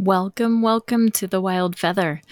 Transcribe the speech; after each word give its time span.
Welcome, 0.00 0.62
welcome 0.62 1.10
to 1.10 1.26
the 1.26 1.40
Wild 1.40 1.76
Feather. 1.76 2.22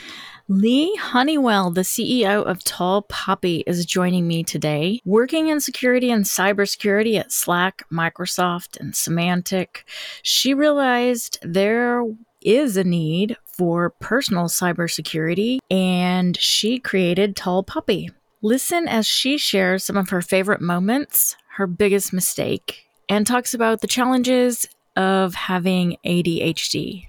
Leigh 0.46 0.94
Honeywell, 0.94 1.72
the 1.72 1.80
CEO 1.80 2.44
of 2.44 2.62
Tall 2.62 3.02
Poppy, 3.02 3.64
is 3.66 3.84
joining 3.84 4.28
me 4.28 4.44
today. 4.44 5.00
Working 5.04 5.48
in 5.48 5.58
security 5.58 6.12
and 6.12 6.24
cybersecurity 6.24 7.18
at 7.18 7.32
Slack, 7.32 7.82
Microsoft, 7.92 8.78
and 8.78 8.92
Symantec, 8.92 9.82
she 10.22 10.54
realized 10.54 11.40
there 11.42 12.04
is 12.40 12.76
a 12.76 12.84
need 12.84 13.36
for 13.44 13.90
personal 13.98 14.44
cybersecurity, 14.44 15.58
and 15.68 16.36
she 16.36 16.78
created 16.78 17.34
Tall 17.34 17.64
Poppy. 17.64 18.10
Listen 18.42 18.86
as 18.86 19.08
she 19.08 19.36
shares 19.36 19.82
some 19.82 19.96
of 19.96 20.10
her 20.10 20.22
favorite 20.22 20.60
moments, 20.60 21.34
her 21.56 21.66
biggest 21.66 22.12
mistake, 22.12 22.86
and 23.08 23.26
talks 23.26 23.54
about 23.54 23.80
the 23.80 23.88
challenges 23.88 24.68
of 24.94 25.34
having 25.34 25.96
ADHD. 26.06 27.08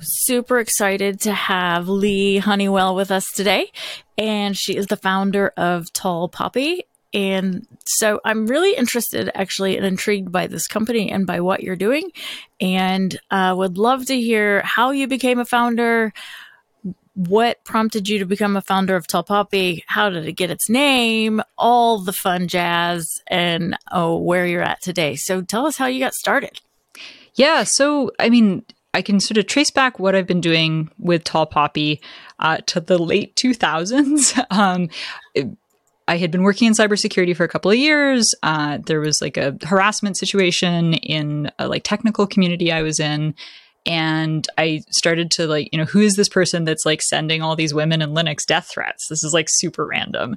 Super 0.00 0.58
excited 0.58 1.20
to 1.20 1.32
have 1.32 1.88
Leigh 1.88 2.38
Honeywell 2.38 2.94
with 2.94 3.10
us 3.10 3.30
today. 3.30 3.70
And 4.16 4.56
she 4.56 4.76
is 4.76 4.86
the 4.86 4.96
founder 4.96 5.52
of 5.56 5.92
Tall 5.92 6.28
Poppy. 6.28 6.84
And 7.12 7.66
so 7.84 8.20
I'm 8.24 8.46
really 8.46 8.76
interested, 8.76 9.30
actually, 9.34 9.76
and 9.76 9.84
intrigued 9.84 10.30
by 10.30 10.46
this 10.46 10.68
company 10.68 11.10
and 11.10 11.26
by 11.26 11.40
what 11.40 11.62
you're 11.62 11.76
doing. 11.76 12.10
And 12.60 13.18
uh, 13.30 13.54
would 13.56 13.78
love 13.78 14.06
to 14.06 14.20
hear 14.20 14.60
how 14.62 14.92
you 14.92 15.08
became 15.08 15.40
a 15.40 15.44
founder, 15.44 16.12
what 17.14 17.62
prompted 17.64 18.08
you 18.08 18.20
to 18.20 18.26
become 18.26 18.56
a 18.56 18.62
founder 18.62 18.94
of 18.94 19.06
Tall 19.06 19.24
Poppy? 19.24 19.84
How 19.88 20.08
did 20.08 20.26
it 20.26 20.32
get 20.32 20.50
its 20.50 20.68
name? 20.70 21.42
All 21.58 21.98
the 21.98 22.12
fun 22.12 22.46
jazz 22.46 23.20
and 23.26 23.76
oh, 23.90 24.16
where 24.16 24.46
you're 24.46 24.62
at 24.62 24.80
today. 24.80 25.16
So 25.16 25.42
tell 25.42 25.66
us 25.66 25.76
how 25.76 25.86
you 25.86 25.98
got 25.98 26.14
started. 26.14 26.60
Yeah. 27.34 27.64
So, 27.64 28.12
I 28.18 28.30
mean, 28.30 28.64
I 28.92 29.02
can 29.02 29.20
sort 29.20 29.38
of 29.38 29.46
trace 29.46 29.70
back 29.70 29.98
what 29.98 30.14
I've 30.14 30.26
been 30.26 30.40
doing 30.40 30.90
with 30.98 31.24
Tall 31.24 31.46
Poppy 31.46 32.00
uh, 32.38 32.58
to 32.66 32.80
the 32.80 32.98
late 32.98 33.36
2000s. 33.36 34.44
um, 34.50 34.88
I 36.08 36.16
had 36.16 36.32
been 36.32 36.42
working 36.42 36.66
in 36.66 36.74
cybersecurity 36.74 37.36
for 37.36 37.44
a 37.44 37.48
couple 37.48 37.70
of 37.70 37.76
years. 37.76 38.34
Uh, 38.42 38.78
there 38.84 39.00
was 39.00 39.22
like 39.22 39.36
a 39.36 39.56
harassment 39.62 40.16
situation 40.16 40.94
in 40.94 41.52
a 41.58 41.68
like 41.68 41.84
technical 41.84 42.26
community 42.26 42.72
I 42.72 42.82
was 42.82 42.98
in. 42.98 43.34
And 43.86 44.46
I 44.58 44.82
started 44.90 45.30
to 45.32 45.46
like, 45.46 45.68
you 45.72 45.78
know, 45.78 45.86
who 45.86 46.00
is 46.00 46.14
this 46.14 46.28
person 46.28 46.64
that's 46.64 46.84
like 46.84 47.00
sending 47.00 47.40
all 47.40 47.56
these 47.56 47.72
women 47.72 48.02
in 48.02 48.10
Linux 48.10 48.44
death 48.44 48.68
threats? 48.70 49.06
This 49.08 49.24
is 49.24 49.32
like 49.32 49.46
super 49.48 49.86
random. 49.86 50.36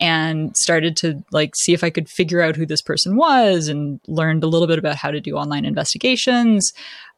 And 0.00 0.56
started 0.56 0.96
to 0.98 1.22
like 1.30 1.54
see 1.54 1.72
if 1.72 1.84
I 1.84 1.90
could 1.90 2.08
figure 2.08 2.40
out 2.40 2.56
who 2.56 2.66
this 2.66 2.82
person 2.82 3.14
was 3.14 3.68
and 3.68 4.00
learned 4.08 4.42
a 4.42 4.48
little 4.48 4.66
bit 4.66 4.78
about 4.78 4.96
how 4.96 5.10
to 5.10 5.20
do 5.20 5.36
online 5.36 5.66
investigations 5.66 6.72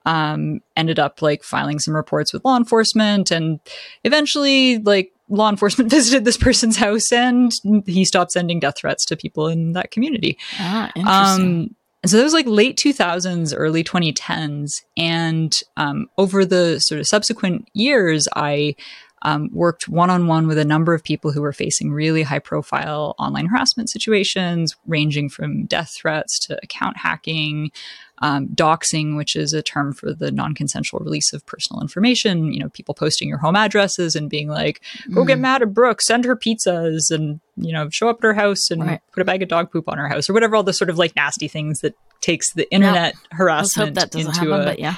um, 0.06 0.60
ended 0.76 0.98
up 0.98 1.22
like 1.22 1.42
filing 1.42 1.78
some 1.78 1.94
reports 1.94 2.32
with 2.32 2.44
law 2.44 2.56
enforcement 2.56 3.30
and 3.30 3.60
eventually 4.04 4.78
like 4.78 5.12
law 5.28 5.48
enforcement 5.48 5.90
visited 5.90 6.24
this 6.24 6.36
person's 6.36 6.76
house 6.76 7.12
and 7.12 7.52
he 7.86 8.04
stopped 8.04 8.32
sending 8.32 8.60
death 8.60 8.78
threats 8.78 9.04
to 9.06 9.16
people 9.16 9.48
in 9.48 9.72
that 9.72 9.90
community. 9.90 10.38
Ah, 10.58 10.90
interesting. 10.94 11.44
Um, 11.70 11.76
so 12.04 12.16
that 12.16 12.24
was 12.24 12.32
like 12.32 12.46
late 12.46 12.76
2000s, 12.76 13.54
early 13.56 13.84
2010s. 13.84 14.82
And 14.96 15.56
um, 15.76 16.08
over 16.18 16.44
the 16.44 16.80
sort 16.80 17.00
of 17.00 17.06
subsequent 17.06 17.68
years, 17.74 18.26
I 18.34 18.74
um, 19.22 19.48
worked 19.52 19.88
one 19.88 20.10
on 20.10 20.26
one 20.26 20.46
with 20.46 20.58
a 20.58 20.64
number 20.64 20.94
of 20.94 21.02
people 21.02 21.32
who 21.32 21.40
were 21.40 21.52
facing 21.52 21.92
really 21.92 22.22
high 22.22 22.40
profile 22.40 23.14
online 23.18 23.46
harassment 23.46 23.88
situations, 23.88 24.76
ranging 24.86 25.28
from 25.28 25.66
death 25.66 25.94
threats 25.96 26.38
to 26.40 26.58
account 26.62 26.96
hacking, 26.96 27.70
um, 28.18 28.48
doxing, 28.48 29.16
which 29.16 29.36
is 29.36 29.52
a 29.52 29.62
term 29.62 29.92
for 29.92 30.12
the 30.12 30.30
non-consensual 30.30 31.00
release 31.00 31.32
of 31.32 31.46
personal 31.46 31.82
information. 31.82 32.52
You 32.52 32.60
know, 32.60 32.68
people 32.68 32.94
posting 32.94 33.28
your 33.28 33.38
home 33.38 33.56
addresses 33.56 34.16
and 34.16 34.28
being 34.28 34.48
like, 34.48 34.80
"Go 35.12 35.22
mm. 35.22 35.26
get 35.26 35.38
mad 35.38 35.62
at 35.62 35.72
Brooke, 35.72 36.02
send 36.02 36.24
her 36.24 36.36
pizzas, 36.36 37.10
and 37.10 37.40
you 37.56 37.72
know, 37.72 37.88
show 37.90 38.08
up 38.08 38.18
at 38.18 38.24
her 38.24 38.34
house 38.34 38.70
and 38.70 38.82
right. 38.82 39.00
put 39.12 39.20
a 39.20 39.24
bag 39.24 39.42
of 39.42 39.48
dog 39.48 39.70
poop 39.70 39.88
on 39.88 39.98
her 39.98 40.08
house, 40.08 40.28
or 40.28 40.32
whatever." 40.32 40.56
All 40.56 40.62
the 40.62 40.72
sort 40.72 40.90
of 40.90 40.98
like 40.98 41.14
nasty 41.14 41.48
things 41.48 41.80
that 41.80 41.94
takes 42.20 42.52
the 42.52 42.70
internet 42.72 43.14
harassment 43.32 43.96
into 44.14 44.30
happen, 44.30 44.68
a 44.68 44.74
yeah, 44.78 44.96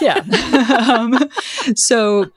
yeah. 0.00 0.88
um, 0.96 1.18
so 1.74 2.30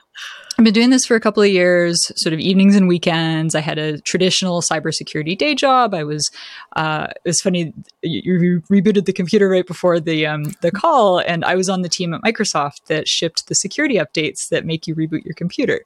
I've 0.57 0.63
been 0.63 0.73
doing 0.73 0.89
this 0.89 1.05
for 1.05 1.15
a 1.15 1.19
couple 1.19 1.43
of 1.43 1.49
years, 1.49 2.11
sort 2.15 2.31
of 2.31 2.39
evenings 2.39 2.77
and 2.77 2.87
weekends. 2.87 3.55
I 3.55 3.59
had 3.59 3.77
a 3.77 3.99
traditional 3.99 4.61
cybersecurity 4.61 5.37
day 5.37 5.53
job. 5.53 5.93
I 5.93 6.05
was, 6.05 6.31
uh, 6.77 7.07
it 7.25 7.29
was 7.29 7.41
funny, 7.41 7.73
you, 8.01 8.61
rebooted 8.71 9.03
the 9.03 9.11
computer 9.11 9.49
right 9.49 9.67
before 9.67 9.99
the 9.99 10.25
um, 10.25 10.43
the 10.61 10.71
call, 10.71 11.19
and 11.19 11.43
I 11.43 11.55
was 11.55 11.67
on 11.67 11.81
the 11.81 11.89
team 11.89 12.13
at 12.13 12.21
Microsoft 12.21 12.85
that 12.87 13.07
shipped 13.07 13.47
the 13.47 13.55
security 13.55 13.95
updates 13.95 14.47
that 14.49 14.65
make 14.65 14.87
you 14.87 14.95
reboot 14.95 15.25
your 15.25 15.33
computer. 15.33 15.81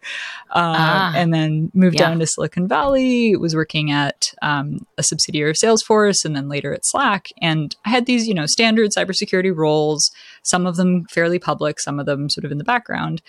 Uh, 0.52 0.76
ah, 0.78 1.14
and 1.16 1.34
then 1.34 1.72
moved 1.74 2.00
yeah. 2.00 2.08
down 2.08 2.20
to 2.20 2.28
Silicon 2.28 2.68
Valley. 2.68 3.36
Was 3.36 3.56
working 3.56 3.90
at 3.90 4.32
um, 4.44 4.86
a 5.00 5.04
subsidiary 5.04 5.50
of 5.50 5.56
Salesforce, 5.56 6.24
and 6.24 6.36
then 6.36 6.48
later 6.48 6.74
at 6.74 6.86
Slack. 6.86 7.30
And 7.42 7.76
I 7.86 7.90
had 7.90 8.06
these, 8.06 8.28
you 8.28 8.36
know, 8.36 8.46
standard 8.46 8.92
cybersecurity 8.96 9.56
roles. 9.56 10.12
Some 10.44 10.68
of 10.68 10.76
them 10.76 11.06
fairly 11.10 11.40
public, 11.40 11.80
some 11.80 12.00
of 12.00 12.06
them 12.06 12.30
sort 12.30 12.46
of 12.46 12.52
in 12.52 12.60
the 12.60 12.64
background. 12.64 13.24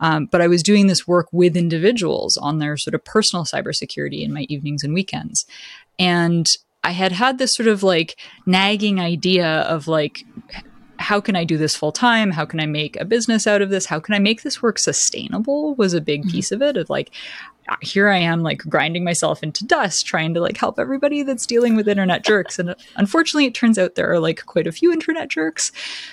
Um, 0.00 0.26
but 0.26 0.40
I 0.40 0.48
was 0.48 0.62
doing 0.62 0.86
this 0.86 1.06
work 1.06 1.28
with 1.32 1.56
individuals 1.56 2.36
on 2.36 2.58
their 2.58 2.76
sort 2.76 2.94
of 2.94 3.04
personal 3.04 3.44
cybersecurity 3.44 4.22
in 4.22 4.32
my 4.32 4.42
evenings 4.48 4.84
and 4.84 4.94
weekends. 4.94 5.46
And 5.98 6.46
I 6.84 6.90
had 6.90 7.12
had 7.12 7.38
this 7.38 7.54
sort 7.54 7.68
of 7.68 7.82
like 7.82 8.20
nagging 8.44 9.00
idea 9.00 9.62
of 9.62 9.88
like, 9.88 10.24
how 10.98 11.20
can 11.20 11.36
I 11.36 11.44
do 11.44 11.58
this 11.58 11.76
full 11.76 11.92
time? 11.92 12.30
How 12.30 12.44
can 12.44 12.60
I 12.60 12.66
make 12.66 12.96
a 12.96 13.04
business 13.04 13.46
out 13.46 13.60
of 13.60 13.70
this? 13.70 13.86
How 13.86 14.00
can 14.00 14.14
I 14.14 14.18
make 14.18 14.42
this 14.42 14.62
work 14.62 14.78
sustainable? 14.78 15.74
Was 15.74 15.94
a 15.94 16.00
big 16.00 16.22
mm-hmm. 16.22 16.30
piece 16.30 16.52
of 16.52 16.62
it. 16.62 16.76
Of 16.76 16.88
like, 16.88 17.10
here 17.82 18.08
I 18.08 18.18
am, 18.18 18.42
like 18.42 18.58
grinding 18.58 19.04
myself 19.04 19.42
into 19.42 19.66
dust, 19.66 20.06
trying 20.06 20.34
to 20.34 20.40
like 20.40 20.56
help 20.56 20.78
everybody 20.78 21.22
that's 21.22 21.46
dealing 21.46 21.76
with 21.76 21.88
internet 21.88 22.24
jerks. 22.24 22.58
And 22.58 22.74
unfortunately, 22.96 23.46
it 23.46 23.54
turns 23.54 23.78
out 23.78 23.94
there 23.94 24.10
are 24.10 24.20
like 24.20 24.46
quite 24.46 24.66
a 24.66 24.72
few 24.72 24.92
internet 24.92 25.28
jerks. 25.28 25.72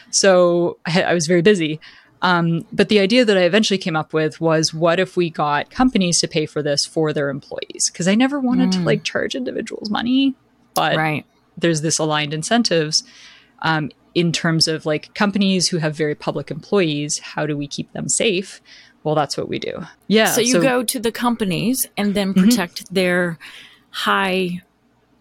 So 0.09 0.77
I, 0.85 1.03
I 1.03 1.13
was 1.13 1.27
very 1.27 1.41
busy. 1.41 1.79
Um, 2.23 2.65
but 2.71 2.87
the 2.87 2.99
idea 2.99 3.25
that 3.25 3.37
I 3.37 3.41
eventually 3.41 3.77
came 3.77 3.97
up 3.97 4.13
with 4.13 4.39
was 4.39 4.73
what 4.73 4.99
if 4.99 5.17
we 5.17 5.29
got 5.29 5.69
companies 5.69 6.21
to 6.21 6.27
pay 6.27 6.45
for 6.45 6.63
this 6.63 6.85
for 6.85 7.11
their 7.11 7.29
employees? 7.29 7.89
Because 7.91 8.07
I 8.07 8.15
never 8.15 8.39
wanted 8.39 8.69
mm. 8.69 8.73
to 8.73 8.79
like 8.79 9.03
charge 9.03 9.35
individuals 9.35 9.89
money, 9.89 10.33
but 10.73 10.95
right. 10.95 11.25
there's 11.57 11.81
this 11.81 11.99
aligned 11.99 12.33
incentives 12.33 13.03
um, 13.61 13.91
in 14.15 14.31
terms 14.31 14.69
of 14.69 14.85
like 14.85 15.13
companies 15.13 15.67
who 15.67 15.77
have 15.77 15.95
very 15.95 16.15
public 16.15 16.49
employees. 16.49 17.19
How 17.19 17.45
do 17.45 17.57
we 17.57 17.67
keep 17.67 17.91
them 17.91 18.07
safe? 18.07 18.61
Well, 19.03 19.15
that's 19.15 19.35
what 19.35 19.49
we 19.49 19.59
do. 19.59 19.83
Yeah. 20.07 20.31
So 20.31 20.39
you 20.39 20.53
so, 20.53 20.61
go 20.61 20.81
to 20.81 20.99
the 20.99 21.11
companies 21.11 21.87
and 21.97 22.15
then 22.15 22.33
mm-hmm. 22.33 22.45
protect 22.45 22.85
mm-hmm. 22.85 22.95
their 22.95 23.37
high, 23.89 24.61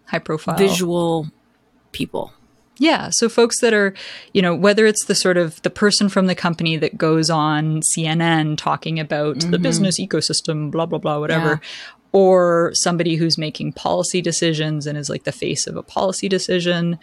high 0.05 0.19
profile 0.19 0.57
visual 0.57 1.27
people. 1.91 2.31
Yeah. 2.77 3.09
So 3.11 3.29
folks 3.29 3.59
that 3.59 3.73
are, 3.73 3.93
you 4.33 4.41
know, 4.41 4.55
whether 4.55 4.85
it's 4.85 5.05
the 5.05 5.15
sort 5.15 5.37
of 5.37 5.61
the 5.61 5.69
person 5.69 6.09
from 6.09 6.27
the 6.27 6.35
company 6.35 6.75
that 6.77 6.97
goes 6.97 7.29
on 7.29 7.81
CNN 7.81 8.57
talking 8.57 8.99
about 8.99 9.37
mm-hmm. 9.37 9.51
the 9.51 9.59
business 9.59 9.99
ecosystem, 9.99 10.71
blah, 10.71 10.85
blah, 10.85 10.99
blah, 10.99 11.19
whatever, 11.19 11.49
yeah. 11.61 11.91
or 12.11 12.71
somebody 12.73 13.15
who's 13.15 13.37
making 13.37 13.73
policy 13.73 14.21
decisions 14.21 14.87
and 14.87 14.97
is 14.97 15.09
like 15.09 15.23
the 15.23 15.31
face 15.31 15.67
of 15.67 15.75
a 15.75 15.83
policy 15.83 16.27
decision. 16.27 16.97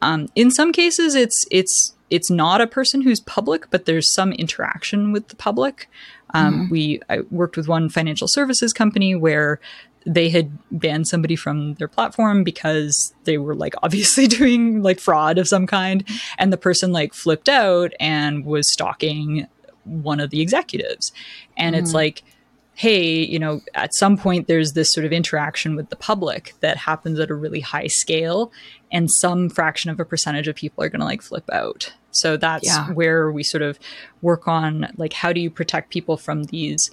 Um, 0.00 0.28
in 0.34 0.50
some 0.50 0.72
cases, 0.72 1.14
it's, 1.14 1.46
it's, 1.50 1.94
it's 2.10 2.30
not 2.30 2.60
a 2.60 2.66
person 2.66 3.00
who's 3.00 3.20
public, 3.20 3.70
but 3.70 3.86
there's 3.86 4.12
some 4.12 4.32
interaction 4.32 5.12
with 5.12 5.28
the 5.28 5.36
public. 5.36 5.88
Um, 6.34 6.54
mm-hmm. 6.64 6.70
We 6.70 7.00
I 7.08 7.20
worked 7.30 7.56
with 7.56 7.68
one 7.68 7.88
financial 7.88 8.28
services 8.28 8.72
company 8.72 9.14
where 9.14 9.60
they 10.06 10.28
had 10.28 10.50
banned 10.70 11.08
somebody 11.08 11.36
from 11.36 11.74
their 11.74 11.88
platform 11.88 12.44
because 12.44 13.14
they 13.24 13.38
were 13.38 13.54
like 13.54 13.74
obviously 13.82 14.26
doing 14.38 14.82
like 14.82 15.00
fraud 15.00 15.38
of 15.38 15.48
some 15.48 15.66
kind 15.66 16.06
and 16.38 16.52
the 16.52 16.56
person 16.56 16.92
like 16.92 17.14
flipped 17.14 17.48
out 17.48 17.92
and 18.00 18.44
was 18.44 18.70
stalking 18.70 19.46
one 19.84 20.20
of 20.20 20.30
the 20.30 20.40
executives 20.40 21.12
and 21.56 21.74
mm. 21.74 21.78
it's 21.78 21.92
like 21.92 22.22
hey 22.74 23.22
you 23.24 23.38
know 23.38 23.60
at 23.74 23.94
some 23.94 24.16
point 24.16 24.46
there's 24.46 24.72
this 24.72 24.92
sort 24.92 25.04
of 25.04 25.12
interaction 25.12 25.76
with 25.76 25.90
the 25.90 25.96
public 25.96 26.54
that 26.60 26.76
happens 26.76 27.18
at 27.18 27.30
a 27.30 27.34
really 27.34 27.60
high 27.60 27.86
scale 27.86 28.50
and 28.90 29.10
some 29.10 29.48
fraction 29.48 29.90
of 29.90 30.00
a 30.00 30.04
percentage 30.04 30.48
of 30.48 30.56
people 30.56 30.82
are 30.82 30.88
going 30.88 31.00
to 31.00 31.06
like 31.06 31.22
flip 31.22 31.48
out 31.52 31.92
so 32.12 32.36
that's 32.36 32.66
yeah. 32.66 32.90
where 32.92 33.30
we 33.30 33.42
sort 33.42 33.62
of 33.62 33.78
work 34.22 34.46
on 34.48 34.92
like 34.96 35.12
how 35.12 35.32
do 35.32 35.40
you 35.40 35.50
protect 35.50 35.90
people 35.90 36.16
from 36.16 36.44
these 36.44 36.90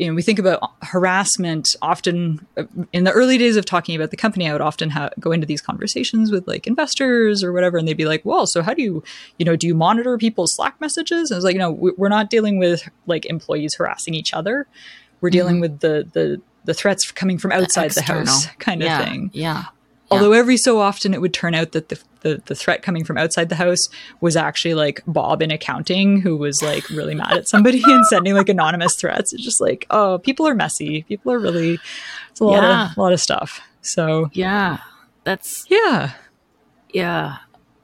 you 0.00 0.06
know, 0.06 0.14
we 0.14 0.22
think 0.22 0.38
about 0.38 0.72
harassment 0.80 1.76
often 1.82 2.46
uh, 2.56 2.64
in 2.90 3.04
the 3.04 3.12
early 3.12 3.36
days 3.36 3.56
of 3.56 3.66
talking 3.66 3.94
about 3.94 4.10
the 4.10 4.16
company. 4.16 4.48
I 4.48 4.52
would 4.52 4.62
often 4.62 4.88
ha- 4.88 5.10
go 5.20 5.30
into 5.30 5.46
these 5.46 5.60
conversations 5.60 6.32
with 6.32 6.48
like 6.48 6.66
investors 6.66 7.44
or 7.44 7.52
whatever, 7.52 7.76
and 7.76 7.86
they'd 7.86 7.98
be 7.98 8.06
like, 8.06 8.24
"Well, 8.24 8.46
so 8.46 8.62
how 8.62 8.72
do 8.72 8.80
you, 8.80 9.04
you 9.38 9.44
know, 9.44 9.56
do 9.56 9.66
you 9.66 9.74
monitor 9.74 10.16
people's 10.16 10.54
Slack 10.54 10.80
messages?" 10.80 11.30
And 11.30 11.36
I 11.36 11.38
was 11.38 11.44
like, 11.44 11.56
"No, 11.56 11.70
we're 11.70 12.08
not 12.08 12.30
dealing 12.30 12.58
with 12.58 12.88
like 13.06 13.26
employees 13.26 13.74
harassing 13.74 14.14
each 14.14 14.32
other. 14.32 14.66
We're 15.20 15.28
dealing 15.28 15.56
mm-hmm. 15.56 15.60
with 15.60 15.80
the 15.80 16.08
the 16.10 16.40
the 16.64 16.72
threats 16.72 17.10
coming 17.12 17.36
from 17.36 17.52
outside 17.52 17.90
the, 17.90 17.96
the 17.96 18.02
house 18.02 18.46
kind 18.58 18.80
yeah, 18.80 19.00
of 19.00 19.06
thing." 19.06 19.30
Yeah. 19.34 19.64
Although 20.10 20.32
every 20.32 20.56
so 20.56 20.80
often 20.80 21.12
it 21.12 21.20
would 21.20 21.34
turn 21.34 21.54
out 21.54 21.72
that 21.72 21.90
the, 21.90 22.00
the, 22.20 22.42
the 22.46 22.54
threat 22.54 22.82
coming 22.82 23.04
from 23.04 23.18
outside 23.18 23.48
the 23.48 23.54
house 23.54 23.88
was 24.20 24.36
actually 24.36 24.74
like 24.74 25.02
Bob 25.06 25.42
in 25.42 25.50
accounting 25.50 26.20
who 26.20 26.36
was 26.36 26.62
like 26.62 26.88
really 26.90 27.14
mad 27.14 27.32
at 27.32 27.48
somebody 27.48 27.82
and 27.86 28.04
sending 28.06 28.34
like 28.34 28.48
anonymous 28.48 28.96
threats. 28.96 29.32
It's 29.32 29.42
just 29.42 29.60
like, 29.60 29.86
oh, 29.90 30.18
people 30.18 30.46
are 30.46 30.54
messy. 30.54 31.02
People 31.02 31.32
are 31.32 31.38
really 31.38 31.78
it's 32.30 32.40
a 32.40 32.44
lot 32.44 32.62
yeah. 32.62 32.90
of 32.90 32.96
a 32.96 33.00
lot 33.00 33.12
of 33.12 33.20
stuff. 33.20 33.60
So 33.82 34.30
Yeah. 34.32 34.78
That's 35.24 35.64
Yeah. 35.68 36.12
Yeah. 36.92 37.38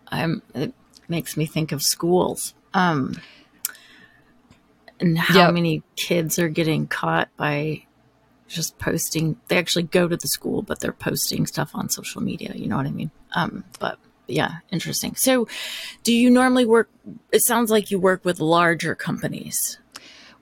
I'm 0.08 0.42
it 0.54 0.72
makes 1.08 1.36
me 1.36 1.46
think 1.46 1.72
of 1.72 1.82
schools. 1.82 2.54
Um 2.74 3.20
and 4.98 5.18
how 5.18 5.46
yep. 5.46 5.54
many 5.54 5.82
kids 5.96 6.38
are 6.38 6.48
getting 6.48 6.86
caught 6.86 7.28
by 7.36 7.86
just 8.48 8.78
posting. 8.78 9.36
They 9.48 9.58
actually 9.58 9.84
go 9.84 10.08
to 10.08 10.16
the 10.16 10.28
school, 10.28 10.62
but 10.62 10.80
they're 10.80 10.92
posting 10.92 11.46
stuff 11.46 11.72
on 11.74 11.88
social 11.88 12.22
media. 12.22 12.52
You 12.54 12.68
know 12.68 12.76
what 12.76 12.86
I 12.86 12.90
mean? 12.90 13.10
Um, 13.34 13.64
but 13.78 13.98
yeah, 14.28 14.56
interesting. 14.70 15.14
So, 15.14 15.46
do 16.02 16.12
you 16.12 16.30
normally 16.30 16.64
work? 16.64 16.90
It 17.32 17.44
sounds 17.44 17.70
like 17.70 17.90
you 17.90 17.98
work 17.98 18.24
with 18.24 18.40
larger 18.40 18.94
companies. 18.94 19.78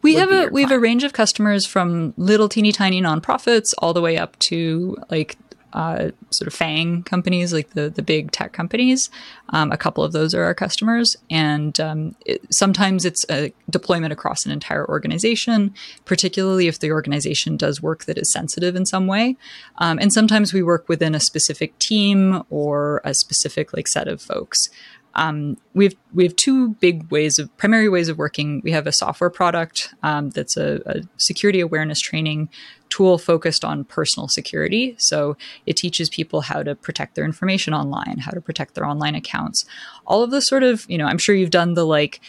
We 0.02 0.14
have 0.16 0.30
a 0.30 0.48
we 0.48 0.62
have 0.62 0.70
a 0.70 0.78
range 0.78 1.02
of 1.02 1.14
customers 1.14 1.64
from 1.64 2.12
little 2.18 2.48
teeny 2.48 2.72
tiny 2.72 3.00
nonprofits 3.00 3.72
all 3.78 3.94
the 3.94 4.02
way 4.02 4.18
up 4.18 4.38
to 4.40 4.98
like 5.10 5.38
uh, 5.74 6.10
sort 6.30 6.46
of 6.46 6.54
FANG 6.54 7.02
companies, 7.02 7.52
like 7.52 7.70
the 7.70 7.90
the 7.90 8.02
big 8.02 8.30
tech 8.30 8.52
companies. 8.52 9.10
Um, 9.50 9.72
a 9.72 9.76
couple 9.76 10.04
of 10.04 10.12
those 10.12 10.34
are 10.34 10.44
our 10.44 10.54
customers, 10.54 11.16
and 11.30 11.78
um, 11.80 12.16
it, 12.24 12.42
sometimes 12.52 13.04
it's 13.04 13.26
a 13.30 13.52
deployment 13.68 14.12
across 14.12 14.46
an 14.46 14.52
entire 14.52 14.88
organization, 14.88 15.74
particularly 16.04 16.68
if 16.68 16.78
the 16.78 16.92
organization 16.92 17.56
does 17.56 17.82
work 17.82 18.04
that 18.04 18.18
is 18.18 18.32
sensitive 18.32 18.76
in 18.76 18.86
some 18.86 19.06
way. 19.06 19.36
Um, 19.78 19.98
and 19.98 20.12
sometimes 20.12 20.52
we 20.52 20.62
work 20.62 20.88
within 20.88 21.14
a 21.14 21.20
specific 21.20 21.78
team 21.78 22.42
or 22.50 23.00
a 23.04 23.12
specific 23.12 23.72
like 23.72 23.88
set 23.88 24.08
of 24.08 24.22
folks. 24.22 24.70
Um, 25.14 25.56
we 25.74 25.84
have 25.84 25.94
we 26.12 26.24
have 26.24 26.36
two 26.36 26.70
big 26.74 27.10
ways 27.10 27.38
of 27.38 27.54
primary 27.56 27.88
ways 27.88 28.08
of 28.08 28.18
working. 28.18 28.60
We 28.64 28.72
have 28.72 28.86
a 28.86 28.92
software 28.92 29.30
product 29.30 29.94
um, 30.02 30.30
that's 30.30 30.56
a, 30.56 30.80
a, 30.86 31.02
security 31.16 31.60
awareness 31.60 32.00
training 32.00 32.48
tool 32.88 33.18
focused 33.18 33.64
on 33.64 33.84
personal 33.84 34.28
security. 34.28 34.94
So 34.98 35.36
it 35.66 35.76
teaches 35.76 36.08
people 36.08 36.42
how 36.42 36.62
to 36.62 36.74
protect 36.74 37.14
their 37.14 37.24
information 37.24 37.74
online, 37.74 38.18
how 38.18 38.32
to 38.32 38.40
protect 38.40 38.74
their 38.74 38.86
online 38.86 39.14
accounts, 39.14 39.64
all 40.06 40.22
of 40.22 40.30
the 40.30 40.40
sort 40.40 40.62
of 40.62 40.84
you 40.88 40.98
know. 40.98 41.06
I'm 41.06 41.18
sure 41.18 41.34
you've 41.34 41.50
done 41.50 41.74
the 41.74 41.86
like 41.86 42.20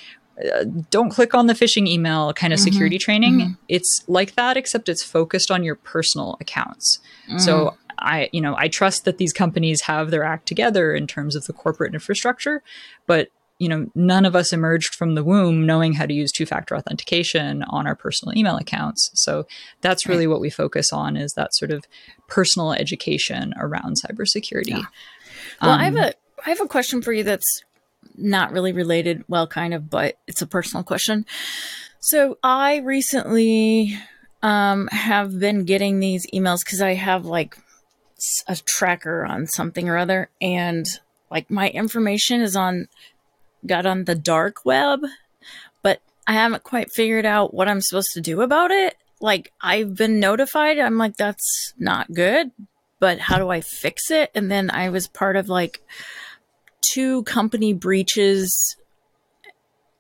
uh, 0.43 0.65
don't 0.89 1.09
click 1.09 1.33
on 1.33 1.47
the 1.47 1.53
phishing 1.53 1.87
email 1.87 2.33
kind 2.33 2.51
of 2.51 2.59
mm-hmm. 2.59 2.65
security 2.65 2.97
training. 2.97 3.39
Mm-hmm. 3.39 3.53
It's 3.69 4.03
like 4.07 4.35
that, 4.35 4.57
except 4.57 4.89
it's 4.89 5.03
focused 5.03 5.49
on 5.49 5.63
your 5.63 5.75
personal 5.75 6.37
accounts. 6.41 6.99
Mm. 7.31 7.39
So 7.39 7.77
I, 7.99 8.29
you 8.31 8.41
know, 8.41 8.55
I 8.57 8.67
trust 8.67 9.05
that 9.05 9.17
these 9.17 9.33
companies 9.33 9.81
have 9.81 10.11
their 10.11 10.23
act 10.23 10.47
together 10.47 10.93
in 10.93 11.07
terms 11.07 11.35
of 11.35 11.45
the 11.45 11.53
corporate 11.53 11.93
infrastructure, 11.93 12.63
but 13.07 13.29
you 13.57 13.69
know, 13.69 13.87
none 13.95 14.25
of 14.25 14.35
us 14.35 14.51
emerged 14.51 14.93
from 14.95 15.15
the 15.15 15.23
womb 15.23 15.65
knowing 15.65 15.93
how 15.93 16.05
to 16.05 16.13
use 16.13 16.29
two-factor 16.31 16.75
authentication 16.75 17.63
on 17.63 17.87
our 17.87 17.95
personal 17.95 18.37
email 18.37 18.57
accounts. 18.57 19.09
So 19.13 19.47
that's 19.79 20.05
really 20.05 20.27
what 20.27 20.41
we 20.41 20.49
focus 20.49 20.91
on 20.91 21.15
is 21.15 21.33
that 21.33 21.55
sort 21.55 21.71
of 21.71 21.85
personal 22.27 22.73
education 22.73 23.53
around 23.57 23.95
cybersecurity. 24.01 24.71
Yeah. 24.71 24.83
Well, 25.61 25.71
um, 25.71 25.79
I 25.79 25.83
have 25.85 25.95
um, 25.95 26.03
a 26.03 26.13
I 26.45 26.49
have 26.49 26.61
a 26.61 26.67
question 26.67 27.01
for 27.01 27.13
you 27.13 27.23
that's 27.23 27.63
not 28.17 28.51
really 28.51 28.73
related, 28.73 29.23
well, 29.27 29.47
kind 29.47 29.73
of, 29.73 29.89
but 29.89 30.17
it's 30.27 30.41
a 30.41 30.47
personal 30.47 30.83
question. 30.83 31.25
So 32.01 32.37
I 32.43 32.77
recently 32.77 33.97
um, 34.43 34.87
have 34.87 35.39
been 35.39 35.65
getting 35.65 35.99
these 35.99 36.27
emails 36.33 36.59
because 36.63 36.81
I 36.81 36.93
have 36.93 37.25
like 37.25 37.57
a 38.47 38.55
tracker 38.55 39.25
on 39.25 39.47
something 39.47 39.89
or 39.89 39.97
other 39.97 40.29
and 40.41 40.85
like 41.29 41.49
my 41.49 41.69
information 41.69 42.41
is 42.41 42.55
on 42.55 42.87
got 43.65 43.85
on 43.85 44.05
the 44.05 44.15
dark 44.15 44.63
web 44.63 45.01
but 45.81 46.01
i 46.27 46.33
haven't 46.33 46.63
quite 46.63 46.91
figured 46.91 47.25
out 47.25 47.53
what 47.53 47.67
i'm 47.67 47.81
supposed 47.81 48.11
to 48.13 48.21
do 48.21 48.41
about 48.41 48.71
it. 48.71 48.95
Like 49.21 49.51
i've 49.61 49.95
been 49.95 50.19
notified. 50.19 50.77
I'm 50.79 50.97
like 50.97 51.17
that's 51.17 51.73
not 51.77 52.13
good 52.13 52.51
but 52.99 53.19
how 53.19 53.37
do 53.37 53.49
i 53.49 53.61
fix 53.61 54.09
it? 54.11 54.31
And 54.33 54.49
then 54.49 54.69
i 54.71 54.89
was 54.89 55.07
part 55.07 55.35
of 55.35 55.49
like 55.49 55.81
two 56.81 57.23
company 57.23 57.73
breaches 57.73 58.77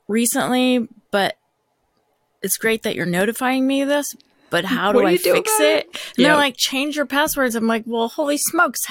recently 0.07 0.87
but 1.11 1.37
it's 2.41 2.57
great 2.57 2.83
that 2.83 2.95
you're 2.95 3.05
notifying 3.07 3.65
me 3.65 3.81
of 3.81 3.89
this 3.89 4.15
but 4.49 4.65
how 4.65 4.91
do, 4.91 4.99
do 4.99 5.05
I 5.05 5.17
fix 5.17 5.51
it? 5.59 5.63
it? 5.63 6.13
And 6.17 6.25
they're 6.25 6.35
like, 6.35 6.57
change 6.57 6.95
your 6.95 7.05
passwords. 7.05 7.55
I'm 7.55 7.67
like, 7.67 7.83
well, 7.85 8.07
holy 8.07 8.37
smokes. 8.37 8.81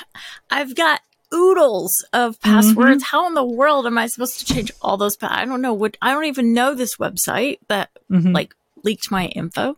I've 0.51 0.75
got 0.75 1.01
oodles 1.33 2.05
of 2.13 2.41
passwords. 2.41 3.03
Mm-hmm. 3.03 3.17
How 3.17 3.27
in 3.27 3.35
the 3.35 3.45
world 3.45 3.87
am 3.87 3.99
I 3.99 4.07
supposed 4.07 4.39
to 4.41 4.55
change 4.55 4.73
all 4.81 4.97
those? 4.97 5.17
Pa- 5.17 5.29
I 5.31 5.45
don't 5.45 5.63
know 5.63 5.75
what, 5.75 5.97
I 6.01 6.13
don't 6.13 6.27
even 6.27 6.53
know 6.53 6.75
this 6.75 6.97
website 6.97 7.59
that 7.69 7.91
mm-hmm. 8.11 8.33
like 8.33 8.55
leaked 8.83 9.11
my 9.11 9.27
info. 9.27 9.77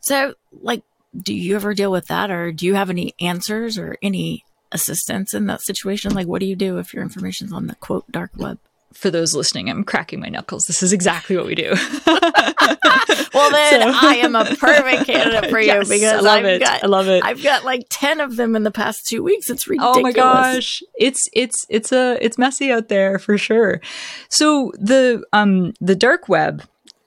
So 0.00 0.34
like, 0.52 0.82
do 1.16 1.34
you 1.34 1.56
ever 1.56 1.74
deal 1.74 1.90
with 1.90 2.06
that 2.06 2.30
or 2.30 2.52
do 2.52 2.66
you 2.66 2.74
have 2.74 2.88
any 2.88 3.14
answers 3.20 3.78
or 3.78 3.98
any 4.02 4.44
assistance 4.70 5.34
in 5.34 5.46
that 5.46 5.62
situation? 5.62 6.14
Like, 6.14 6.26
what 6.26 6.40
do 6.40 6.46
you 6.46 6.56
do 6.56 6.78
if 6.78 6.94
your 6.94 7.02
information's 7.02 7.52
on 7.52 7.66
the 7.66 7.74
quote 7.76 8.10
dark 8.10 8.30
web? 8.36 8.58
For 8.92 9.10
those 9.10 9.34
listening, 9.34 9.68
I'm 9.68 9.84
cracking 9.84 10.20
my 10.20 10.28
knuckles. 10.28 10.66
This 10.66 10.82
is 10.82 10.92
exactly 10.92 11.36
what 11.36 11.46
we 11.46 11.54
do. 11.54 11.74
well, 12.06 13.50
then 13.50 13.82
so. 13.82 13.98
I 14.02 14.20
am 14.22 14.34
a 14.34 14.44
perfect 14.56 15.06
candidate 15.06 15.50
for 15.50 15.60
you 15.60 15.66
yes, 15.66 15.88
because 15.88 16.12
I 16.12 16.20
love 16.20 16.38
I've 16.38 16.44
it. 16.44 16.60
Got, 16.60 16.84
I 16.84 16.86
love 16.86 17.08
it. 17.08 17.24
I've 17.24 17.42
got 17.42 17.64
like 17.64 17.86
ten 17.90 18.20
of 18.20 18.36
them 18.36 18.56
in 18.56 18.62
the 18.62 18.70
past 18.70 19.06
two 19.06 19.22
weeks. 19.22 19.50
It's 19.50 19.66
ridiculous. 19.66 19.96
Oh 19.98 20.02
my 20.02 20.12
gosh, 20.12 20.82
it's 20.94 21.28
it's 21.32 21.66
it's 21.68 21.92
a 21.92 22.18
it's 22.20 22.38
messy 22.38 22.70
out 22.70 22.88
there 22.88 23.18
for 23.18 23.38
sure. 23.38 23.80
So 24.28 24.72
the 24.78 25.24
um 25.32 25.72
the 25.80 25.94
dark 25.94 26.28
web 26.28 26.62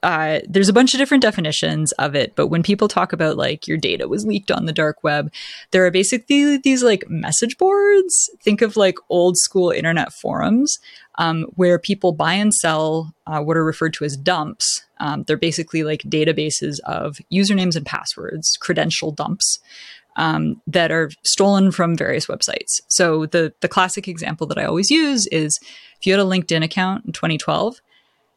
uh, 0.06 0.40
there's 0.48 0.70
a 0.70 0.74
bunch 0.74 0.94
of 0.94 1.00
different 1.00 1.24
definitions 1.24 1.92
of 1.94 2.14
it, 2.14 2.36
but 2.36 2.48
when 2.48 2.62
people 2.62 2.88
talk 2.88 3.12
about 3.12 3.38
like 3.38 3.68
your 3.68 3.76
data 3.76 4.08
was 4.08 4.24
leaked 4.24 4.52
on 4.52 4.68
the 4.68 4.72
dark 4.72 5.04
web, 5.04 5.34
there 5.72 5.84
are 5.84 5.90
basically 5.90 6.58
these 6.58 6.84
like 6.84 7.10
message 7.10 7.58
boards. 7.58 8.30
Think 8.44 8.62
of 8.62 8.78
like 8.78 9.00
old 9.10 9.36
school 9.36 9.72
internet 9.72 10.14
forums 10.14 10.78
um, 11.18 11.46
where 11.56 11.80
people 11.80 12.12
buy 12.12 12.34
and 12.34 12.54
sell 12.54 13.14
uh, 13.28 13.42
what 13.42 13.58
are 13.58 13.64
referred 13.64 13.94
to 13.94 14.06
as 14.06 14.18
dumps. 14.18 14.84
Um, 15.00 15.24
they're 15.24 15.38
basically 15.38 15.84
like 15.84 16.02
databases 16.04 16.80
of 16.86 17.18
usernames 17.32 17.76
and 17.76 17.86
passwords, 17.86 18.58
credential 18.58 19.12
dumps. 19.12 19.60
Um, 20.18 20.62
that 20.66 20.94
are 20.94 21.12
stolen 21.26 21.74
from 21.74 21.98
various 21.98 22.28
websites. 22.28 22.80
So 22.88 23.26
the 23.26 23.54
the 23.60 23.68
classic 23.68 24.08
example 24.08 24.48
that 24.48 24.58
I 24.58 24.64
always 24.64 24.90
use 24.90 25.28
is 25.28 25.60
if 26.00 26.08
you 26.08 26.14
had 26.14 26.22
a 26.22 26.24
LinkedIn 26.24 26.64
account 26.64 27.04
in 27.06 27.12
2012 27.12 27.82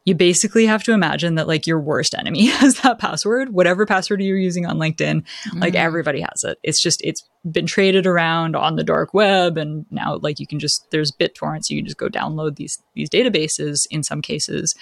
you 0.09 0.15
basically 0.15 0.65
have 0.65 0.83
to 0.83 0.91
imagine 0.91 1.35
that 1.35 1.47
like 1.47 1.67
your 1.67 1.79
worst 1.79 2.15
enemy 2.15 2.45
has 2.47 2.81
that 2.81 2.97
password 2.97 3.53
whatever 3.53 3.85
password 3.85 4.21
you're 4.21 4.37
using 4.37 4.65
on 4.65 4.77
linkedin 4.77 5.23
mm. 5.47 5.61
like 5.61 5.75
everybody 5.75 6.19
has 6.21 6.43
it. 6.43 6.57
It's 6.63 6.81
just 6.81 6.99
it's 7.03 7.23
been 7.49 7.67
traded 7.67 8.07
around 8.07 8.55
on 8.55 8.75
the 8.75 8.83
dark 8.83 9.13
web 9.13 9.55
and 9.55 9.85
now 9.91 10.17
like 10.17 10.39
you 10.39 10.47
can 10.47 10.59
just 10.59 10.89
there's 10.89 11.11
bittorrents 11.11 11.69
you 11.69 11.77
can 11.77 11.85
just 11.85 11.97
go 11.97 12.09
download 12.09 12.55
these 12.55 12.81
these 12.95 13.09
databases 13.09 13.85
in 13.91 14.03
some 14.03 14.21
cases. 14.21 14.75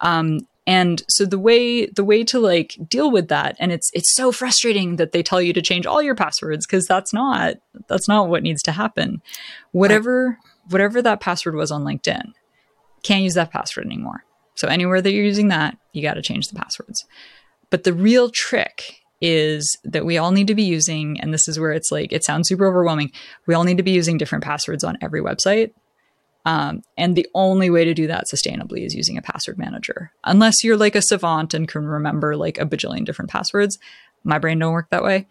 Um, 0.00 0.40
and 0.66 1.02
so 1.08 1.24
the 1.24 1.38
way 1.38 1.86
the 1.86 2.04
way 2.04 2.22
to 2.24 2.38
like 2.38 2.76
deal 2.88 3.10
with 3.10 3.28
that 3.28 3.56
and 3.58 3.72
it's 3.72 3.90
it's 3.94 4.14
so 4.14 4.30
frustrating 4.30 4.96
that 4.96 5.12
they 5.12 5.22
tell 5.22 5.40
you 5.40 5.54
to 5.54 5.62
change 5.62 5.86
all 5.86 6.02
your 6.02 6.14
passwords 6.14 6.66
because 6.66 6.86
that's 6.86 7.14
not 7.14 7.56
that's 7.88 8.06
not 8.06 8.28
what 8.28 8.42
needs 8.42 8.62
to 8.64 8.72
happen. 8.72 9.22
Whatever 9.72 10.38
whatever 10.68 11.00
that 11.00 11.20
password 11.20 11.54
was 11.54 11.70
on 11.70 11.84
linkedin 11.84 12.32
can't 13.02 13.22
use 13.22 13.34
that 13.34 13.50
password 13.50 13.86
anymore 13.86 14.24
so 14.58 14.66
anywhere 14.66 15.00
that 15.00 15.12
you're 15.12 15.24
using 15.24 15.48
that, 15.48 15.78
you 15.92 16.02
got 16.02 16.14
to 16.14 16.22
change 16.22 16.48
the 16.48 16.58
passwords. 16.58 17.04
But 17.70 17.84
the 17.84 17.92
real 17.92 18.28
trick 18.28 19.02
is 19.20 19.78
that 19.84 20.04
we 20.04 20.18
all 20.18 20.32
need 20.32 20.48
to 20.48 20.56
be 20.56 20.64
using, 20.64 21.20
and 21.20 21.32
this 21.32 21.46
is 21.46 21.60
where 21.60 21.70
it's 21.70 21.92
like, 21.92 22.12
it 22.12 22.24
sounds 22.24 22.48
super 22.48 22.66
overwhelming. 22.66 23.12
We 23.46 23.54
all 23.54 23.62
need 23.62 23.76
to 23.76 23.84
be 23.84 23.92
using 23.92 24.18
different 24.18 24.42
passwords 24.42 24.82
on 24.82 24.98
every 25.00 25.20
website. 25.20 25.70
Um, 26.44 26.82
and 26.96 27.14
the 27.14 27.28
only 27.36 27.70
way 27.70 27.84
to 27.84 27.94
do 27.94 28.08
that 28.08 28.24
sustainably 28.26 28.84
is 28.84 28.96
using 28.96 29.16
a 29.16 29.22
password 29.22 29.58
manager. 29.58 30.10
Unless 30.24 30.64
you're 30.64 30.76
like 30.76 30.96
a 30.96 31.02
savant 31.02 31.54
and 31.54 31.68
can 31.68 31.84
remember 31.84 32.34
like 32.34 32.58
a 32.58 32.66
bajillion 32.66 33.04
different 33.04 33.30
passwords. 33.30 33.78
My 34.24 34.40
brain 34.40 34.58
don't 34.58 34.72
work 34.72 34.90
that 34.90 35.04
way. 35.04 35.28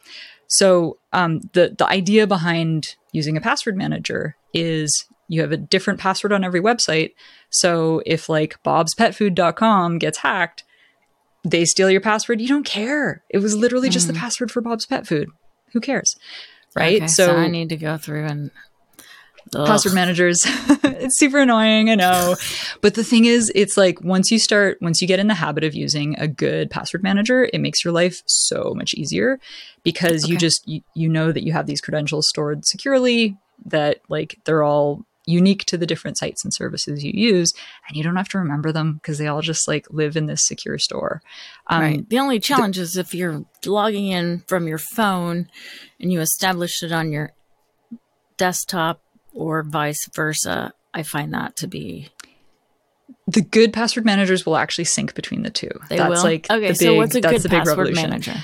So 0.48 1.00
um, 1.12 1.42
the 1.52 1.76
the 1.78 1.86
idea 1.86 2.28
behind 2.28 2.96
using 3.12 3.36
a 3.36 3.42
password 3.42 3.76
manager 3.76 4.38
is 4.54 5.06
you 5.28 5.42
have 5.42 5.52
a 5.52 5.58
different 5.58 6.00
password 6.00 6.32
on 6.32 6.44
every 6.44 6.62
website. 6.62 7.14
So 7.50 8.02
if 8.06 8.30
like 8.30 8.62
bobspetfood.com 8.64 10.00
gets 10.00 10.20
hacked, 10.20 10.64
they 11.44 11.66
steal 11.66 11.90
your 11.90 12.02
password, 12.02 12.42
you 12.42 12.48
don't 12.48 12.66
care. 12.66 13.24
It 13.30 13.40
was 13.40 13.56
literally 13.56 13.90
mm. 13.90 13.94
just 13.94 14.08
the 14.08 14.14
mm. 14.14 14.18
password 14.18 14.52
for 14.52 14.62
Bob's 14.62 14.86
Pet 14.86 15.08
Food. 15.08 15.30
Who 15.74 15.80
cares? 15.80 16.16
Right? 16.76 16.98
Okay, 16.98 17.08
so, 17.08 17.28
so 17.28 17.36
I 17.36 17.48
need 17.48 17.70
to 17.70 17.78
go 17.78 17.98
through 17.98 18.26
and 18.26 18.52
Ugh. 19.56 19.68
password 19.68 19.94
managers. 19.94 20.42
it's 20.46 21.18
super 21.18 21.40
annoying, 21.40 21.90
I 21.90 21.96
know. 21.96 22.36
But 22.82 22.96
the 22.96 23.04
thing 23.04 23.26
is, 23.26 23.52
it's 23.56 23.78
like 23.78 24.02
once 24.02 24.32
you 24.32 24.40
start, 24.40 24.78
once 24.82 25.02
you 25.02 25.08
get 25.08 25.20
in 25.20 25.28
the 25.28 25.34
habit 25.34 25.64
of 25.64 25.74
using 25.74 26.18
a 26.20 26.28
good 26.28 26.70
password 26.70 27.04
manager, 27.04 27.50
it 27.52 27.60
makes 27.60 27.84
your 27.84 27.94
life 27.94 28.22
so 28.26 28.74
much 28.76 28.94
easier 28.94 29.40
because 29.84 30.24
okay. 30.24 30.34
you 30.34 30.38
just 30.38 30.68
you, 30.68 30.82
you 30.94 31.10
know 31.10 31.32
that 31.32 31.44
you 31.44 31.54
have 31.54 31.66
these 31.66 31.82
credentials 31.82 32.28
stored 32.28 32.66
securely 32.66 33.38
that 33.66 34.02
like 34.10 34.40
they're 34.46 34.64
all 34.64 35.06
unique 35.28 35.66
to 35.66 35.78
the 35.78 35.86
different 35.86 36.18
sites 36.18 36.44
and 36.44 36.54
services 36.54 37.04
you 37.04 37.12
use 37.14 37.54
and 37.88 37.96
you 37.96 38.04
don't 38.04 38.16
have 38.16 38.30
to 38.30 38.40
remember 38.40 38.72
them 38.72 38.94
because 38.94 39.18
they 39.18 39.28
all 39.28 39.42
just 39.42 39.68
like 39.68 39.86
live 39.92 40.16
in 40.16 40.26
this 40.26 40.48
secure 40.48 40.80
store 40.80 41.22
um, 41.68 41.82
right 41.82 42.10
the 42.10 42.18
only 42.18 42.40
challenge 42.40 42.78
is 42.80 42.98
if 42.98 43.14
you're 43.14 43.46
logging 43.66 44.08
in 44.08 44.44
from 44.48 44.68
your 44.68 44.78
phone 44.78 45.50
and 46.00 46.12
you 46.12 46.22
establish 46.22 46.82
it 46.82 46.92
on 46.92 47.12
your 47.12 47.34
desktop 48.38 49.02
or 49.34 49.64
vice 49.64 50.08
versa. 50.14 50.74
I 50.94 51.04
find 51.04 51.34
that 51.34 51.56
to 51.58 51.68
be 51.68 52.10
the 53.28 53.42
good 53.42 53.74
password 53.74 54.06
managers 54.06 54.46
will 54.46 54.58
actually 54.58 54.86
sync 54.86 55.14
between 55.14 55.44
the 55.44 55.50
two. 55.50 55.70
They 55.90 55.98
that's 55.98 56.10
will? 56.10 56.24
like 56.24 56.50
okay. 56.50 56.70
Big, 56.70 56.78
so 56.78 56.96
what's 56.96 57.16
a 57.16 57.22
good 57.22 57.44
password 57.44 57.94
manager? 57.94 58.36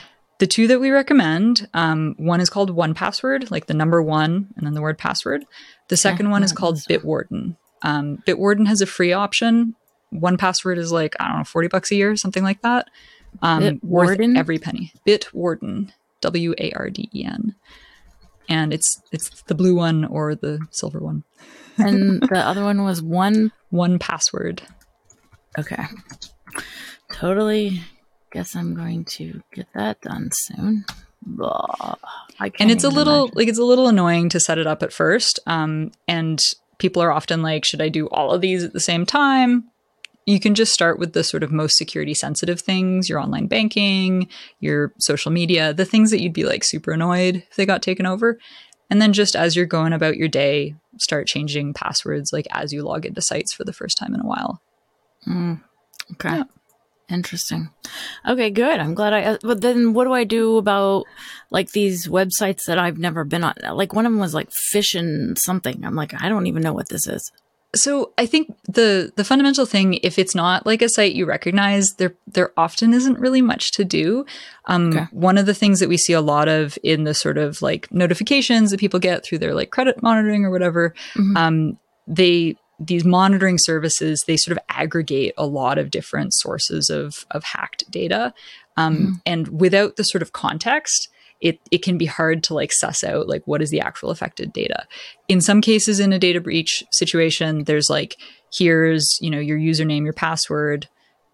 The 0.44 0.48
two 0.48 0.68
that 0.68 0.82
we 0.82 0.90
recommend, 0.90 1.70
um, 1.74 2.16
one 2.18 2.42
is 2.42 2.50
called 2.50 2.70
One 2.70 2.94
Password, 2.94 3.50
like 3.50 3.68
the 3.68 3.74
number 3.74 4.04
one 4.04 4.50
and 4.58 4.68
then 4.68 4.74
the 4.74 4.82
word 4.82 4.98
password. 4.98 5.46
The 5.88 5.96
second 5.96 6.32
one 6.32 6.44
is 6.44 6.52
called 6.52 6.80
Bitwarden. 6.80 7.56
Um, 7.82 8.18
Bitwarden 8.28 8.68
has 8.68 8.82
a 8.82 8.86
free 8.86 9.14
option. 9.14 9.74
One 10.10 10.36
Password 10.36 10.80
is 10.80 10.92
like 10.92 11.16
I 11.18 11.30
don't 11.30 11.38
know, 11.38 11.44
forty 11.46 11.70
bucks 11.70 11.92
a 11.92 11.96
year, 11.96 12.18
something 12.18 12.44
like 12.44 12.62
that. 12.62 12.90
Um, 13.42 13.80
worth 13.82 14.20
every 14.20 14.60
penny. 14.60 14.92
Bitwarden, 15.08 15.94
W 16.20 16.54
A 16.58 16.74
R 16.74 16.90
D 16.90 17.10
E 17.16 17.24
N 17.24 17.56
and 18.50 18.74
it's 18.74 19.02
it's 19.14 19.44
the 19.44 19.56
blue 19.56 19.76
one 19.76 20.04
or 20.04 20.36
the 20.36 20.60
silver 20.72 21.00
one. 21.00 21.24
and 21.78 22.22
the 22.30 22.46
other 22.46 22.66
one 22.66 22.84
was 22.84 23.02
one 23.02 23.54
one 23.70 23.98
password. 23.98 24.62
Okay. 25.58 25.86
Totally 27.14 27.82
guess 28.34 28.56
I'm 28.56 28.76
going 28.76 29.06
to 29.06 29.42
get 29.54 29.68
that 29.74 30.02
done 30.02 30.30
soon. 30.34 30.86
and 32.60 32.72
it's 32.72 32.84
a 32.84 32.90
little 32.90 33.26
imagine. 33.26 33.38
like 33.38 33.48
it's 33.48 33.60
a 33.60 33.64
little 33.64 33.88
annoying 33.88 34.28
to 34.30 34.40
set 34.40 34.58
it 34.58 34.68
up 34.68 34.84
at 34.84 34.92
first. 34.92 35.40
Um, 35.48 35.92
and 36.08 36.40
people 36.80 37.02
are 37.02 37.12
often 37.12 37.42
like, 37.42 37.64
should 37.64 37.82
I 37.82 37.88
do 37.88 38.08
all 38.10 38.32
of 38.32 38.42
these 38.42 38.64
at 38.64 38.74
the 38.74 38.82
same 38.82 39.06
time? 39.06 39.70
you 40.26 40.40
can 40.40 40.56
just 40.56 40.74
start 40.74 41.00
with 41.00 41.14
the 41.14 41.24
sort 41.24 41.44
of 41.44 41.52
most 41.52 41.78
security 41.78 42.14
sensitive 42.14 42.62
things 42.62 43.10
your 43.10 43.20
online 43.20 43.48
banking, 43.48 44.28
your 44.60 44.94
social 45.00 45.32
media, 45.32 45.74
the 45.74 45.86
things 45.86 46.12
that 46.12 46.22
you'd 46.22 46.34
be 46.34 46.46
like 46.46 46.64
super 46.64 46.92
annoyed 46.92 47.44
if 47.50 47.56
they 47.56 47.66
got 47.66 47.82
taken 47.82 48.06
over. 48.06 48.40
And 48.90 49.02
then 49.02 49.14
just 49.14 49.36
as 49.36 49.56
you're 49.56 49.66
going 49.66 49.94
about 49.94 50.18
your 50.18 50.28
day, 50.28 50.76
start 51.00 51.28
changing 51.28 51.74
passwords 51.74 52.32
like 52.32 52.48
as 52.52 52.72
you 52.72 52.84
log 52.84 53.06
into 53.06 53.22
sites 53.22 53.54
for 53.54 53.64
the 53.64 53.74
first 53.74 53.98
time 53.98 54.14
in 54.14 54.22
a 54.22 54.28
while. 54.28 54.62
Mm, 55.28 55.62
okay. 56.14 56.38
Yeah. 56.38 56.44
Interesting. 57.14 57.70
Okay, 58.28 58.50
good. 58.50 58.80
I'm 58.80 58.96
glad 58.96 59.14
I. 59.14 59.38
But 59.44 59.62
then, 59.62 59.94
what 59.94 60.06
do 60.06 60.14
I 60.14 60.24
do 60.24 60.58
about 60.58 61.06
like 61.52 61.70
these 61.70 62.08
websites 62.08 62.66
that 62.66 62.80
I've 62.80 62.98
never 62.98 63.24
been 63.24 63.44
on? 63.44 63.54
Like 63.72 63.94
one 63.94 64.08
of 64.08 64.12
them 64.12 64.20
was 64.20 64.34
like 64.34 64.50
fishing 64.52 65.36
something. 65.36 65.86
I'm 65.86 65.96
like, 65.96 66.20
I 66.20 66.28
don't 66.28 66.48
even 66.48 66.64
know 66.64 66.74
what 66.74 66.90
this 66.90 67.08
is. 67.08 67.32
So 67.76 68.14
I 68.18 68.26
think 68.26 68.56
the 68.68 69.14
the 69.16 69.24
fundamental 69.24 69.68
thing, 69.68 70.00
if 70.02 70.18
it's 70.18 70.34
not 70.34 70.66
like 70.66 70.82
a 70.82 70.90
site 70.90 71.14
you 71.14 71.28
recognize, 71.28 71.94
there 71.98 72.16
there 72.26 72.52
often 72.58 72.96
isn't 72.96 73.20
really 73.20 73.44
much 73.44 73.72
to 73.74 73.86
do. 73.86 74.26
Um, 74.66 74.90
okay. 74.90 75.06
One 75.12 75.38
of 75.38 75.46
the 75.46 75.54
things 75.54 75.80
that 75.82 75.90
we 75.90 75.98
see 75.98 76.14
a 76.14 76.22
lot 76.22 76.48
of 76.48 76.80
in 76.82 77.04
the 77.04 77.14
sort 77.14 77.38
of 77.38 77.62
like 77.62 77.92
notifications 77.92 78.72
that 78.72 78.80
people 78.80 79.00
get 79.00 79.24
through 79.24 79.38
their 79.38 79.54
like 79.54 79.70
credit 79.70 80.02
monitoring 80.02 80.46
or 80.46 80.50
whatever, 80.50 80.96
mm-hmm. 81.14 81.38
um, 81.38 81.80
they 82.08 82.56
these 82.86 83.06
monitoring 83.06 83.58
services 83.58 84.24
they 84.28 84.38
sort 84.38 84.58
of 84.58 84.64
aggregate 84.70 85.34
a 85.38 85.46
lot 85.46 85.78
of 85.78 85.92
different 85.92 86.34
sources 86.34 86.90
of 86.90 87.26
of 87.32 87.44
hacked 87.44 87.90
data, 87.90 88.34
um, 88.78 88.96
mm-hmm. 88.96 89.12
and 89.26 89.60
without 89.60 89.96
the 89.96 90.04
sort 90.04 90.22
of 90.22 90.34
context 90.34 91.10
it, 91.44 91.60
it 91.72 91.84
can 91.84 91.98
be 91.98 92.06
hard 92.06 92.42
to 92.44 92.54
like 92.54 92.72
suss 92.72 93.04
out 93.04 93.28
like 93.28 93.46
what 93.46 93.62
is 93.62 93.70
the 93.70 93.82
actual 93.82 94.10
affected 94.10 94.54
data. 94.54 94.88
In 95.28 95.42
some 95.42 95.60
cases 95.60 96.00
in 96.00 96.14
a 96.14 96.18
data 96.18 96.40
breach 96.40 96.86
situation, 96.90 97.66
there's 97.66 97.90
like, 97.90 98.16
here's, 98.52 99.18
you 99.20 99.30
know, 99.30 99.40
your 99.40 99.60
username, 99.60 100.06
your 100.06 100.14
password, 100.14 100.88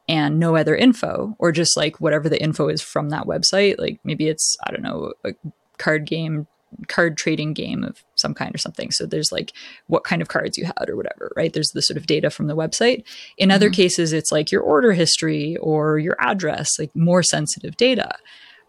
and 0.08 0.40
no 0.40 0.56
other 0.56 0.76
info, 0.76 1.36
or 1.38 1.52
just 1.52 1.78
like 1.78 2.02
whatever 2.02 2.28
the 2.28 2.42
info 2.42 2.70
is 2.70 2.82
from 2.82 3.10
that 3.10 3.28
website. 3.28 3.78
Like 3.78 4.00
maybe 4.04 4.28
it's, 4.28 4.58
I 4.66 4.72
don't 4.72 4.82
know, 4.82 5.14
a 5.24 5.34
card 5.78 6.08
game 6.08 6.48
card 6.88 7.18
trading 7.18 7.54
game 7.54 7.84
of 7.84 8.04
some 8.16 8.34
kind 8.34 8.54
or 8.54 8.58
something. 8.58 8.92
So 8.92 9.06
there's 9.06 9.32
like 9.32 9.54
what 9.88 10.04
kind 10.04 10.22
of 10.22 10.28
cards 10.28 10.58
you 10.58 10.66
had 10.66 10.90
or 10.90 10.96
whatever, 10.96 11.32
right? 11.36 11.52
There's 11.52 11.72
the 11.72 11.82
sort 11.82 11.98
of 11.98 12.08
data 12.08 12.30
from 12.30 12.48
the 12.48 12.56
website. 12.56 13.04
In 13.38 13.50
mm-hmm. 13.50 13.56
other 13.56 13.70
cases, 13.70 14.14
it's 14.14 14.32
like 14.32 14.52
your 14.52 14.62
order 14.62 14.94
history 14.94 15.58
or 15.58 16.00
your 16.00 16.16
address, 16.20 16.80
like 16.80 16.96
more 16.96 17.24
sensitive 17.24 17.78
data. 17.78 18.16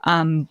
Um, 0.04 0.48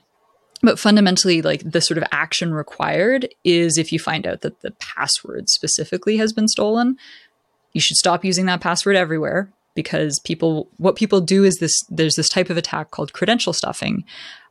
but 0.62 0.79
fundamentally 0.79 1.41
like 1.41 1.70
the 1.70 1.82
sort 1.82 1.98
of 1.98 2.03
action 2.12 2.53
required 2.53 3.34
is 3.44 3.77
if 3.77 3.91
you 3.91 4.00
find 4.00 4.27
out 4.27 4.41
that 4.41 4.62
the 4.62 4.72
password 4.72 5.50
specifically 5.50 6.18
has 6.18 6.34
been 6.34 6.48
stolen 6.48 6.98
you 7.74 7.82
should 7.82 7.98
stop 7.98 8.25
using 8.25 8.46
that 8.46 8.62
password 8.62 8.96
everywhere 8.96 9.50
because 9.75 10.20
people 10.25 10.68
what 10.77 10.96
people 10.96 11.22
do 11.22 11.44
is 11.44 11.58
this 11.58 11.84
there's 11.89 12.15
this 12.15 12.29
type 12.29 12.50
of 12.50 12.58
attack 12.58 12.91
called 12.91 13.13
credential 13.13 13.53
stuffing 13.53 14.03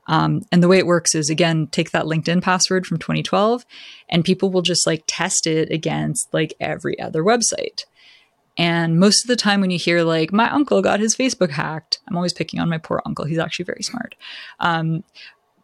um, 0.09 0.43
and 0.51 0.63
the 0.63 0.69
way 0.69 0.79
it 0.79 0.87
works 0.87 1.15
is 1.15 1.31
again 1.31 1.69
take 1.69 1.93
that 1.93 2.07
linkedin 2.07 2.43
password 2.43 2.87
from 2.87 2.99
2012 2.99 3.65
and 4.09 4.25
people 4.25 4.51
will 4.51 4.63
just 4.63 4.87
like 4.87 5.05
test 5.07 5.47
it 5.47 5.71
against 5.71 6.33
like 6.35 6.55
every 6.61 6.99
other 6.99 7.23
website 7.23 7.85
and 8.59 8.99
most 8.99 9.23
of 9.23 9.29
the 9.29 9.37
time, 9.37 9.61
when 9.61 9.71
you 9.71 9.79
hear 9.79 10.03
like 10.03 10.33
my 10.33 10.51
uncle 10.51 10.83
got 10.83 10.99
his 10.99 11.15
Facebook 11.15 11.51
hacked, 11.51 12.01
I'm 12.09 12.17
always 12.17 12.33
picking 12.33 12.59
on 12.59 12.69
my 12.69 12.79
poor 12.79 13.01
uncle. 13.07 13.25
He's 13.25 13.39
actually 13.39 13.67
very 13.67 13.85
smart. 13.85 14.17
Um, 14.59 15.05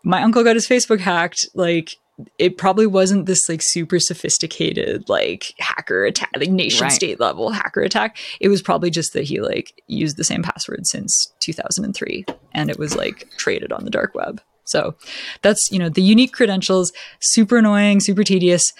my 0.04 0.22
uncle 0.22 0.44
got 0.44 0.54
his 0.54 0.68
Facebook 0.68 1.00
hacked. 1.00 1.48
Like, 1.54 1.96
it 2.38 2.56
probably 2.56 2.86
wasn't 2.86 3.26
this 3.26 3.48
like 3.48 3.62
super 3.62 3.98
sophisticated 3.98 5.08
like 5.08 5.52
hacker 5.58 6.04
attack, 6.04 6.30
like 6.36 6.50
nation 6.50 6.84
right. 6.84 6.92
state 6.92 7.18
level 7.18 7.50
hacker 7.50 7.80
attack. 7.80 8.16
It 8.40 8.48
was 8.48 8.62
probably 8.62 8.90
just 8.90 9.12
that 9.14 9.24
he 9.24 9.40
like 9.40 9.82
used 9.88 10.16
the 10.16 10.24
same 10.24 10.42
password 10.42 10.86
since 10.86 11.32
2003 11.40 12.24
and 12.52 12.70
it 12.70 12.78
was 12.78 12.96
like 12.96 13.28
traded 13.36 13.72
on 13.72 13.84
the 13.84 13.90
dark 13.90 14.14
web. 14.14 14.40
So 14.64 14.94
that's, 15.42 15.70
you 15.70 15.78
know, 15.78 15.88
the 15.88 16.02
unique 16.02 16.32
credentials, 16.32 16.92
super 17.20 17.58
annoying, 17.58 18.00
super 18.00 18.24
tedious. 18.24 18.72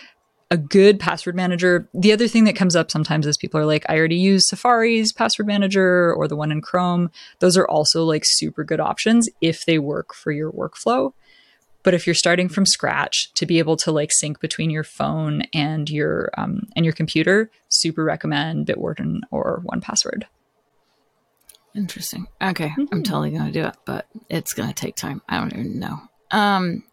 A 0.50 0.56
good 0.56 1.00
password 1.00 1.34
manager. 1.34 1.88
The 1.94 2.12
other 2.12 2.28
thing 2.28 2.44
that 2.44 2.54
comes 2.54 2.76
up 2.76 2.90
sometimes 2.90 3.26
is 3.26 3.36
people 3.36 3.58
are 3.58 3.66
like, 3.66 3.84
I 3.88 3.96
already 3.98 4.18
use 4.18 4.46
Safari's 4.46 5.12
password 5.12 5.48
manager 5.48 6.14
or 6.14 6.28
the 6.28 6.36
one 6.36 6.52
in 6.52 6.60
Chrome. 6.60 7.10
Those 7.40 7.56
are 7.56 7.66
also 7.66 8.04
like 8.04 8.22
super 8.24 8.62
good 8.62 8.78
options 8.78 9.28
if 9.40 9.64
they 9.64 9.78
work 9.78 10.14
for 10.14 10.30
your 10.30 10.52
workflow. 10.52 11.12
But 11.84 11.94
if 11.94 12.06
you're 12.06 12.14
starting 12.14 12.48
from 12.48 12.66
scratch 12.66 13.32
to 13.34 13.46
be 13.46 13.60
able 13.60 13.76
to 13.76 13.92
like 13.92 14.10
sync 14.10 14.40
between 14.40 14.70
your 14.70 14.82
phone 14.82 15.42
and 15.54 15.88
your 15.88 16.30
um, 16.36 16.62
and 16.74 16.84
your 16.84 16.94
computer, 16.94 17.50
super 17.68 18.02
recommend 18.02 18.66
Bitwarden 18.66 19.20
or 19.30 19.60
One 19.62 19.80
Password. 19.80 20.26
Interesting. 21.76 22.26
Okay, 22.42 22.68
mm-hmm. 22.68 22.84
I'm 22.90 23.02
totally 23.02 23.30
gonna 23.30 23.52
do 23.52 23.64
it, 23.64 23.76
but 23.84 24.06
it's 24.28 24.54
gonna 24.54 24.72
take 24.72 24.96
time. 24.96 25.22
I 25.28 25.38
don't 25.38 25.52
even 25.52 25.78
know. 25.78 26.00
Um, 26.30 26.84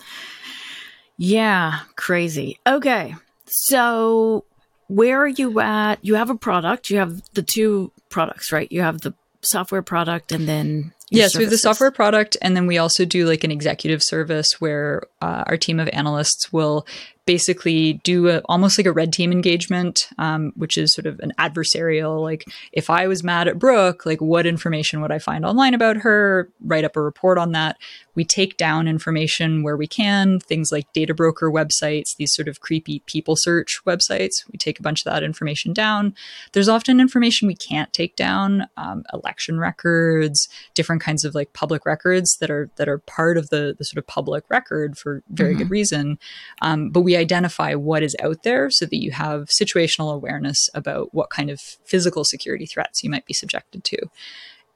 yeah, 1.18 1.80
crazy. 1.96 2.60
Okay, 2.68 3.16
so 3.46 4.46
where 4.88 5.22
are 5.22 5.28
you 5.28 5.60
at? 5.62 6.04
You 6.04 6.16
have 6.16 6.30
a 6.30 6.36
product. 6.36 6.90
You 6.90 6.98
have 6.98 7.22
the 7.34 7.44
two 7.44 7.94
products, 8.10 8.52
right? 8.52 8.70
You 8.72 8.82
have 8.82 9.02
the 9.02 9.14
software 9.42 9.82
product 9.82 10.32
and 10.32 10.48
then 10.48 10.94
Yes, 11.12 11.38
we 11.38 11.44
have 11.44 11.52
the 11.52 11.58
software 11.58 11.92
product, 11.92 12.38
and 12.42 12.56
then 12.56 12.68
we 12.68 12.78
also 12.78 13.06
do 13.06 13.28
like 13.28 13.44
an 13.44 13.52
executive 13.52 14.02
service 14.02 14.60
where 14.60 15.04
uh, 15.22 15.44
our 15.46 15.58
team 15.58 15.80
of 15.80 15.90
analysts 15.90 16.52
will 16.54 16.88
basically 17.26 17.94
do 18.04 18.30
a, 18.30 18.40
almost 18.46 18.78
like 18.80 18.88
a 18.88 18.92
red 18.92 19.14
team 19.14 19.32
engagement, 19.32 20.10
um, 20.18 20.52
which 20.56 20.78
is 20.78 20.92
sort 20.92 21.06
of 21.06 21.20
an 21.20 21.32
adversarial. 21.38 22.20
Like, 22.22 22.46
if 22.72 22.90
I 22.90 23.08
was 23.08 23.24
mad 23.24 23.48
at 23.48 23.60
Brooke, 23.60 24.06
like, 24.06 24.20
what 24.20 24.48
information 24.48 25.02
would 25.02 25.12
I 25.12 25.20
find 25.20 25.46
online 25.46 25.74
about 25.74 25.98
her? 25.98 26.50
Write 26.62 26.84
up 26.84 26.96
a 26.96 27.02
report 27.02 27.38
on 27.38 27.52
that. 27.52 27.78
We 28.16 28.26
take 28.26 28.58
down 28.58 28.88
information 28.88 29.64
where 29.64 29.78
we 29.78 29.88
can, 29.88 30.40
things 30.40 30.72
like 30.72 30.92
data 30.94 31.14
broker 31.14 31.52
websites, 31.52 32.16
these 32.18 32.34
sort 32.34 32.48
of 32.48 32.60
creepy 32.60 33.00
people 33.06 33.36
search 33.38 33.80
websites. 33.86 34.44
We 34.52 34.58
take 34.58 34.80
a 34.80 34.84
bunch 34.84 35.06
of 35.06 35.14
that 35.14 35.24
information 35.24 35.74
down. 35.74 36.16
There's 36.54 36.68
often 36.68 37.00
information 37.00 37.48
we 37.48 37.56
can't 37.56 37.94
take 37.94 38.16
down, 38.16 38.68
um, 38.78 39.04
election 39.14 39.60
records, 39.60 40.50
different 40.74 41.01
kinds 41.02 41.26
of 41.26 41.36
like 41.36 41.52
public 41.54 41.86
records 41.86 42.38
that 42.40 42.50
are 42.50 42.70
that 42.78 42.88
are 42.88 43.00
part 43.00 43.38
of 43.38 43.50
the 43.50 43.76
the 43.78 43.84
sort 43.84 43.98
of 43.98 44.08
public 44.08 44.44
record 44.50 44.98
for 44.98 45.24
very 45.30 45.52
mm-hmm. 45.52 45.64
good 45.64 45.72
reason. 45.72 46.18
Um, 46.62 46.90
but 46.90 47.02
we 47.02 47.18
identify 47.18 47.74
what 47.74 48.04
is 48.04 48.16
out 48.22 48.44
there 48.44 48.70
so 48.70 48.86
that 48.86 48.96
you 48.96 49.12
have 49.12 49.50
situational 49.50 50.14
awareness 50.14 50.70
about 50.74 51.14
what 51.14 51.30
kind 51.30 51.50
of 51.50 51.60
physical 51.86 52.24
security 52.24 52.66
threats 52.66 53.04
you 53.04 53.10
might 53.10 53.26
be 53.26 53.34
subjected 53.34 53.84
to. 53.86 53.98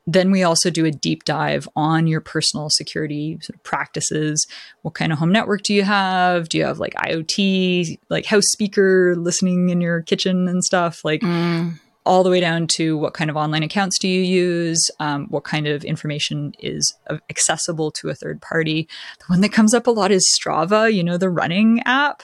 then 0.08 0.30
we 0.30 0.44
also 0.44 0.70
do 0.70 0.86
a 0.86 0.92
deep 0.92 1.24
dive 1.24 1.68
on 1.76 2.06
your 2.06 2.22
personal 2.22 2.70
security 2.70 3.40
sort 3.42 3.56
of 3.56 3.64
practices. 3.64 4.46
What 4.84 4.94
kind 4.94 5.12
of 5.12 5.18
home 5.18 5.32
network 5.32 5.64
do 5.64 5.74
you 5.74 5.84
have? 5.84 6.48
Do 6.50 6.60
you 6.60 6.66
have 6.66 6.78
like 6.80 6.94
IoT, 6.94 7.98
like 8.10 8.26
house 8.26 8.46
speaker 8.52 9.16
listening 9.16 9.70
in 9.70 9.82
your 9.82 10.04
kitchen 10.04 10.48
and 10.48 10.64
stuff? 10.64 11.04
Like 11.04 11.22
Mm. 11.22 11.80
All 12.06 12.24
the 12.24 12.30
way 12.30 12.40
down 12.40 12.68
to 12.76 12.98
what 12.98 13.14
kind 13.14 13.30
of 13.30 13.36
online 13.36 13.64
accounts 13.64 13.98
do 14.00 14.08
you 14.08 14.22
use? 14.22 14.90
Um, 15.00 15.26
what 15.30 15.44
kind 15.44 15.68
of 15.68 15.84
information 15.84 16.54
is 16.60 16.94
accessible 17.30 17.92
to 17.92 18.10
a 18.10 18.16
third 18.16 18.42
party? 18.42 18.88
The 19.20 19.26
one 19.28 19.42
that 19.42 19.50
comes 19.52 19.74
up 19.74 19.88
a 19.88 19.92
lot 19.92 20.12
is 20.12 20.28
Strava, 20.40 20.94
you 20.94 21.04
know, 21.04 21.18
the 21.18 21.30
running 21.30 21.82
app. 21.86 22.24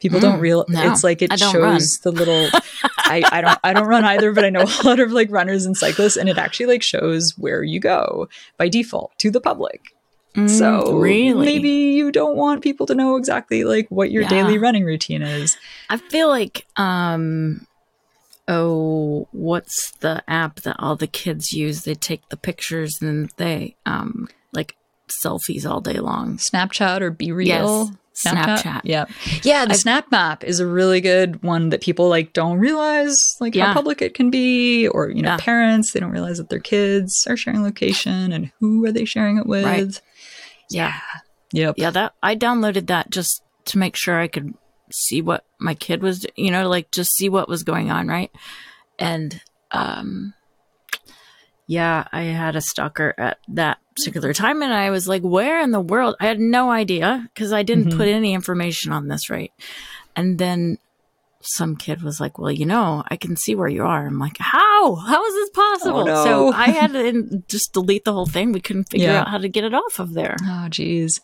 People 0.00 0.20
don't 0.20 0.38
Mm, 0.38 0.42
real. 0.42 0.64
no, 0.68 0.82
it's 0.90 1.02
like 1.02 1.22
it 1.22 1.38
shows 1.38 1.54
run. 1.54 1.80
the 2.02 2.12
little. 2.12 2.50
I, 3.06 3.24
I 3.32 3.40
don't 3.40 3.58
I 3.64 3.72
don't 3.72 3.86
run 3.86 4.04
either, 4.04 4.32
but 4.32 4.44
I 4.44 4.50
know 4.50 4.62
a 4.62 4.82
lot 4.86 5.00
of 5.00 5.12
like 5.12 5.30
runners 5.30 5.64
and 5.64 5.76
cyclists, 5.76 6.16
and 6.16 6.28
it 6.28 6.36
actually 6.36 6.66
like 6.66 6.82
shows 6.82 7.32
where 7.38 7.62
you 7.62 7.80
go 7.80 8.28
by 8.58 8.68
default 8.68 9.12
to 9.18 9.30
the 9.30 9.40
public. 9.40 9.80
Mm, 10.36 10.50
So 10.50 10.92
really, 10.98 11.44
maybe 11.46 11.68
you 11.70 12.10
don't 12.12 12.36
want 12.36 12.62
people 12.62 12.86
to 12.86 12.94
know 12.94 13.16
exactly 13.16 13.64
like 13.64 13.86
what 13.88 14.10
your 14.10 14.22
Yeah. 14.22 14.28
daily 14.28 14.58
running 14.58 14.84
routine 14.84 15.22
is. 15.22 15.56
I 15.88 15.96
feel 15.96 16.28
like 16.28 16.66
um 16.76 17.66
oh 18.48 19.28
what's 19.32 19.90
the 19.92 20.22
app 20.28 20.60
that 20.60 20.76
all 20.78 20.96
the 20.96 21.06
kids 21.06 21.52
use? 21.52 21.82
They 21.82 21.94
take 21.94 22.28
the 22.28 22.36
pictures 22.36 23.00
and 23.00 23.30
they 23.36 23.76
um 23.86 24.28
like 24.52 24.76
selfies 25.08 25.68
all 25.68 25.80
day 25.80 25.98
long. 25.98 26.36
Snapchat 26.38 27.00
or 27.00 27.10
Be 27.10 27.32
Real. 27.32 27.90
Yes, 28.14 28.26
Snapchat. 28.26 28.82
Yeah. 28.84 29.06
Yeah, 29.42 29.64
the 29.64 29.72
I've- 29.72 29.78
Snap 29.78 30.10
Map 30.10 30.44
is 30.44 30.60
a 30.60 30.66
really 30.66 31.00
good 31.00 31.42
one 31.42 31.70
that 31.70 31.80
people 31.82 32.08
like 32.08 32.32
don't 32.32 32.58
realize 32.58 33.36
like 33.40 33.54
Yeah. 33.54 33.66
how 33.66 33.74
public 33.74 34.00
it 34.02 34.14
can 34.14 34.30
be 34.30 34.86
or 34.88 35.10
you 35.10 35.22
know 35.22 35.30
Yeah. 35.30 35.36
parents 35.38 35.92
they 35.92 36.00
don't 36.00 36.10
realize 36.12 36.38
that 36.38 36.48
their 36.48 36.60
kids 36.60 37.26
are 37.28 37.36
sharing 37.36 37.62
location 37.62 38.32
and 38.32 38.50
who 38.60 38.84
are 38.84 38.92
they 38.92 39.04
sharing 39.04 39.36
it 39.38 39.46
with. 39.46 39.64
Right. 39.64 40.00
Yeah. 40.70 40.94
Yep. 41.52 41.74
Yeah, 41.78 41.90
that 41.90 42.14
I 42.22 42.34
downloaded 42.36 42.86
that 42.88 43.10
just 43.10 43.42
to 43.66 43.78
make 43.78 43.96
sure 43.96 44.18
I 44.20 44.26
could 44.28 44.54
see 44.94 45.20
what 45.22 45.44
my 45.58 45.74
kid 45.74 46.02
was, 46.02 46.26
you 46.36 46.50
know, 46.50 46.68
like 46.68 46.90
just 46.90 47.12
see 47.16 47.28
what 47.28 47.48
was 47.48 47.62
going 47.62 47.90
on, 47.90 48.08
right? 48.08 48.30
And 48.98 49.40
um 49.70 50.34
yeah, 51.66 52.06
I 52.12 52.22
had 52.22 52.56
a 52.56 52.60
stalker 52.60 53.14
at 53.16 53.38
that 53.48 53.78
particular 53.96 54.34
time 54.34 54.62
and 54.62 54.72
I 54.72 54.90
was 54.90 55.08
like, 55.08 55.22
where 55.22 55.60
in 55.62 55.70
the 55.70 55.80
world? 55.80 56.14
I 56.20 56.26
had 56.26 56.38
no 56.38 56.70
idea 56.70 57.28
because 57.32 57.52
I 57.54 57.62
didn't 57.62 57.88
Mhm. 57.88 57.96
put 57.96 58.08
any 58.08 58.34
information 58.34 58.92
on 58.92 59.08
this, 59.08 59.30
right? 59.30 59.50
And 60.14 60.38
then 60.38 60.78
some 61.46 61.76
kid 61.76 62.02
was 62.02 62.20
like, 62.20 62.38
"Well, 62.38 62.50
you 62.50 62.66
know, 62.66 63.02
I 63.08 63.16
can 63.16 63.36
see 63.36 63.54
where 63.54 63.68
you 63.68 63.84
are." 63.84 64.06
I'm 64.06 64.18
like, 64.18 64.36
"How? 64.38 64.94
How 64.96 65.24
is 65.24 65.34
this 65.34 65.50
possible?" 65.50 66.00
Oh, 66.00 66.04
no. 66.04 66.24
So 66.24 66.52
I 66.52 66.70
had 66.70 66.92
to 66.92 67.42
just 67.48 67.72
delete 67.72 68.04
the 68.04 68.12
whole 68.12 68.26
thing. 68.26 68.52
We 68.52 68.60
couldn't 68.60 68.90
figure 68.90 69.08
Yeah. 69.08 69.20
out 69.20 69.28
how 69.28 69.38
to 69.38 69.48
get 69.48 69.64
it 69.64 69.74
off 69.74 69.98
of 69.98 70.14
there. 70.14 70.36
Oh 70.42 70.68
geez. 70.68 71.20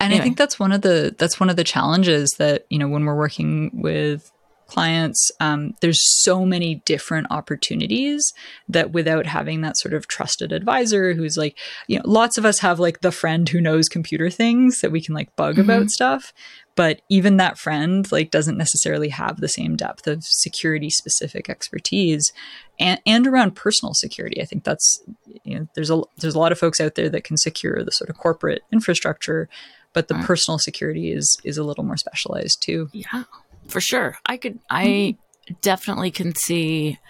And 0.00 0.12
I 0.14 0.18
think 0.20 0.36
that's 0.36 0.58
one 0.58 0.72
of 0.72 0.82
the 0.82 1.14
that's 1.18 1.38
one 1.40 1.50
of 1.50 1.56
the 1.56 1.64
challenges 1.64 2.30
that, 2.38 2.64
you 2.70 2.78
know, 2.78 2.88
when 2.88 3.04
we're 3.04 3.16
working 3.16 3.70
with 3.74 4.30
clients, 4.66 5.30
um, 5.40 5.72
there's 5.80 6.02
so 6.22 6.44
many 6.44 6.82
different 6.84 7.26
opportunities 7.30 8.34
that 8.68 8.92
without 8.92 9.24
having 9.24 9.62
that 9.62 9.78
sort 9.78 9.94
of 9.94 10.06
trusted 10.08 10.52
advisor 10.52 11.14
who's 11.14 11.38
like, 11.38 11.56
you 11.86 11.96
know, 11.96 12.02
lots 12.04 12.36
of 12.36 12.44
us 12.44 12.58
have 12.58 12.78
like 12.78 13.00
the 13.00 13.10
friend 13.10 13.48
who 13.48 13.62
knows 13.62 13.88
computer 13.88 14.28
things 14.28 14.82
that 14.82 14.92
we 14.92 15.00
can 15.02 15.14
like 15.14 15.34
bug 15.36 15.56
Mhm. 15.56 15.60
about 15.64 15.90
stuff. 15.90 16.34
But 16.78 17.02
even 17.08 17.38
that 17.38 17.58
friend 17.58 18.06
like 18.12 18.30
doesn't 18.30 18.56
necessarily 18.56 19.08
have 19.08 19.40
the 19.40 19.48
same 19.48 19.74
depth 19.74 20.06
of 20.06 20.22
security 20.22 20.90
specific 20.90 21.50
expertise 21.50 22.32
and, 22.78 23.00
and 23.04 23.26
around 23.26 23.56
personal 23.56 23.94
security. 23.94 24.40
I 24.40 24.44
think 24.44 24.62
that's 24.62 25.02
you 25.42 25.58
know 25.58 25.68
there's 25.74 25.90
a 25.90 26.00
there's 26.18 26.36
a 26.36 26.38
lot 26.38 26.52
of 26.52 26.58
folks 26.60 26.80
out 26.80 26.94
there 26.94 27.08
that 27.08 27.24
can 27.24 27.36
secure 27.36 27.82
the 27.82 27.90
sort 27.90 28.10
of 28.10 28.16
corporate 28.16 28.62
infrastructure, 28.70 29.48
but 29.92 30.06
the 30.06 30.14
Mm. 30.14 30.24
personal 30.24 30.58
security 30.60 31.10
is 31.10 31.36
is 31.42 31.58
a 31.58 31.64
little 31.64 31.82
more 31.82 31.96
specialized 31.96 32.62
too. 32.62 32.88
Yeah, 32.92 33.24
for 33.66 33.80
sure. 33.80 34.16
I 34.24 34.36
could, 34.36 34.60
I 34.70 35.16
definitely 35.62 36.12
can 36.12 36.36
see 36.36 37.00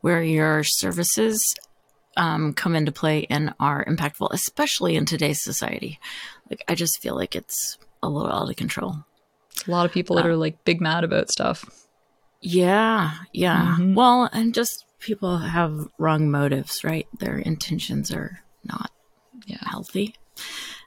where 0.00 0.22
your 0.22 0.64
services 0.64 1.54
um, 2.16 2.54
come 2.54 2.74
into 2.74 2.92
play 2.92 3.26
and 3.28 3.52
are 3.60 3.84
impactful, 3.84 4.30
especially 4.32 4.96
in 4.96 5.04
today's 5.04 5.42
society. 5.42 6.00
Like, 6.48 6.64
I 6.66 6.74
just 6.74 7.02
feel 7.02 7.14
like 7.14 7.36
it's 7.36 7.76
a 8.02 8.08
little 8.08 8.32
out 8.32 8.48
of 8.50 8.56
control. 8.56 8.96
A 9.66 9.70
lot 9.70 9.86
of 9.86 9.92
people 9.92 10.16
that 10.16 10.24
Uh, 10.24 10.30
are 10.30 10.36
like 10.36 10.64
big 10.64 10.80
mad 10.80 11.04
about 11.04 11.30
stuff. 11.30 11.64
Yeah, 12.40 13.12
yeah. 13.32 13.76
Mhm. 13.78 13.94
Well, 13.94 14.28
and 14.32 14.52
just 14.54 14.84
people 14.98 15.38
have 15.38 15.86
wrong 15.98 16.30
motives, 16.30 16.82
right? 16.82 17.06
Their 17.18 17.38
intentions 17.38 18.10
are 18.10 18.40
not 18.64 18.90
Yeah. 19.46 19.58
healthy. 19.62 20.16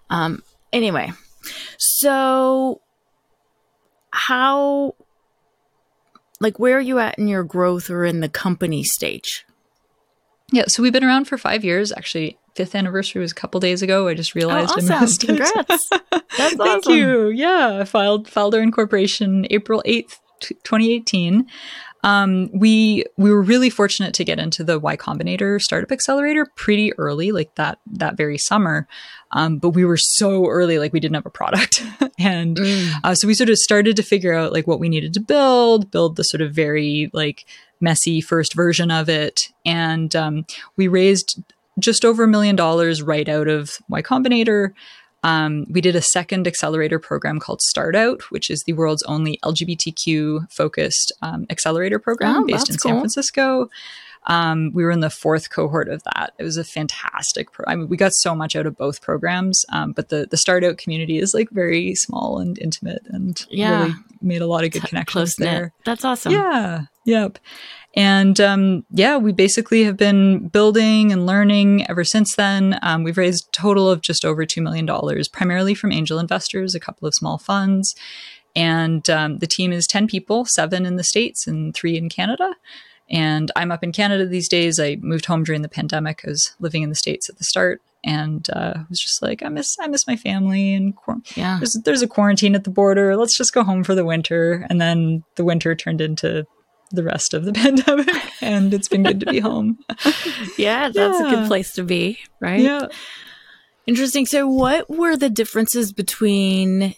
Um, 0.09 0.41
anyway, 0.73 1.13
so 1.77 2.81
how, 4.11 4.95
like, 6.39 6.59
where 6.59 6.77
are 6.77 6.81
you 6.81 6.99
at 6.99 7.17
in 7.17 7.27
your 7.27 7.43
growth 7.43 7.89
or 7.89 8.05
in 8.05 8.19
the 8.19 8.29
company 8.29 8.83
stage? 8.83 9.45
Yeah, 10.51 10.65
so 10.67 10.83
we've 10.83 10.93
been 10.93 11.03
around 11.03 11.25
for 11.25 11.37
five 11.37 11.63
years. 11.65 11.91
Actually, 11.91 12.37
fifth 12.55 12.73
anniversary 12.75 13.21
was 13.21 13.31
a 13.31 13.35
couple 13.35 13.59
days 13.59 13.81
ago. 13.81 14.07
I 14.07 14.13
just 14.13 14.33
realized 14.35 14.71
Oh, 14.71 14.77
awesome. 14.77 15.01
missed 15.01 15.23
it. 15.23 15.27
Congrats. 15.27 15.89
That's 16.11 16.55
Thank 16.55 16.59
awesome. 16.61 16.93
you. 16.93 17.29
Yeah, 17.29 17.79
I 17.81 17.83
filed 17.85 18.27
filed 18.29 18.55
our 18.55 18.61
incorporation 18.61 19.45
April 19.49 19.81
eighth, 19.85 20.19
twenty 20.63 20.91
eighteen. 20.93 21.47
Um, 22.03 22.51
we 22.53 23.03
we 23.17 23.31
were 23.31 23.41
really 23.41 23.71
fortunate 23.71 24.13
to 24.13 24.23
get 24.23 24.37
into 24.37 24.63
the 24.63 24.77
Y 24.77 24.95
Combinator 24.95 25.59
startup 25.59 25.91
accelerator 25.91 26.45
pretty 26.55 26.93
early, 26.99 27.31
like 27.31 27.55
that 27.55 27.79
that 27.93 28.15
very 28.15 28.37
summer. 28.37 28.87
Um, 29.31 29.57
but 29.57 29.69
we 29.71 29.83
were 29.85 29.97
so 29.97 30.45
early, 30.47 30.77
like 30.77 30.93
we 30.93 30.99
didn't 30.99 31.15
have 31.15 31.25
a 31.25 31.31
product, 31.31 31.83
and 32.19 32.57
Mm. 32.57 32.91
uh, 33.03 33.15
so 33.15 33.27
we 33.27 33.33
sort 33.33 33.49
of 33.49 33.57
started 33.57 33.95
to 33.95 34.03
figure 34.03 34.33
out 34.33 34.53
like 34.53 34.67
what 34.67 34.79
we 34.79 34.87
needed 34.87 35.13
to 35.15 35.19
build, 35.19 35.89
build 35.91 36.15
the 36.15 36.23
sort 36.23 36.41
of 36.41 36.53
very 36.53 37.09
like 37.11 37.45
messy 37.81 38.21
first 38.21 38.53
version 38.53 38.91
of 38.91 39.09
it, 39.09 39.49
and 39.65 40.15
um, 40.15 40.45
we 40.77 40.87
raised 40.87 41.41
just 41.79 42.05
over 42.05 42.23
a 42.23 42.27
million 42.27 42.55
dollars 42.55 43.01
right 43.01 43.27
out 43.27 43.47
of 43.47 43.71
Y 43.89 44.01
Combinator. 44.01 44.71
Um, 45.23 45.65
we 45.71 45.81
did 45.81 45.95
a 45.95 46.01
second 46.01 46.45
accelerator 46.47 46.99
program 46.99 47.39
called 47.39 47.59
Start 47.61 47.95
Out, 47.95 48.21
which 48.29 48.51
is 48.51 48.61
the 48.67 48.73
world's 48.73 49.01
only 49.03 49.39
LGBTQ 49.43 50.51
focused 50.51 51.11
um, 51.23 51.45
accelerator 51.49 51.97
program 51.97 52.43
Oh, 52.43 52.45
based 52.45 52.69
in 52.69 52.77
San 52.77 52.91
cool. 52.91 52.99
Francisco. 53.01 53.69
Um, 54.27 54.71
we 54.73 54.83
were 54.83 54.91
in 54.91 55.01
the 55.01 55.09
fourth 55.09 55.51
cohort 55.51 55.87
of 55.87 56.01
that. 56.03 56.33
It 56.39 56.43
was 56.43 56.57
a 56.57 56.63
fantastic. 56.63 57.51
Pro- 57.51 57.65
I 57.67 57.75
mean, 57.75 57.87
we 57.89 57.97
got 57.97 58.13
so 58.13 58.33
much 58.35 58.55
out 58.55 58.65
of 58.65 58.75
both 58.77 59.01
programs, 59.01 59.63
um, 59.71 59.91
but 59.93 60.09
the 60.09 60.27
the 60.29 60.37
Start 60.37 60.63
Out 60.63 60.77
community 60.77 61.19
is 61.19 61.33
like 61.33 61.49
very 61.51 61.93
small 61.95 62.39
and 62.39 62.57
intimate, 62.59 63.01
and 63.05 63.39
Yeah. 63.51 63.81
really 63.83 63.95
made 64.21 64.41
a 64.41 64.47
lot 64.47 64.63
of 64.63 64.71
good 64.71 64.83
connections 64.83 65.35
there. 65.37 65.73
That's 65.85 66.03
awesome. 66.03 66.31
Yeah. 66.33 66.81
Yep. 67.05 67.39
And 67.95 68.39
um, 68.41 68.85
yeah, 68.91 69.17
we 69.17 69.31
basically 69.31 69.83
have 69.85 69.95
been 69.95 70.49
building 70.49 71.13
and 71.13 71.25
learning 71.25 71.89
ever 71.89 72.03
since 72.03 72.35
then. 72.35 72.77
Um, 72.81 73.03
we've 73.03 73.17
raised 73.17 73.47
a 73.47 73.51
total 73.51 73.89
of 73.89 74.01
just 74.01 74.25
over 74.25 74.45
$2 74.45 74.61
million, 74.61 74.85
primarily 75.31 75.73
from 75.75 75.93
angel 75.93 76.19
investors, 76.19 76.75
a 76.75 76.79
couple 76.79 77.07
of 77.07 77.15
small 77.15 77.37
funds. 77.37 77.95
And 78.55 79.09
um, 79.09 79.37
the 79.39 79.47
team 79.47 79.71
is 79.71 79.87
10 79.87 80.07
people, 80.07 80.45
seven 80.45 80.85
in 80.85 80.97
the 80.97 81.03
States 81.03 81.47
and 81.47 81.73
three 81.73 81.95
in 81.97 82.09
Canada. 82.09 82.55
And 83.09 83.51
I'm 83.55 83.71
up 83.71 83.83
in 83.83 83.91
Canada 83.91 84.25
these 84.25 84.49
days. 84.49 84.79
I 84.79 84.97
moved 84.99 85.25
home 85.25 85.43
during 85.43 85.61
the 85.61 85.69
pandemic. 85.69 86.21
I 86.25 86.29
was 86.31 86.55
living 86.59 86.81
in 86.81 86.89
the 86.89 86.95
States 86.95 87.29
at 87.29 87.37
the 87.37 87.43
start 87.43 87.81
and 88.03 88.49
uh, 88.51 88.73
was 88.89 88.99
just 88.99 89.21
like, 89.21 89.43
I 89.43 89.49
miss, 89.49 89.77
I 89.79 89.87
miss 89.87 90.07
my 90.07 90.15
family 90.15 90.73
and 90.73 90.93
Yeah. 91.35 91.57
there's, 91.59 91.73
there's 91.85 92.01
a 92.01 92.07
quarantine 92.07 92.55
at 92.55 92.63
the 92.63 92.69
border. 92.69 93.15
Let's 93.15 93.37
just 93.37 93.53
go 93.53 93.63
home 93.63 93.83
for 93.83 93.95
the 93.95 94.05
winter. 94.05 94.65
And 94.69 94.81
then 94.81 95.23
the 95.35 95.43
winter 95.43 95.75
turned 95.75 96.01
into 96.01 96.45
the 96.95 97.03
rest 97.03 97.33
of 97.33 97.45
the 97.45 97.53
pandemic, 97.53 98.07
and 98.41 98.73
it's 98.73 98.87
been 98.87 99.03
good 99.03 99.19
to 99.21 99.25
be 99.27 99.39
home. 99.39 99.79
Yeah, 100.57 100.89
that's 100.89 101.19
a 101.19 101.23
good 101.23 101.47
place 101.47 101.73
to 101.73 101.83
be, 101.83 102.19
right? 102.39 102.59
Yeah. 102.61 102.87
Interesting. 103.87 104.25
So, 104.25 104.47
what 104.47 104.89
were 104.89 105.15
the 105.15 105.29
differences 105.29 105.91
between 105.91 106.95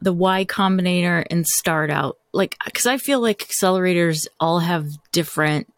the 0.00 0.12
Y 0.12 0.44
Combinator 0.46 1.24
and 1.30 1.46
Start 1.46 1.90
Out? 1.90 2.16
Like, 2.32 2.56
because 2.64 2.86
I 2.86 2.96
feel 2.96 3.20
like 3.20 3.48
accelerators 3.48 4.26
all 4.38 4.60
have 4.60 4.86
different, 5.12 5.68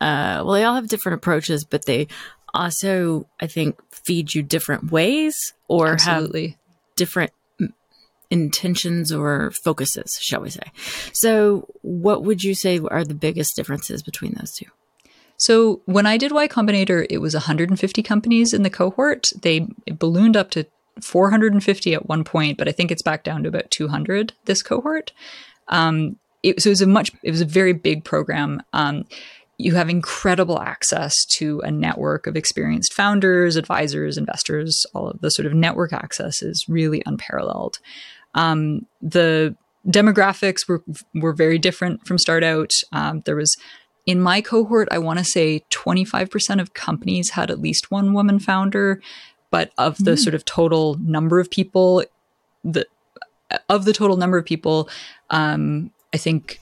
uh, 0.00 0.42
well, 0.44 0.52
they 0.52 0.64
all 0.64 0.74
have 0.74 0.88
different 0.88 1.16
approaches, 1.16 1.64
but 1.64 1.86
they 1.86 2.08
also, 2.54 3.28
I 3.40 3.46
think, 3.46 3.78
feed 3.90 4.34
you 4.34 4.42
different 4.42 4.90
ways 4.90 5.54
or 5.68 5.88
have 5.88 6.00
Absolutely. 6.00 6.56
different 6.96 7.32
mm, 7.32 7.36
intentions 8.30 9.12
or 9.12 9.52
focuses, 9.62 10.18
shall 10.20 10.40
we 10.40 10.50
say. 10.50 10.72
So, 11.12 11.68
what 11.82 12.24
would 12.24 12.42
you 12.42 12.54
say 12.54 12.78
are 12.78 13.04
the 13.04 13.14
biggest 13.14 13.56
differences 13.56 14.02
between 14.02 14.34
those 14.34 14.52
two? 14.52 14.66
So 15.38 15.82
when 15.84 16.06
I 16.06 16.16
did 16.16 16.32
Y 16.32 16.48
Combinator, 16.48 17.06
it 17.10 17.18
was 17.18 17.34
150 17.34 18.02
companies 18.02 18.52
in 18.52 18.62
the 18.62 18.70
cohort. 18.70 19.28
They 19.42 19.68
ballooned 19.86 20.36
up 20.36 20.50
to 20.52 20.66
450 21.02 21.94
at 21.94 22.08
one 22.08 22.24
point, 22.24 22.56
but 22.56 22.68
I 22.68 22.72
think 22.72 22.90
it's 22.90 23.02
back 23.02 23.22
down 23.22 23.42
to 23.42 23.48
about 23.48 23.70
200 23.70 24.32
this 24.46 24.62
cohort. 24.62 25.12
Um, 25.68 26.16
it, 26.42 26.62
so 26.62 26.70
it 26.70 26.72
was 26.72 26.82
a 26.82 26.86
much, 26.86 27.10
it 27.22 27.30
was 27.30 27.42
a 27.42 27.46
very 27.46 27.74
big 27.74 28.04
program. 28.04 28.62
Um, 28.72 29.04
you 29.58 29.74
have 29.74 29.88
incredible 29.88 30.60
access 30.60 31.24
to 31.24 31.60
a 31.60 31.70
network 31.70 32.26
of 32.26 32.36
experienced 32.36 32.92
founders, 32.92 33.56
advisors, 33.56 34.18
investors. 34.18 34.84
All 34.94 35.08
of 35.08 35.20
the 35.20 35.30
sort 35.30 35.46
of 35.46 35.54
network 35.54 35.92
access 35.92 36.42
is 36.42 36.66
really 36.68 37.02
unparalleled. 37.06 37.78
Um, 38.36 38.86
the 39.02 39.56
demographics 39.88 40.68
were 40.68 40.82
were 41.14 41.32
very 41.32 41.58
different 41.58 42.06
from 42.06 42.18
start 42.18 42.44
out. 42.44 42.70
Um, 42.92 43.22
there 43.24 43.36
was 43.36 43.56
in 44.06 44.20
my 44.20 44.40
cohort, 44.40 44.88
I 44.92 44.98
want 44.98 45.18
to 45.18 45.24
say 45.24 45.64
25% 45.70 46.60
of 46.60 46.74
companies 46.74 47.30
had 47.30 47.50
at 47.50 47.58
least 47.58 47.90
one 47.90 48.14
woman 48.14 48.38
founder, 48.38 49.02
but 49.50 49.72
of 49.78 49.98
the 49.98 50.12
mm. 50.12 50.18
sort 50.18 50.34
of 50.34 50.44
total 50.44 50.96
number 51.00 51.40
of 51.40 51.50
people, 51.50 52.04
the 52.62 52.86
of 53.68 53.84
the 53.84 53.92
total 53.92 54.16
number 54.16 54.38
of 54.38 54.44
people, 54.44 54.88
um, 55.30 55.90
I 56.14 56.18
think 56.18 56.60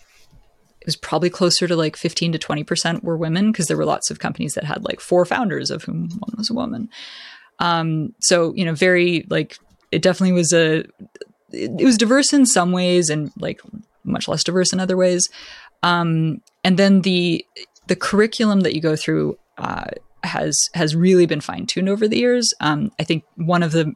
it 0.81 0.87
was 0.87 0.97
probably 0.97 1.31
closer 1.31 1.67
to 1.67 1.77
like 1.77 1.97
15 1.97 2.33
to 2.33 2.39
20% 2.39 3.03
were 3.03 3.17
women 3.17 3.53
because 3.53 3.69
there 3.69 3.77
were 3.77 3.87
lots 3.87 4.11
of 4.11 4.19
companies 4.19 4.53
that 4.55 4.65
had 4.65 4.85
like 4.85 5.01
four 5.01 5.25
founders 5.25 5.71
of 5.71 5.85
whom 5.85 6.11
one 6.19 6.35
was 6.37 6.51
a 6.51 6.55
woman. 6.55 6.91
Um, 7.59 8.15
so, 8.21 8.53
you 8.55 8.65
know, 8.67 8.75
very 8.75 9.27
like 9.31 9.59
it 9.93 10.03
definitely 10.03 10.33
was 10.33 10.53
a, 10.53 10.85
it, 11.55 11.85
was 11.85 11.97
diverse 11.97 12.33
in 12.33 12.47
some 12.47 12.73
ways 12.73 13.11
and 13.11 13.31
like 13.39 13.61
much 14.05 14.29
less 14.29 14.45
diverse 14.45 14.73
in 14.73 14.81
other 14.81 14.97
ways. 14.97 15.29
Um, 15.83 16.43
and 16.63 16.79
then 16.79 17.03
the, 17.03 17.45
the 17.87 17.97
curriculum 17.97 18.61
that 18.61 18.75
you 18.75 18.81
go 18.81 18.97
through, 18.97 19.39
uh, 19.59 19.85
has 20.25 20.71
has 20.73 20.97
really 20.97 21.27
been 21.27 21.41
fine 21.41 21.67
tuned 21.67 21.89
over 21.89 22.09
the 22.09 22.19
years. 22.19 22.55
Um, 22.61 22.91
I 22.99 23.05
think 23.05 23.25
one 23.37 23.63
of 23.63 23.73
the 23.73 23.93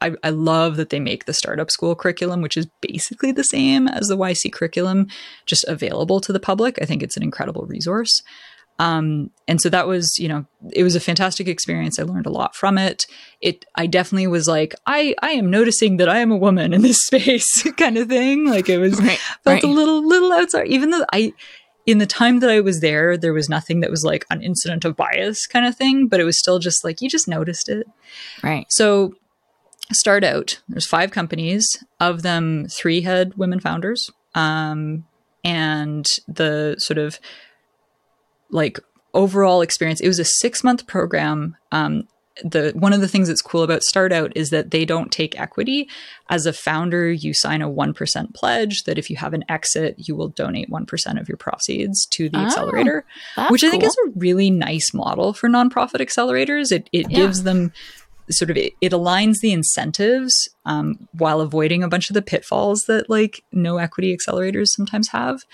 I, 0.00 0.12
I, 0.22 0.30
love 0.30 0.76
that 0.76 0.90
they 0.90 1.00
make 1.00 1.24
the 1.24 1.32
startup 1.32 1.70
school 1.70 1.96
curriculum, 1.96 2.40
which 2.40 2.56
is 2.56 2.68
basically 2.80 3.32
the 3.32 3.44
same 3.44 3.88
as 3.88 4.08
the 4.08 4.16
YC 4.16 4.52
curriculum, 4.52 5.08
just 5.44 5.64
available 5.64 6.20
to 6.20 6.32
the 6.32 6.40
public. 6.40 6.78
I 6.80 6.84
think 6.84 7.02
it's 7.02 7.16
an 7.16 7.22
incredible 7.22 7.66
resource. 7.66 8.22
Um, 8.78 9.30
and 9.48 9.60
so 9.60 9.68
that 9.70 9.88
was, 9.88 10.18
you 10.18 10.28
know, 10.28 10.46
it 10.72 10.84
was 10.84 10.94
a 10.94 11.00
fantastic 11.00 11.48
experience. 11.48 11.98
I 11.98 12.04
learned 12.04 12.26
a 12.26 12.30
lot 12.30 12.54
from 12.54 12.78
it. 12.78 13.06
It, 13.40 13.64
I 13.74 13.86
definitely 13.86 14.28
was 14.28 14.46
like, 14.46 14.74
I, 14.86 15.14
I 15.20 15.30
am 15.32 15.50
noticing 15.50 15.96
that 15.96 16.08
I 16.08 16.18
am 16.18 16.30
a 16.30 16.36
woman 16.36 16.72
in 16.72 16.82
this 16.82 17.02
space, 17.06 17.62
kind 17.76 17.98
of 17.98 18.08
thing. 18.08 18.46
Like 18.46 18.68
it 18.68 18.78
was 18.78 19.00
right, 19.00 19.18
felt 19.18 19.46
right. 19.46 19.64
a 19.64 19.66
little, 19.66 20.06
little 20.06 20.32
outside. 20.32 20.68
Even 20.68 20.90
though 20.90 21.04
I, 21.12 21.32
in 21.86 21.98
the 21.98 22.06
time 22.06 22.40
that 22.40 22.50
I 22.50 22.60
was 22.60 22.80
there, 22.80 23.16
there 23.16 23.32
was 23.32 23.48
nothing 23.48 23.80
that 23.80 23.90
was 23.90 24.04
like 24.04 24.26
an 24.30 24.42
incident 24.42 24.84
of 24.84 24.96
bias 24.96 25.46
kind 25.46 25.66
of 25.66 25.74
thing, 25.74 26.06
but 26.06 26.20
it 26.20 26.24
was 26.24 26.38
still 26.38 26.58
just 26.58 26.84
like 26.84 27.00
you 27.00 27.08
just 27.08 27.26
noticed 27.26 27.68
it. 27.68 27.86
Right. 28.42 28.66
So 28.70 29.14
start 29.90 30.22
out 30.22 30.60
there's 30.68 30.86
five 30.86 31.10
companies 31.10 31.82
of 31.98 32.22
them 32.22 32.66
three 32.68 33.00
had 33.00 33.34
women 33.36 33.58
founders 33.58 34.10
um, 34.34 35.06
and 35.44 36.06
the 36.26 36.76
sort 36.78 36.98
of 36.98 37.18
like 38.50 38.78
overall 39.14 39.62
experience. 39.62 40.00
It 40.00 40.08
was 40.08 40.18
a 40.18 40.24
six 40.24 40.62
month 40.62 40.86
program. 40.86 41.56
Um, 41.72 42.08
the 42.44 42.72
one 42.76 42.92
of 42.92 43.00
the 43.00 43.08
things 43.08 43.26
that's 43.28 43.42
cool 43.42 43.62
about 43.64 43.82
start 43.82 44.12
out 44.12 44.32
is 44.36 44.50
that 44.50 44.70
they 44.70 44.84
don't 44.84 45.10
take 45.10 45.38
equity. 45.40 45.88
As 46.28 46.46
a 46.46 46.52
founder 46.52 47.10
you 47.10 47.34
sign 47.34 47.62
a 47.62 47.68
1% 47.68 48.34
pledge 48.34 48.84
that 48.84 48.98
if 48.98 49.10
you 49.10 49.16
have 49.16 49.34
an 49.34 49.44
exit 49.48 49.96
you 49.98 50.14
will 50.14 50.28
donate 50.28 50.70
1% 50.70 51.20
of 51.20 51.28
your 51.28 51.36
proceeds 51.36 52.06
to 52.06 52.28
the 52.28 52.38
oh, 52.38 52.42
accelerator 52.42 53.04
which 53.50 53.64
i 53.64 53.70
think 53.70 53.82
is 53.82 53.96
a 54.06 54.10
really 54.10 54.50
nice 54.50 54.94
model 54.94 55.32
for 55.32 55.48
nonprofit 55.48 56.00
accelerators. 56.00 56.70
It, 56.70 56.88
it 56.92 57.10
yeah. 57.10 57.16
gives 57.16 57.42
them 57.42 57.72
sort 58.30 58.50
of 58.50 58.56
it, 58.56 58.74
it 58.80 58.92
aligns 58.92 59.40
the 59.40 59.52
incentives 59.52 60.48
um, 60.64 61.08
while 61.12 61.40
avoiding 61.40 61.82
a 61.82 61.88
bunch 61.88 62.10
of 62.10 62.14
the 62.14 62.22
pitfalls 62.22 62.84
that 62.86 63.08
like 63.08 63.42
no 63.52 63.78
equity 63.78 64.16
accelerators 64.16 64.68
sometimes 64.68 65.08
have. 65.08 65.44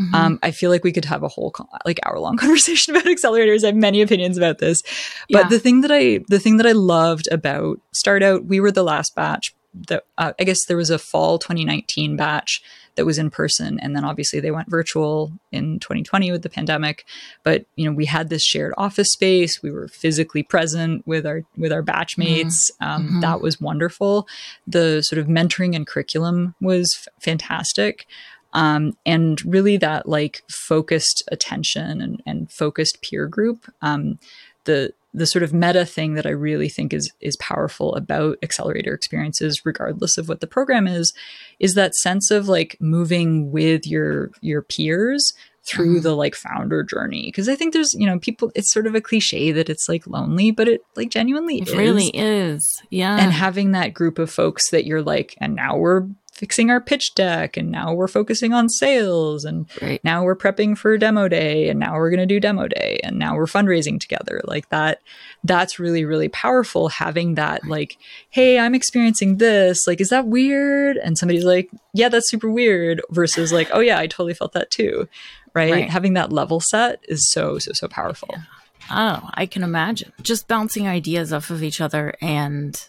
Mm-hmm. 0.00 0.14
Um, 0.14 0.38
I 0.42 0.50
feel 0.50 0.70
like 0.70 0.84
we 0.84 0.92
could 0.92 1.04
have 1.04 1.22
a 1.22 1.28
whole 1.28 1.54
like 1.84 2.00
hour 2.04 2.18
long 2.18 2.36
conversation 2.38 2.94
about 2.94 3.06
accelerators. 3.06 3.64
I 3.64 3.68
have 3.68 3.76
many 3.76 4.00
opinions 4.00 4.36
about 4.36 4.58
this, 4.58 4.82
but 5.30 5.42
yeah. 5.44 5.48
the 5.48 5.58
thing 5.58 5.82
that 5.82 5.92
I 5.92 6.20
the 6.28 6.38
thing 6.38 6.56
that 6.56 6.66
I 6.66 6.72
loved 6.72 7.28
about 7.30 7.80
Start 7.92 8.22
Out, 8.22 8.44
we 8.44 8.60
were 8.60 8.72
the 8.72 8.84
last 8.84 9.14
batch 9.14 9.54
that 9.88 10.04
uh, 10.18 10.32
I 10.38 10.44
guess 10.44 10.64
there 10.66 10.76
was 10.76 10.90
a 10.90 10.98
fall 10.98 11.38
2019 11.38 12.16
batch 12.16 12.62
that 12.96 13.06
was 13.06 13.18
in 13.18 13.30
person 13.30 13.78
and 13.80 13.94
then 13.94 14.04
obviously 14.04 14.40
they 14.40 14.50
went 14.50 14.68
virtual 14.68 15.32
in 15.52 15.78
2020 15.78 16.32
with 16.32 16.42
the 16.42 16.48
pandemic 16.48 17.06
but 17.44 17.64
you 17.76 17.88
know 17.88 17.94
we 17.94 18.04
had 18.04 18.28
this 18.28 18.44
shared 18.44 18.74
office 18.76 19.12
space 19.12 19.62
we 19.62 19.70
were 19.70 19.88
physically 19.88 20.42
present 20.42 21.06
with 21.06 21.24
our 21.24 21.42
with 21.56 21.72
our 21.72 21.82
batchmates 21.82 22.70
mm-hmm. 22.72 22.84
Um, 22.84 23.06
mm-hmm. 23.06 23.20
that 23.20 23.40
was 23.40 23.60
wonderful 23.60 24.26
the 24.66 25.02
sort 25.02 25.20
of 25.20 25.28
mentoring 25.28 25.76
and 25.76 25.86
curriculum 25.86 26.54
was 26.60 26.96
f- 27.00 27.08
fantastic 27.22 28.06
um, 28.52 28.96
and 29.06 29.44
really 29.44 29.76
that 29.76 30.08
like 30.08 30.42
focused 30.48 31.22
attention 31.30 32.00
and, 32.00 32.22
and 32.26 32.50
focused 32.50 33.02
peer 33.02 33.26
group 33.26 33.66
um, 33.82 34.18
the 34.64 34.92
the 35.12 35.26
sort 35.26 35.42
of 35.42 35.52
meta 35.52 35.84
thing 35.84 36.14
that 36.14 36.26
I 36.26 36.30
really 36.30 36.68
think 36.68 36.92
is 36.92 37.10
is 37.20 37.36
powerful 37.36 37.94
about 37.94 38.38
accelerator 38.42 38.94
experiences, 38.94 39.64
regardless 39.64 40.18
of 40.18 40.28
what 40.28 40.40
the 40.40 40.46
program 40.46 40.86
is, 40.86 41.12
is 41.58 41.74
that 41.74 41.94
sense 41.96 42.30
of 42.30 42.48
like 42.48 42.76
moving 42.80 43.50
with 43.50 43.86
your 43.86 44.30
your 44.40 44.62
peers 44.62 45.32
through 45.62 45.96
mm-hmm. 45.96 46.02
the 46.02 46.16
like 46.16 46.34
founder 46.34 46.82
journey. 46.82 47.24
Because 47.26 47.48
I 47.48 47.56
think 47.56 47.72
there's 47.72 47.92
you 47.94 48.06
know 48.06 48.18
people, 48.18 48.52
it's 48.54 48.72
sort 48.72 48.86
of 48.86 48.94
a 48.94 49.00
cliche 49.00 49.50
that 49.52 49.68
it's 49.68 49.88
like 49.88 50.06
lonely, 50.06 50.52
but 50.52 50.68
it 50.68 50.82
like 50.94 51.10
genuinely 51.10 51.60
it 51.60 51.68
is. 51.68 51.76
really 51.76 52.10
is, 52.14 52.82
yeah. 52.90 53.18
And 53.18 53.32
having 53.32 53.72
that 53.72 53.94
group 53.94 54.18
of 54.18 54.30
folks 54.30 54.70
that 54.70 54.86
you're 54.86 55.02
like, 55.02 55.34
and 55.38 55.56
now 55.56 55.76
we're 55.76 56.06
fixing 56.32 56.70
our 56.70 56.80
pitch 56.80 57.14
deck 57.14 57.58
and 57.58 57.70
now 57.70 57.92
we're 57.92 58.08
focusing 58.08 58.54
on 58.54 58.68
sales 58.68 59.44
and 59.44 59.68
right. 59.82 60.02
now 60.02 60.24
we're 60.24 60.36
prepping 60.36 60.76
for 60.76 60.96
demo 60.96 61.28
day 61.28 61.68
and 61.68 61.78
now 61.78 61.94
we're 61.94 62.08
going 62.08 62.18
to 62.18 62.24
do 62.24 62.40
demo 62.40 62.66
day 62.66 62.98
and 63.04 63.18
now 63.18 63.36
we're 63.36 63.44
fundraising 63.44 64.00
together. 64.00 64.40
Like 64.44 64.68
that 64.70 65.02
that's 65.44 65.78
really 65.78 66.04
really 66.04 66.28
powerful 66.28 66.88
having 66.88 67.34
that 67.34 67.66
like 67.66 67.98
hey 68.30 68.58
i'm 68.58 68.74
experiencing 68.74 69.36
this. 69.36 69.86
Like 69.86 70.00
is 70.00 70.08
that 70.08 70.26
weird? 70.26 70.96
And 70.96 71.18
somebody's 71.18 71.44
like 71.44 71.68
yeah 71.92 72.08
that's 72.08 72.30
super 72.30 72.50
weird 72.50 73.02
versus 73.10 73.52
like 73.52 73.68
oh 73.72 73.80
yeah 73.80 73.98
i 73.98 74.06
totally 74.06 74.34
felt 74.34 74.52
that 74.52 74.70
too 74.70 75.08
right, 75.52 75.72
right. 75.72 75.90
having 75.90 76.14
that 76.14 76.32
level 76.32 76.60
set 76.60 77.00
is 77.08 77.30
so 77.30 77.58
so 77.58 77.72
so 77.72 77.86
powerful. 77.86 78.30
Yeah. 78.32 78.42
oh 78.90 79.30
i 79.34 79.44
can 79.44 79.62
imagine. 79.62 80.12
Just 80.22 80.48
bouncing 80.48 80.88
ideas 80.88 81.32
off 81.34 81.50
of 81.50 81.62
each 81.62 81.82
other 81.82 82.14
and 82.22 82.82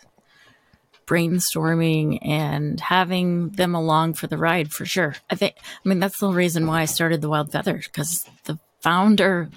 brainstorming 1.12 2.20
and 2.26 2.80
having 2.80 3.50
them 3.50 3.76
along 3.76 4.14
for 4.14 4.28
the 4.28 4.38
ride 4.38 4.72
for 4.72 4.86
sure. 4.86 5.16
I 5.30 5.36
think, 5.36 5.56
I 5.60 5.90
mean, 5.90 6.00
that's 6.00 6.20
the 6.20 6.30
reason 6.30 6.68
why 6.68 6.82
I 6.82 6.86
started 6.86 7.20
the 7.20 7.28
Wild 7.28 7.52
Feather 7.52 7.82
because 7.84 8.26
the 8.46 8.58
founder 8.80 9.50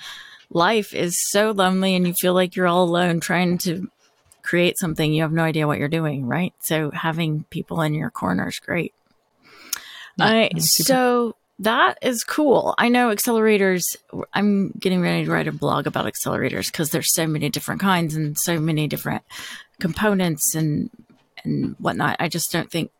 life 0.51 0.93
is 0.93 1.17
so 1.31 1.53
lonely 1.53 1.95
and 1.95 2.09
you 2.09 2.15
feel 2.15 2.35
like 2.35 2.57
you're 2.57 2.67
all 2.67 2.83
alone 2.83 3.21
trying 3.21 3.59
to 3.59 3.89
create 4.43 4.79
something. 4.79 5.13
You 5.13 5.23
have 5.23 5.33
no 5.33 5.45
idea 5.45 5.69
what 5.69 5.79
you're 5.79 5.89
doing, 5.89 6.27
right? 6.27 6.53
So 6.59 6.91
having 6.91 7.45
people 7.51 7.81
in 7.83 7.95
your 7.95 8.11
corner 8.11 8.49
is 8.49 8.59
great. 8.59 8.93
Yeah, 10.17 10.49
so 10.59 11.37
that 11.61 11.99
is 12.03 12.25
cool. 12.25 12.75
I 12.79 12.89
know 12.89 13.15
accelerators. 13.15 13.97
I'm 14.33 14.71
getting 14.79 15.01
ready 15.01 15.25
to 15.25 15.31
write 15.31 15.47
a 15.47 15.53
blog 15.53 15.87
about 15.87 16.13
accelerators 16.13 16.67
because 16.67 16.91
there's 16.91 17.15
so 17.15 17.29
many 17.29 17.49
different 17.49 17.81
kinds 17.81 18.17
and 18.17 18.37
so 18.37 18.59
many 18.59 18.89
different 18.89 19.23
components 19.81 20.55
and 20.55 20.91
and 21.45 21.77
whatnot. 21.79 22.17
I 22.21 22.29
just 22.29 22.53
don't 22.53 22.71
think 22.71 22.91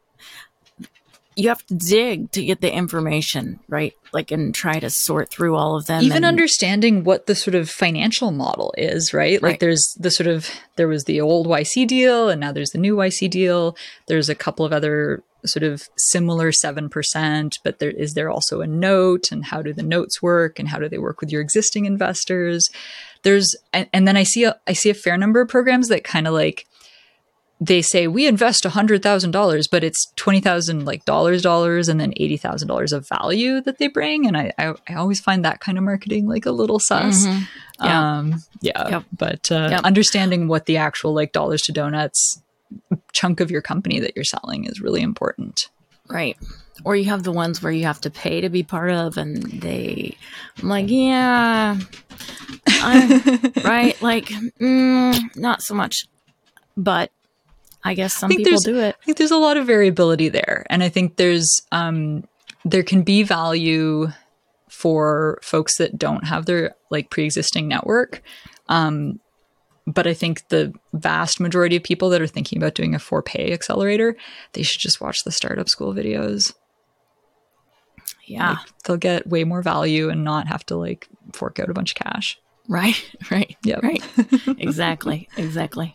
you 1.37 1.49
have 1.49 1.65
to 1.67 1.75
dig 1.75 2.31
to 2.33 2.45
get 2.45 2.61
the 2.61 2.73
information 2.73 3.59
right 3.69 3.95
like 4.13 4.31
and 4.31 4.55
try 4.55 4.79
to 4.79 4.89
sort 4.89 5.31
through 5.31 5.57
all 5.57 5.77
of 5.77 5.87
them 5.87 6.03
even 6.03 6.19
and, 6.19 6.27
understanding 6.27 7.05
what 7.05 7.27
the 7.27 7.35
sort 7.35 7.55
of 7.55 7.69
financial 7.69 8.31
model 8.31 8.73
is 8.79 9.13
right? 9.13 9.41
right 9.43 9.43
like 9.43 9.61
there's 9.61 9.97
the 9.99 10.11
sort 10.11 10.27
of 10.27 10.49
there 10.77 10.89
was 10.89 11.05
the 11.05 11.21
old 11.21 11.47
yc 11.47 11.87
deal 11.87 12.29
and 12.29 12.41
now 12.41 12.53
there's 12.53 12.71
the 12.71 12.79
new 12.79 12.97
yc 12.97 13.31
deal 13.31 13.77
there's 14.07 14.29
a 14.29 14.35
couple 14.35 14.65
of 14.65 14.73
other 14.73 15.23
sort 15.47 15.63
of 15.63 15.89
similar 15.97 16.51
7% 16.51 17.59
but 17.63 17.79
there 17.79 17.91
is 17.91 18.15
there 18.15 18.31
also 18.31 18.63
a 18.63 18.67
note 18.67 19.31
and 19.31 19.45
how 19.47 19.61
do 19.61 19.75
the 19.75 19.83
notes 19.83 20.23
work 20.23 20.59
and 20.59 20.69
how 20.69 20.79
do 20.79 20.89
they 20.89 20.99
work 20.99 21.21
with 21.21 21.31
your 21.31 21.43
existing 21.43 21.85
investors 21.85 22.71
there's 23.25 23.55
and, 23.73 23.89
and 23.93 24.09
then 24.09 24.17
i 24.17 24.23
see 24.23 24.45
a 24.45 24.59
i 24.67 24.73
see 24.73 24.89
a 24.89 24.95
fair 24.95 25.19
number 25.19 25.43
of 25.43 25.49
programs 25.49 25.89
that 25.89 26.03
kind 26.03 26.27
of 26.27 26.33
like 26.33 26.67
they 27.67 27.83
say 27.83 28.07
we 28.07 28.27
invest 28.27 28.65
$100,000, 28.65 29.71
but 29.71 29.85
it's 29.85 30.13
20,000 30.17 30.85
like 30.85 31.05
dollars, 31.05 31.43
dollars, 31.43 31.89
and 31.89 31.99
then 32.01 32.13
$80,000 32.13 32.93
of 32.93 33.09
value 33.09 33.61
that 33.63 33.79
they 33.79 33.89
bring. 33.89 34.27
And 34.27 34.37
I, 34.37 34.53
I, 34.59 34.75
I, 34.89 34.95
always 34.95 35.21
find 35.21 35.45
that 35.45 35.61
kind 35.61 35.79
of 35.79 35.85
marketing 35.85 36.27
like 36.27 36.47
a 36.47 36.51
little 36.51 36.79
sus. 36.79 37.27
Mm-hmm. 37.27 37.85
Yeah. 37.85 38.19
Um, 38.19 38.35
yeah. 38.61 38.89
Yep. 38.89 39.05
But 39.17 39.53
uh, 39.53 39.69
yep. 39.71 39.85
understanding 39.85 40.47
what 40.47 40.67
the 40.67 40.77
actual 40.77 41.15
like 41.15 41.33
dollars 41.33 41.63
to 41.63 41.73
donuts 41.73 42.43
chunk 43.13 43.41
of 43.41 43.51
your 43.51 43.63
company 43.63 44.01
that 44.01 44.13
you're 44.15 44.25
selling 44.25 44.65
is 44.65 44.81
really 44.81 45.01
important. 45.01 45.69
Right. 46.09 46.37
Or 46.85 46.97
you 46.97 47.05
have 47.07 47.23
the 47.23 47.33
ones 47.33 47.63
where 47.63 47.73
you 47.73 47.85
have 47.85 48.01
to 48.03 48.11
pay 48.11 48.41
to 48.41 48.49
be 48.49 48.63
part 48.63 48.91
of, 48.91 49.17
and 49.17 49.43
they, 49.43 50.17
I'm 50.61 50.69
like, 50.69 50.87
yeah, 50.89 51.79
right? 53.65 53.97
Like, 54.03 54.27
mm, 54.61 55.37
not 55.37 55.63
so 55.63 55.73
much. 55.73 56.07
But 56.77 57.13
I 57.85 57.95
guess 57.95 58.15
some 58.15 58.33
I 58.33 58.37
people 58.37 58.59
do 58.61 58.79
it. 58.81 58.97
I 59.01 59.05
think 59.05 59.19
there's 59.19 59.31
a 59.31 59.37
lot 59.37 59.57
of 59.57 59.67
variability 59.67 60.29
there, 60.29 60.65
and 60.71 60.83
I 60.83 60.89
think 60.89 61.17
there's 61.17 61.63
um, 61.71 62.25
there 62.65 62.83
can 62.83 63.03
be 63.03 63.23
value 63.23 64.09
for 64.69 65.39
folks 65.43 65.77
that 65.79 65.99
don't 65.99 66.25
have 66.25 66.47
their 66.47 66.75
like 66.91 67.11
pre-existing 67.11 67.69
network. 67.69 68.23
Um, 68.69 69.21
but 69.87 70.07
I 70.07 70.15
think 70.15 70.49
the 70.49 70.73
vast 70.95 71.41
majority 71.41 71.77
of 71.77 71.83
people 71.83 72.09
that 72.11 72.23
are 72.23 72.27
thinking 72.27 72.59
about 72.59 72.75
doing 72.75 72.95
a 72.95 72.99
for 72.99 73.23
pay 73.23 73.53
accelerator, 73.53 74.17
they 74.53 74.63
should 74.63 74.81
just 74.81 75.01
watch 75.01 75.25
the 75.25 75.31
startup 75.31 75.69
school 75.69 75.93
videos. 75.93 76.55
Yeah. 78.25 78.51
Like, 78.51 78.59
they'll 78.85 78.97
get 78.97 79.27
way 79.27 79.45
more 79.45 79.63
value 79.63 80.09
and 80.09 80.25
not 80.25 80.49
have 80.49 80.65
to 80.67 80.77
like 80.77 81.09
fork 81.33 81.59
out 81.61 81.69
a 81.69 81.75
bunch 81.75 81.93
of 81.93 81.97
cash. 81.97 82.39
Right, 82.67 82.97
right. 83.31 83.57
Yep. 83.63 83.83
Right. 83.83 84.05
exactly, 84.59 85.29
exactly. 85.37 85.95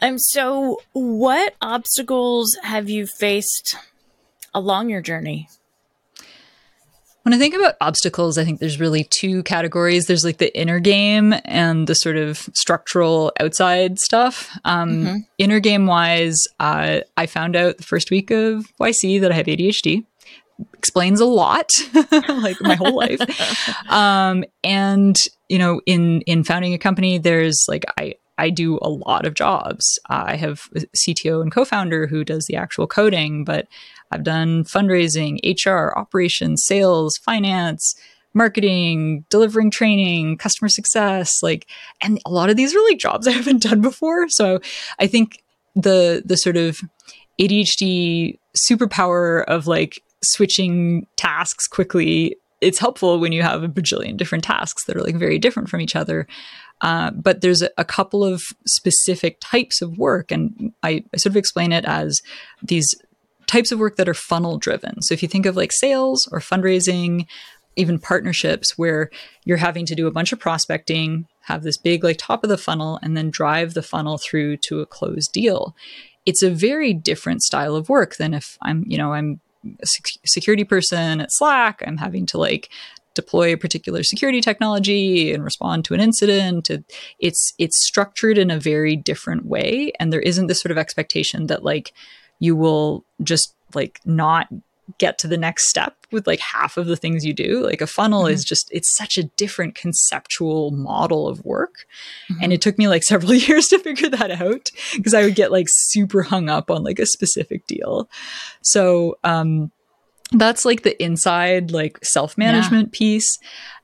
Um 0.00 0.18
so 0.18 0.80
what 0.92 1.54
obstacles 1.60 2.56
have 2.62 2.88
you 2.88 3.06
faced 3.06 3.76
along 4.54 4.88
your 4.90 5.00
journey? 5.02 5.48
When 7.22 7.34
I 7.34 7.38
think 7.38 7.54
about 7.54 7.74
obstacles, 7.82 8.38
I 8.38 8.44
think 8.44 8.60
there's 8.60 8.80
really 8.80 9.04
two 9.04 9.42
categories. 9.42 10.06
There's 10.06 10.24
like 10.24 10.38
the 10.38 10.56
inner 10.58 10.80
game 10.80 11.34
and 11.44 11.86
the 11.86 11.94
sort 11.94 12.16
of 12.16 12.38
structural 12.54 13.30
outside 13.38 13.98
stuff. 13.98 14.48
Um, 14.64 15.04
Mhm. 15.04 15.26
Inner 15.36 15.60
game 15.60 15.86
wise, 15.86 16.38
uh, 16.58 17.00
I 17.18 17.26
found 17.26 17.56
out 17.56 17.76
the 17.76 17.82
first 17.82 18.10
week 18.10 18.30
of 18.30 18.64
YC 18.80 19.18
that 19.20 19.30
I 19.30 19.34
have 19.34 19.46
ADHD. 19.48 20.04
Explains 20.74 21.20
a 21.20 21.26
lot, 21.26 21.70
like 22.28 22.56
my 22.62 22.74
whole 22.74 22.96
life. 22.96 23.20
Um, 23.90 24.44
and 24.64 25.16
you 25.48 25.58
know, 25.58 25.80
in 25.84 26.22
in 26.22 26.42
founding 26.44 26.72
a 26.74 26.78
company, 26.78 27.18
there's 27.18 27.66
like 27.68 27.84
I 27.98 28.14
I 28.40 28.48
do 28.48 28.78
a 28.80 28.88
lot 28.88 29.26
of 29.26 29.34
jobs. 29.34 29.98
I 30.08 30.34
have 30.36 30.62
a 30.74 30.80
CTO 30.96 31.42
and 31.42 31.52
co-founder 31.52 32.06
who 32.06 32.24
does 32.24 32.46
the 32.46 32.56
actual 32.56 32.86
coding, 32.86 33.44
but 33.44 33.68
I've 34.10 34.24
done 34.24 34.64
fundraising, 34.64 35.38
HR, 35.44 35.96
operations, 35.98 36.64
sales, 36.64 37.18
finance, 37.18 37.94
marketing, 38.32 39.26
delivering 39.28 39.70
training, 39.70 40.38
customer 40.38 40.70
success, 40.70 41.42
like 41.42 41.66
and 42.00 42.18
a 42.24 42.30
lot 42.30 42.48
of 42.48 42.56
these 42.56 42.74
are 42.74 42.82
like 42.84 42.98
jobs 42.98 43.28
I 43.28 43.32
haven't 43.32 43.62
done 43.62 43.82
before. 43.82 44.28
So 44.30 44.60
I 44.98 45.06
think 45.06 45.42
the 45.76 46.22
the 46.24 46.36
sort 46.36 46.56
of 46.56 46.80
ADHD 47.38 48.38
superpower 48.56 49.44
of 49.44 49.66
like 49.66 50.02
switching 50.22 51.06
tasks 51.16 51.66
quickly 51.66 52.36
it's 52.60 52.78
helpful 52.78 53.18
when 53.18 53.32
you 53.32 53.42
have 53.42 53.62
a 53.62 53.68
bajillion 53.68 54.16
different 54.16 54.44
tasks 54.44 54.84
that 54.84 54.96
are 54.96 55.02
like 55.02 55.16
very 55.16 55.38
different 55.38 55.68
from 55.68 55.80
each 55.80 55.96
other. 55.96 56.26
Uh, 56.80 57.10
but 57.10 57.40
there's 57.40 57.62
a, 57.62 57.84
couple 57.84 58.24
of 58.24 58.42
specific 58.66 59.36
types 59.40 59.82
of 59.82 59.98
work, 59.98 60.30
and 60.30 60.72
I, 60.82 61.04
I 61.12 61.16
sort 61.16 61.32
of 61.32 61.36
explain 61.36 61.72
it 61.72 61.84
as 61.84 62.22
these 62.62 62.94
types 63.46 63.72
of 63.72 63.78
work 63.78 63.96
that 63.96 64.08
are 64.08 64.14
funnel 64.14 64.58
driven. 64.58 65.02
So 65.02 65.12
if 65.12 65.22
you 65.22 65.28
think 65.28 65.44
of 65.44 65.56
like 65.56 65.72
sales 65.72 66.28
or 66.30 66.38
fundraising, 66.38 67.26
even 67.76 67.98
partnerships 67.98 68.78
where 68.78 69.10
you're 69.44 69.56
having 69.56 69.86
to 69.86 69.94
do 69.94 70.06
a 70.06 70.12
bunch 70.12 70.32
of 70.32 70.38
prospecting, 70.38 71.26
have 71.42 71.62
this 71.62 71.76
big 71.76 72.04
like 72.04 72.18
top 72.18 72.44
of 72.44 72.50
the 72.50 72.58
funnel, 72.58 72.98
and 73.02 73.16
then 73.16 73.30
drive 73.30 73.74
the 73.74 73.82
funnel 73.82 74.18
through 74.18 74.56
to 74.58 74.80
a 74.80 74.86
closed 74.86 75.32
deal. 75.32 75.74
It's 76.26 76.42
a 76.42 76.50
very 76.50 76.94
different 76.94 77.42
style 77.42 77.74
of 77.74 77.88
work 77.88 78.16
than 78.16 78.34
if 78.34 78.56
I'm, 78.62 78.84
you 78.86 78.98
know, 78.98 79.12
I'm 79.12 79.40
a 79.64 79.86
security 80.26 80.64
person 80.64 81.20
at 81.20 81.32
Slack. 81.32 81.82
I'm 81.86 81.98
having 81.98 82.26
to 82.26 82.38
like 82.38 82.70
deploy 83.14 83.52
a 83.52 83.58
particular 83.58 84.02
security 84.02 84.40
technology 84.40 85.32
and 85.32 85.44
respond 85.44 85.84
to 85.84 85.94
an 85.94 86.00
incident. 86.00 86.70
It's 87.18 87.52
it's 87.58 87.84
structured 87.84 88.38
in 88.38 88.50
a 88.50 88.60
very 88.60 88.96
different 88.96 89.46
way, 89.46 89.92
and 89.98 90.12
there 90.12 90.20
isn't 90.20 90.46
this 90.46 90.60
sort 90.60 90.72
of 90.72 90.78
expectation 90.78 91.46
that 91.48 91.64
like 91.64 91.92
you 92.38 92.56
will 92.56 93.04
just 93.22 93.54
like 93.74 94.00
not 94.04 94.48
get 94.98 95.18
to 95.18 95.28
the 95.28 95.36
next 95.36 95.68
step 95.68 95.96
with 96.10 96.26
like 96.26 96.40
half 96.40 96.76
of 96.76 96.86
the 96.86 96.96
things 96.96 97.24
you 97.24 97.32
do. 97.32 97.64
Like 97.64 97.80
a 97.80 97.86
funnel 97.86 98.26
is 98.26 98.44
just 98.44 98.68
it's 98.72 98.94
such 98.96 99.18
a 99.18 99.24
different 99.24 99.74
conceptual 99.74 100.70
model 100.70 101.28
of 101.28 101.44
work. 101.44 101.86
And 102.42 102.52
it 102.52 102.60
took 102.60 102.78
me 102.78 102.88
like 102.88 103.04
several 103.04 103.34
years 103.48 103.68
to 103.68 103.78
figure 103.78 104.08
that 104.08 104.30
out 104.30 104.70
because 104.94 105.14
I 105.14 105.22
would 105.22 105.34
get 105.34 105.52
like 105.52 105.66
super 105.68 106.22
hung 106.22 106.48
up 106.48 106.70
on 106.70 106.82
like 106.82 106.98
a 106.98 107.06
specific 107.06 107.66
deal. 107.66 108.08
So, 108.62 109.18
um, 109.24 109.70
that's 110.32 110.64
like 110.64 110.82
the 110.82 111.00
inside, 111.02 111.70
like 111.72 111.98
self 112.04 112.38
management 112.38 112.92
piece. 112.92 113.38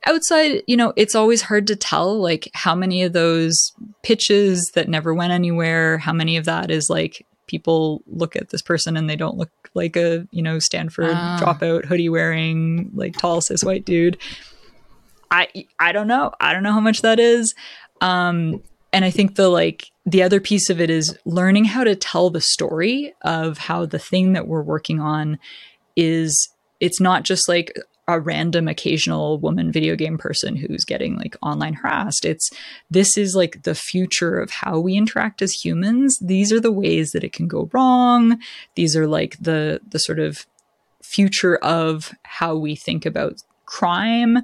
Outside, 0.05 0.63
you 0.67 0.77
know, 0.77 0.93
it's 0.95 1.15
always 1.15 1.41
hard 1.41 1.67
to 1.67 1.75
tell 1.75 2.19
like 2.19 2.49
how 2.53 2.73
many 2.75 3.03
of 3.03 3.13
those 3.13 3.73
pitches 4.03 4.71
that 4.73 4.87
never 4.87 5.13
went 5.13 5.33
anywhere, 5.33 5.97
how 5.97 6.13
many 6.13 6.37
of 6.37 6.45
that 6.45 6.71
is 6.71 6.89
like 6.89 7.25
people 7.47 8.01
look 8.07 8.35
at 8.35 8.49
this 8.49 8.61
person 8.61 8.95
and 8.95 9.09
they 9.09 9.15
don't 9.15 9.37
look 9.37 9.51
like 9.73 9.95
a, 9.95 10.27
you 10.31 10.41
know, 10.41 10.59
Stanford 10.59 11.11
Ah. 11.13 11.39
dropout 11.41 11.85
hoodie 11.85 12.09
wearing, 12.09 12.91
like 12.93 13.17
tall 13.17 13.41
cis 13.41 13.63
white 13.63 13.85
dude. 13.85 14.17
I 15.29 15.47
I 15.79 15.91
don't 15.91 16.07
know. 16.07 16.31
I 16.39 16.53
don't 16.53 16.63
know 16.63 16.71
how 16.71 16.79
much 16.79 17.01
that 17.01 17.19
is. 17.19 17.53
Um, 17.99 18.61
and 18.93 19.03
I 19.03 19.11
think 19.11 19.35
the 19.35 19.49
like 19.49 19.91
the 20.05 20.23
other 20.23 20.39
piece 20.39 20.69
of 20.69 20.79
it 20.79 20.89
is 20.89 21.17
learning 21.25 21.65
how 21.65 21.83
to 21.83 21.95
tell 21.95 22.29
the 22.29 22.39
story 22.39 23.13
of 23.23 23.57
how 23.57 23.85
the 23.85 23.99
thing 23.99 24.33
that 24.33 24.47
we're 24.47 24.61
working 24.61 25.01
on 25.01 25.37
is 25.97 26.49
it's 26.79 27.01
not 27.01 27.23
just 27.23 27.49
like 27.49 27.77
a 28.07 28.19
random 28.21 28.69
occasional 28.69 29.37
woman 29.39 29.69
video 29.69 29.93
game 29.97 30.17
person 30.17 30.55
who's 30.55 30.85
getting 30.85 31.17
like 31.17 31.35
online 31.41 31.73
harassed. 31.73 32.23
It's 32.23 32.49
this 32.89 33.17
is 33.17 33.35
like 33.35 33.63
the 33.63 33.75
future 33.75 34.39
of 34.39 34.49
how 34.49 34.79
we 34.79 34.95
interact 34.95 35.41
as 35.41 35.51
humans. 35.51 36.17
These 36.21 36.53
are 36.53 36.61
the 36.61 36.71
ways 36.71 37.11
that 37.11 37.25
it 37.25 37.33
can 37.33 37.49
go 37.49 37.69
wrong. 37.73 38.39
These 38.75 38.95
are 38.95 39.07
like 39.07 39.35
the 39.41 39.81
the 39.85 39.99
sort 39.99 40.19
of 40.19 40.45
future 41.03 41.57
of 41.57 42.13
how 42.23 42.55
we 42.55 42.77
think 42.77 43.05
about 43.05 43.41
crime. 43.65 44.37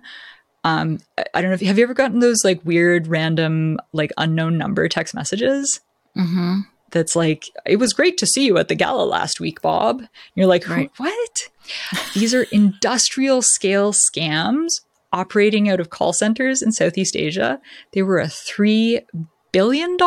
Um 0.65 0.99
I- 1.17 1.25
i 1.35 1.41
don't 1.41 1.49
know 1.51 1.55
if 1.55 1.61
have 1.61 1.77
you 1.77 1.83
ever 1.85 1.93
gotten 1.93 2.19
those 2.19 2.43
like 2.43 2.59
weird 2.65 3.07
random 3.07 3.79
like 3.93 4.11
unknown 4.17 4.57
number 4.57 4.89
text 4.89 5.15
messages? 5.15 5.79
Mm-hmm. 6.17 6.59
That's 6.93 7.15
like, 7.15 7.49
it 7.65 7.75
was 7.77 7.91
great 7.91 8.17
to 8.19 8.25
see 8.25 8.45
you 8.45 8.57
at 8.57 8.69
the 8.69 8.75
gala 8.75 9.03
last 9.03 9.39
week, 9.41 9.61
Bob. 9.61 9.99
And 9.99 10.07
you're 10.35 10.47
like, 10.47 10.67
Right. 10.69 10.89
what? 10.97 11.49
These 12.13 12.33
are 12.33 12.43
industrial 12.43 13.41
scale 13.41 13.91
scams 13.91 14.69
operating 15.11 15.69
out 15.69 15.79
of 15.79 15.89
call 15.89 16.13
centers 16.13 16.61
in 16.61 16.71
Southeast 16.71 17.15
Asia. 17.15 17.59
They 17.93 18.01
were 18.01 18.19
a 18.19 18.25
$3 18.27 19.01
billion 19.51 19.97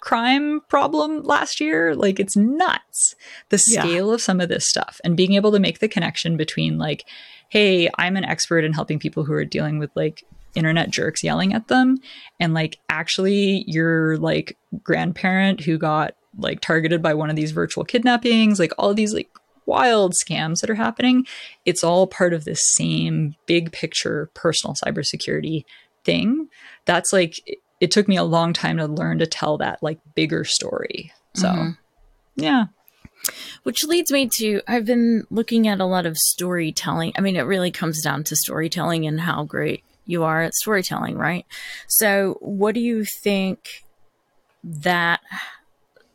crime 0.00 0.60
problem 0.68 1.22
last 1.22 1.60
year. 1.60 1.94
Like, 1.94 2.20
it's 2.20 2.36
nuts. 2.36 3.14
The 3.48 3.62
Yeah. 3.66 3.82
scale 3.82 4.12
of 4.12 4.20
some 4.20 4.40
of 4.40 4.48
this 4.48 4.68
stuff 4.68 5.00
and 5.04 5.16
being 5.16 5.34
able 5.34 5.52
to 5.52 5.58
make 5.58 5.78
the 5.80 5.88
connection 5.88 6.36
between, 6.36 6.78
like, 6.78 7.04
hey, 7.48 7.88
I'm 7.98 8.16
an 8.16 8.24
expert 8.24 8.64
in 8.64 8.72
helping 8.72 8.98
people 8.98 9.24
who 9.24 9.32
are 9.32 9.44
dealing 9.44 9.78
with 9.78 9.90
like 9.94 10.24
internet 10.54 10.90
jerks 10.90 11.22
yelling 11.22 11.52
at 11.52 11.68
them 11.68 11.98
and 12.40 12.54
like 12.54 12.78
actually 12.88 13.64
your 13.66 14.16
like 14.18 14.56
grandparent 14.82 15.60
who 15.60 15.76
got 15.78 16.14
like 16.38 16.60
targeted 16.60 17.02
by 17.02 17.14
one 17.14 17.30
of 17.30 17.36
these 17.36 17.52
virtual 17.52 17.84
kidnappings 17.84 18.58
like 18.58 18.72
all 18.78 18.94
these 18.94 19.14
like 19.14 19.28
wild 19.66 20.12
scams 20.12 20.60
that 20.60 20.68
are 20.70 20.74
happening 20.74 21.24
it's 21.64 21.82
all 21.82 22.06
part 22.06 22.32
of 22.34 22.44
this 22.44 22.60
same 22.74 23.34
big 23.46 23.72
picture 23.72 24.30
personal 24.34 24.74
cybersecurity 24.74 25.64
thing 26.04 26.48
that's 26.84 27.12
like 27.12 27.40
it, 27.46 27.58
it 27.80 27.90
took 27.90 28.06
me 28.08 28.16
a 28.16 28.24
long 28.24 28.52
time 28.52 28.76
to 28.76 28.86
learn 28.86 29.18
to 29.18 29.26
tell 29.26 29.56
that 29.58 29.82
like 29.82 29.98
bigger 30.14 30.44
story 30.44 31.12
so 31.34 31.48
Mhm. 31.48 31.78
yeah 32.36 32.64
Which 33.62 33.84
leads 33.84 34.12
me 34.12 34.28
to 34.34 34.60
I've 34.68 34.84
been 34.84 35.24
looking 35.30 35.66
at 35.66 35.80
a 35.80 35.86
lot 35.86 36.04
of 36.04 36.18
storytelling. 36.18 37.12
I 37.16 37.22
mean, 37.22 37.36
it 37.36 37.42
really 37.42 37.70
comes 37.70 38.02
down 38.02 38.22
to 38.24 38.36
storytelling 38.36 39.06
and 39.06 39.18
how 39.20 39.44
great 39.44 39.82
you 40.06 40.24
are 40.24 40.42
at 40.42 40.54
storytelling, 40.54 41.16
right? 41.16 41.46
So, 41.88 42.38
what 42.40 42.74
do 42.74 42.80
you 42.80 43.04
think 43.04 43.84
that 44.62 45.20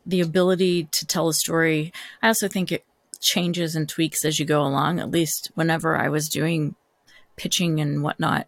the 0.06 0.20
ability 0.20 0.84
to 0.84 1.06
tell 1.06 1.28
a 1.28 1.34
story? 1.34 1.92
I 2.22 2.28
also 2.28 2.48
think 2.48 2.72
it 2.72 2.84
changes 3.20 3.76
and 3.76 3.88
tweaks 3.88 4.24
as 4.24 4.38
you 4.38 4.46
go 4.46 4.62
along. 4.62 5.00
At 5.00 5.10
least 5.10 5.50
whenever 5.54 5.96
I 5.96 6.08
was 6.08 6.28
doing 6.28 6.74
pitching 7.36 7.80
and 7.80 8.02
whatnot, 8.02 8.46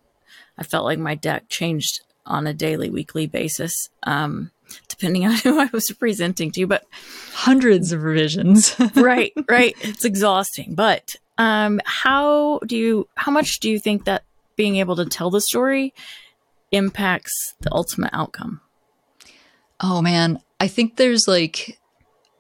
I 0.59 0.64
felt 0.64 0.85
like 0.85 0.98
my 0.98 1.14
deck 1.14 1.48
changed 1.48 2.00
on 2.24 2.46
a 2.46 2.55
daily, 2.55 2.88
weekly 2.88 3.26
basis, 3.26 3.88
um, 4.05 4.50
depending 4.88 5.26
on 5.26 5.33
who 5.35 5.59
I 5.59 5.68
was 5.72 5.90
presenting 5.98 6.50
to. 6.52 6.66
But 6.66 6.85
hundreds 7.33 7.92
of 7.92 8.02
revisions 8.02 8.76
right, 8.94 9.33
right. 9.48 9.74
It's 9.81 10.05
exhausting. 10.05 10.74
But 10.74 11.16
um 11.38 11.81
how 11.87 12.61
do 12.66 12.76
you 12.76 13.09
how 13.14 13.33
much 13.33 13.59
do 13.61 13.70
you 13.70 13.78
think 13.78 14.05
that 14.05 14.22
being 14.56 14.76
able 14.76 14.96
to 14.96 15.06
tell 15.06 15.30
the 15.30 15.40
story 15.40 15.94
impacts 16.70 17.54
the 17.60 17.72
ultimate 17.72 18.10
outcome? 18.12 18.60
Oh 19.80 20.00
man, 20.00 20.40
I 20.60 20.68
think 20.68 20.96
there's 20.96 21.26
like 21.26 21.78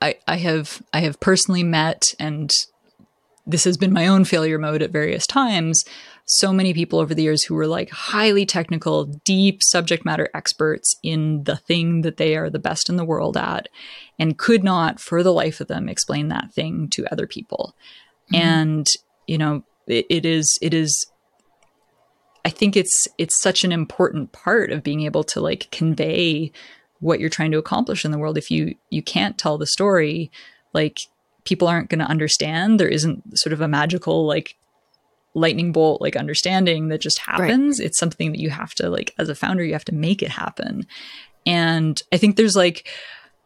I 0.00 0.16
I 0.26 0.36
have 0.36 0.82
I 0.92 1.00
have 1.00 1.20
personally 1.20 1.62
met 1.62 2.14
and 2.18 2.50
this 3.46 3.64
has 3.64 3.76
been 3.76 3.92
my 3.92 4.06
own 4.06 4.24
failure 4.24 4.58
mode 4.58 4.82
at 4.82 4.90
various 4.90 5.26
times. 5.26 5.84
So 6.24 6.52
many 6.52 6.72
people 6.72 7.00
over 7.00 7.14
the 7.14 7.24
years 7.24 7.42
who 7.42 7.54
were 7.54 7.66
like 7.66 7.90
highly 7.90 8.46
technical, 8.46 9.06
deep 9.24 9.62
subject 9.62 10.04
matter 10.04 10.30
experts 10.32 10.96
in 11.02 11.42
the 11.44 11.56
thing 11.56 12.02
that 12.02 12.16
they 12.16 12.36
are 12.36 12.48
the 12.48 12.60
best 12.60 12.88
in 12.88 12.96
the 12.96 13.04
world 13.04 13.36
at 13.36 13.68
and 14.18 14.38
could 14.38 14.62
not 14.62 15.00
for 15.00 15.24
the 15.24 15.32
life 15.32 15.60
of 15.60 15.66
them 15.66 15.88
explain 15.88 16.28
that 16.28 16.52
thing 16.52 16.88
to 16.90 17.10
other 17.12 17.26
people. 17.26 17.74
Mm-hmm. 18.32 18.46
And 18.46 18.86
you 19.26 19.38
know, 19.38 19.64
it, 19.88 20.06
it 20.08 20.24
is 20.24 20.58
it 20.62 20.72
is 20.72 21.06
I 22.44 22.50
think 22.50 22.76
it's 22.76 23.06
it's 23.18 23.40
such 23.40 23.64
an 23.64 23.72
important 23.72 24.32
part 24.32 24.72
of 24.72 24.82
being 24.82 25.02
able 25.02 25.24
to 25.24 25.40
like 25.40 25.70
convey 25.70 26.52
what 27.00 27.20
you're 27.20 27.28
trying 27.28 27.50
to 27.52 27.58
accomplish 27.58 28.04
in 28.04 28.10
the 28.10 28.18
world. 28.18 28.38
If 28.38 28.50
you 28.50 28.74
you 28.90 29.02
can't 29.02 29.38
tell 29.38 29.58
the 29.58 29.66
story, 29.66 30.30
like 30.72 30.98
people 31.44 31.68
aren't 31.68 31.90
going 31.90 31.98
to 31.98 32.04
understand. 32.04 32.78
There 32.78 32.88
isn't 32.88 33.38
sort 33.38 33.52
of 33.52 33.60
a 33.60 33.68
magical 33.68 34.26
like 34.26 34.56
lightning 35.34 35.72
bolt 35.72 36.00
like 36.00 36.16
understanding 36.16 36.88
that 36.88 37.00
just 37.00 37.18
happens. 37.18 37.78
Right. 37.78 37.86
It's 37.86 37.98
something 37.98 38.32
that 38.32 38.40
you 38.40 38.50
have 38.50 38.74
to 38.74 38.90
like 38.90 39.14
as 39.18 39.28
a 39.28 39.34
founder 39.34 39.64
you 39.64 39.72
have 39.72 39.84
to 39.86 39.94
make 39.94 40.22
it 40.22 40.30
happen. 40.30 40.86
And 41.46 42.00
I 42.12 42.18
think 42.18 42.36
there's 42.36 42.56
like 42.56 42.88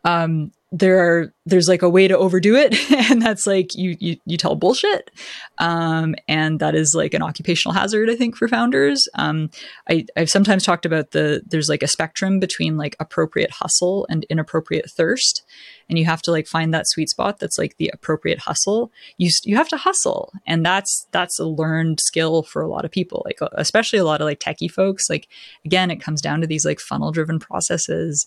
um 0.04 0.52
there 0.72 0.98
are 0.98 1.32
there's 1.44 1.68
like 1.68 1.82
a 1.82 1.88
way 1.88 2.08
to 2.08 2.18
overdo 2.18 2.56
it 2.56 2.74
and 3.10 3.22
that's 3.22 3.46
like 3.46 3.74
you 3.74 3.96
you, 4.00 4.16
you 4.26 4.36
tell 4.36 4.56
bullshit. 4.56 5.10
Um, 5.58 6.14
and 6.28 6.58
that 6.60 6.74
is 6.74 6.94
like 6.94 7.14
an 7.14 7.22
occupational 7.22 7.72
hazard 7.72 8.10
i 8.10 8.16
think 8.16 8.36
for 8.36 8.48
founders. 8.48 9.08
Um, 9.14 9.50
I, 9.88 10.06
i've 10.16 10.30
sometimes 10.30 10.64
talked 10.64 10.86
about 10.86 11.12
the 11.12 11.42
there's 11.46 11.68
like 11.68 11.82
a 11.82 11.88
spectrum 11.88 12.40
between 12.40 12.76
like 12.76 12.96
appropriate 12.98 13.50
hustle 13.52 14.06
and 14.10 14.24
inappropriate 14.24 14.90
thirst 14.90 15.44
and 15.88 15.98
you 15.98 16.04
have 16.04 16.22
to 16.22 16.32
like 16.32 16.46
find 16.46 16.74
that 16.74 16.88
sweet 16.88 17.08
spot 17.08 17.38
that's 17.38 17.58
like 17.58 17.76
the 17.76 17.90
appropriate 17.92 18.40
hustle. 18.40 18.90
You 19.18 19.30
you 19.44 19.56
have 19.56 19.68
to 19.68 19.76
hustle 19.76 20.32
and 20.46 20.66
that's 20.66 21.06
that's 21.12 21.38
a 21.38 21.46
learned 21.46 22.00
skill 22.00 22.42
for 22.42 22.60
a 22.60 22.68
lot 22.68 22.84
of 22.84 22.90
people 22.90 23.22
like 23.24 23.38
especially 23.52 23.98
a 23.98 24.04
lot 24.04 24.20
of 24.20 24.24
like 24.26 24.40
techie 24.40 24.70
folks. 24.70 25.08
Like 25.08 25.28
again 25.64 25.90
it 25.90 26.00
comes 26.00 26.20
down 26.20 26.40
to 26.40 26.46
these 26.46 26.64
like 26.64 26.80
funnel 26.80 27.12
driven 27.12 27.38
processes 27.38 28.26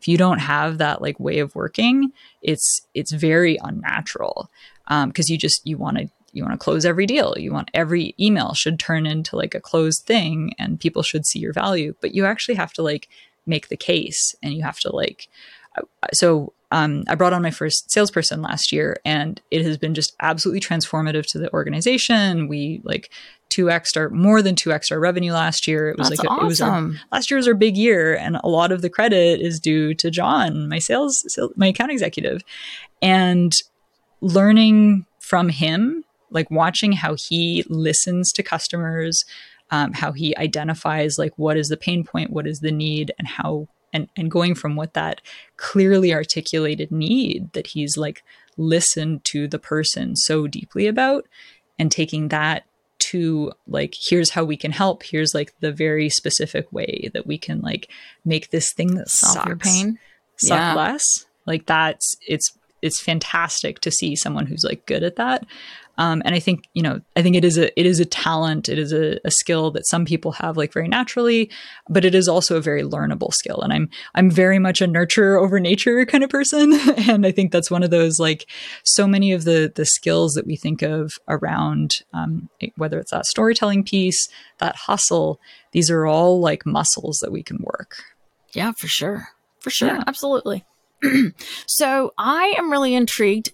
if 0.00 0.08
you 0.08 0.16
don't 0.16 0.38
have 0.38 0.78
that 0.78 1.02
like 1.02 1.20
way 1.20 1.38
of 1.38 1.54
working 1.54 2.12
it's 2.42 2.80
it's 2.94 3.12
very 3.12 3.58
unnatural 3.62 4.50
because 4.86 5.30
um, 5.30 5.32
you 5.32 5.38
just 5.38 5.64
you 5.66 5.76
want 5.76 5.98
to 5.98 6.08
you 6.32 6.42
want 6.42 6.52
to 6.54 6.64
close 6.64 6.84
every 6.84 7.06
deal. 7.06 7.34
You 7.36 7.52
want 7.52 7.70
every 7.74 8.14
email 8.18 8.54
should 8.54 8.78
turn 8.78 9.06
into 9.06 9.36
like 9.36 9.54
a 9.54 9.60
closed 9.60 10.04
thing 10.04 10.54
and 10.58 10.78
people 10.78 11.02
should 11.02 11.26
see 11.26 11.38
your 11.38 11.52
value 11.52 11.94
but 12.00 12.14
you 12.14 12.24
actually 12.24 12.54
have 12.54 12.72
to 12.74 12.82
like 12.82 13.08
make 13.46 13.68
the 13.68 13.76
case 13.76 14.34
and 14.42 14.54
you 14.54 14.62
have 14.62 14.78
to 14.80 14.94
like 14.94 15.28
so 16.12 16.52
um, 16.70 17.04
I 17.08 17.16
brought 17.16 17.32
on 17.32 17.42
my 17.42 17.50
first 17.50 17.90
salesperson 17.90 18.42
last 18.42 18.70
year, 18.70 18.96
and 19.04 19.40
it 19.50 19.62
has 19.62 19.76
been 19.76 19.94
just 19.94 20.14
absolutely 20.20 20.60
transformative 20.60 21.26
to 21.32 21.38
the 21.38 21.52
organization. 21.52 22.46
We 22.46 22.80
like 22.84 23.10
two 23.48 23.70
extra, 23.70 24.10
more 24.10 24.40
than 24.40 24.54
two 24.54 24.72
extra 24.72 24.98
revenue 24.98 25.32
last 25.32 25.66
year. 25.66 25.88
It 25.90 25.98
was 25.98 26.10
That's 26.10 26.20
like 26.20 26.30
awesome. 26.30 26.44
it 26.44 26.48
was 26.48 26.60
our, 26.60 26.90
last 27.10 27.30
year 27.30 27.38
was 27.38 27.48
our 27.48 27.54
big 27.54 27.76
year, 27.76 28.16
and 28.16 28.36
a 28.36 28.48
lot 28.48 28.70
of 28.70 28.82
the 28.82 28.90
credit 28.90 29.40
is 29.40 29.58
due 29.58 29.94
to 29.94 30.10
John, 30.10 30.68
my 30.68 30.78
sales, 30.78 31.38
my 31.56 31.68
account 31.68 31.90
executive, 31.90 32.42
and 33.02 33.52
learning 34.20 35.06
from 35.18 35.48
him, 35.48 36.04
like 36.30 36.50
watching 36.50 36.92
how 36.92 37.16
he 37.16 37.64
listens 37.68 38.32
to 38.34 38.44
customers, 38.44 39.24
um, 39.72 39.92
how 39.92 40.12
he 40.12 40.36
identifies 40.36 41.18
like 41.18 41.32
what 41.36 41.56
is 41.56 41.68
the 41.68 41.76
pain 41.76 42.04
point, 42.04 42.30
what 42.30 42.46
is 42.46 42.60
the 42.60 42.72
need, 42.72 43.12
and 43.18 43.26
how 43.26 43.66
and 43.92 44.08
and 44.16 44.30
going 44.30 44.54
from 44.54 44.76
what 44.76 44.94
that 44.94 45.20
clearly 45.56 46.12
articulated 46.12 46.90
need 46.90 47.52
that 47.52 47.68
he's 47.68 47.96
like 47.96 48.22
listened 48.56 49.24
to 49.24 49.48
the 49.48 49.58
person 49.58 50.16
so 50.16 50.46
deeply 50.46 50.86
about 50.86 51.26
and 51.78 51.90
taking 51.90 52.28
that 52.28 52.64
to 52.98 53.50
like 53.66 53.94
here's 53.98 54.30
how 54.30 54.44
we 54.44 54.56
can 54.56 54.72
help 54.72 55.02
here's 55.02 55.34
like 55.34 55.54
the 55.60 55.72
very 55.72 56.08
specific 56.10 56.70
way 56.70 57.10
that 57.14 57.26
we 57.26 57.38
can 57.38 57.60
like 57.60 57.90
make 58.24 58.50
this 58.50 58.72
thing 58.72 58.94
that 58.94 59.08
sucks. 59.08 59.46
your 59.46 59.56
pain? 59.56 59.98
suck 60.36 60.58
yeah. 60.58 60.74
less 60.74 61.26
like 61.46 61.66
that's 61.66 62.14
it's 62.26 62.56
it's 62.82 63.00
fantastic 63.00 63.78
to 63.80 63.90
see 63.90 64.14
someone 64.16 64.46
who's 64.46 64.64
like 64.64 64.86
good 64.86 65.02
at 65.02 65.16
that 65.16 65.44
um, 65.98 66.22
and 66.24 66.34
I 66.34 66.40
think, 66.40 66.64
you 66.72 66.82
know, 66.82 67.00
I 67.16 67.22
think 67.22 67.36
it 67.36 67.44
is 67.44 67.58
a 67.58 67.78
it 67.78 67.84
is 67.84 68.00
a 68.00 68.04
talent, 68.04 68.68
it 68.68 68.78
is 68.78 68.92
a, 68.92 69.18
a, 69.24 69.30
skill 69.30 69.70
that 69.72 69.86
some 69.86 70.04
people 70.04 70.32
have 70.32 70.56
like 70.56 70.72
very 70.72 70.88
naturally, 70.88 71.50
but 71.88 72.04
it 72.04 72.14
is 72.14 72.28
also 72.28 72.56
a 72.56 72.60
very 72.60 72.82
learnable 72.82 73.32
skill. 73.32 73.60
And 73.60 73.72
I'm 73.72 73.90
I'm 74.14 74.30
very 74.30 74.58
much 74.58 74.80
a 74.80 74.86
nurture 74.86 75.38
over 75.38 75.60
nature 75.60 76.04
kind 76.06 76.24
of 76.24 76.30
person. 76.30 76.72
and 77.08 77.26
I 77.26 77.32
think 77.32 77.52
that's 77.52 77.70
one 77.70 77.82
of 77.82 77.90
those 77.90 78.18
like 78.18 78.46
so 78.82 79.06
many 79.06 79.32
of 79.32 79.44
the 79.44 79.70
the 79.74 79.84
skills 79.84 80.32
that 80.32 80.46
we 80.46 80.56
think 80.56 80.82
of 80.82 81.12
around 81.28 81.96
um, 82.14 82.48
whether 82.76 82.98
it's 82.98 83.10
that 83.10 83.26
storytelling 83.26 83.84
piece, 83.84 84.28
that 84.58 84.76
hustle, 84.76 85.38
these 85.72 85.90
are 85.90 86.06
all 86.06 86.40
like 86.40 86.64
muscles 86.64 87.18
that 87.22 87.32
we 87.32 87.42
can 87.42 87.58
work. 87.60 87.96
Yeah, 88.52 88.72
for 88.72 88.88
sure. 88.88 89.28
For 89.60 89.70
sure. 89.70 89.88
Yeah. 89.88 90.04
Absolutely. 90.06 90.64
so 91.66 92.12
I 92.18 92.54
am 92.58 92.70
really 92.70 92.94
intrigued 92.94 93.52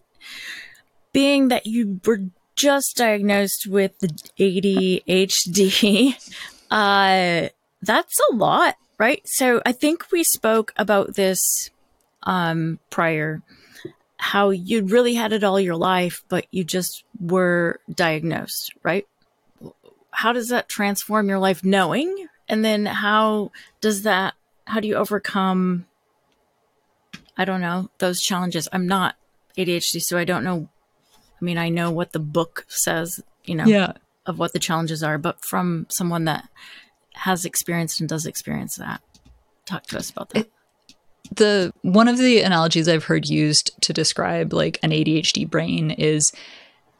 being 1.16 1.48
that 1.48 1.64
you 1.64 1.98
were 2.04 2.20
just 2.56 2.94
diagnosed 2.98 3.66
with 3.66 3.98
ADHD, 4.38 6.14
uh, 6.70 7.48
that's 7.80 8.20
a 8.30 8.34
lot, 8.34 8.74
right? 8.98 9.22
So 9.24 9.62
I 9.64 9.72
think 9.72 10.12
we 10.12 10.22
spoke 10.22 10.74
about 10.76 11.14
this 11.14 11.70
um, 12.24 12.80
prior, 12.90 13.40
how 14.18 14.50
you 14.50 14.84
really 14.84 15.14
had 15.14 15.32
it 15.32 15.42
all 15.42 15.58
your 15.58 15.74
life, 15.74 16.22
but 16.28 16.44
you 16.50 16.64
just 16.64 17.02
were 17.18 17.80
diagnosed, 17.90 18.74
right? 18.82 19.06
How 20.10 20.34
does 20.34 20.50
that 20.50 20.68
transform 20.68 21.30
your 21.30 21.38
life 21.38 21.64
knowing? 21.64 22.26
And 22.46 22.62
then 22.62 22.84
how 22.84 23.52
does 23.80 24.02
that, 24.02 24.34
how 24.66 24.80
do 24.80 24.88
you 24.88 24.96
overcome, 24.96 25.86
I 27.38 27.46
don't 27.46 27.62
know, 27.62 27.88
those 28.00 28.20
challenges? 28.20 28.68
I'm 28.70 28.86
not 28.86 29.16
ADHD, 29.56 30.02
so 30.02 30.18
I 30.18 30.24
don't 30.24 30.44
know 30.44 30.68
I 31.40 31.44
mean, 31.44 31.58
I 31.58 31.68
know 31.68 31.90
what 31.90 32.12
the 32.12 32.18
book 32.18 32.64
says, 32.68 33.20
you 33.44 33.54
know, 33.54 33.64
yeah. 33.64 33.92
of 34.24 34.38
what 34.38 34.52
the 34.52 34.58
challenges 34.58 35.02
are, 35.02 35.18
but 35.18 35.44
from 35.44 35.86
someone 35.90 36.24
that 36.24 36.48
has 37.14 37.44
experienced 37.44 38.00
and 38.00 38.08
does 38.08 38.26
experience 38.26 38.76
that, 38.76 39.00
talk 39.64 39.84
to 39.86 39.98
us 39.98 40.10
about 40.10 40.30
that. 40.30 40.46
It, 40.46 40.52
the 41.34 41.72
one 41.82 42.08
of 42.08 42.18
the 42.18 42.40
analogies 42.40 42.88
I've 42.88 43.04
heard 43.04 43.28
used 43.28 43.72
to 43.82 43.92
describe 43.92 44.52
like 44.52 44.78
an 44.82 44.90
ADHD 44.90 45.48
brain 45.48 45.90
is 45.90 46.32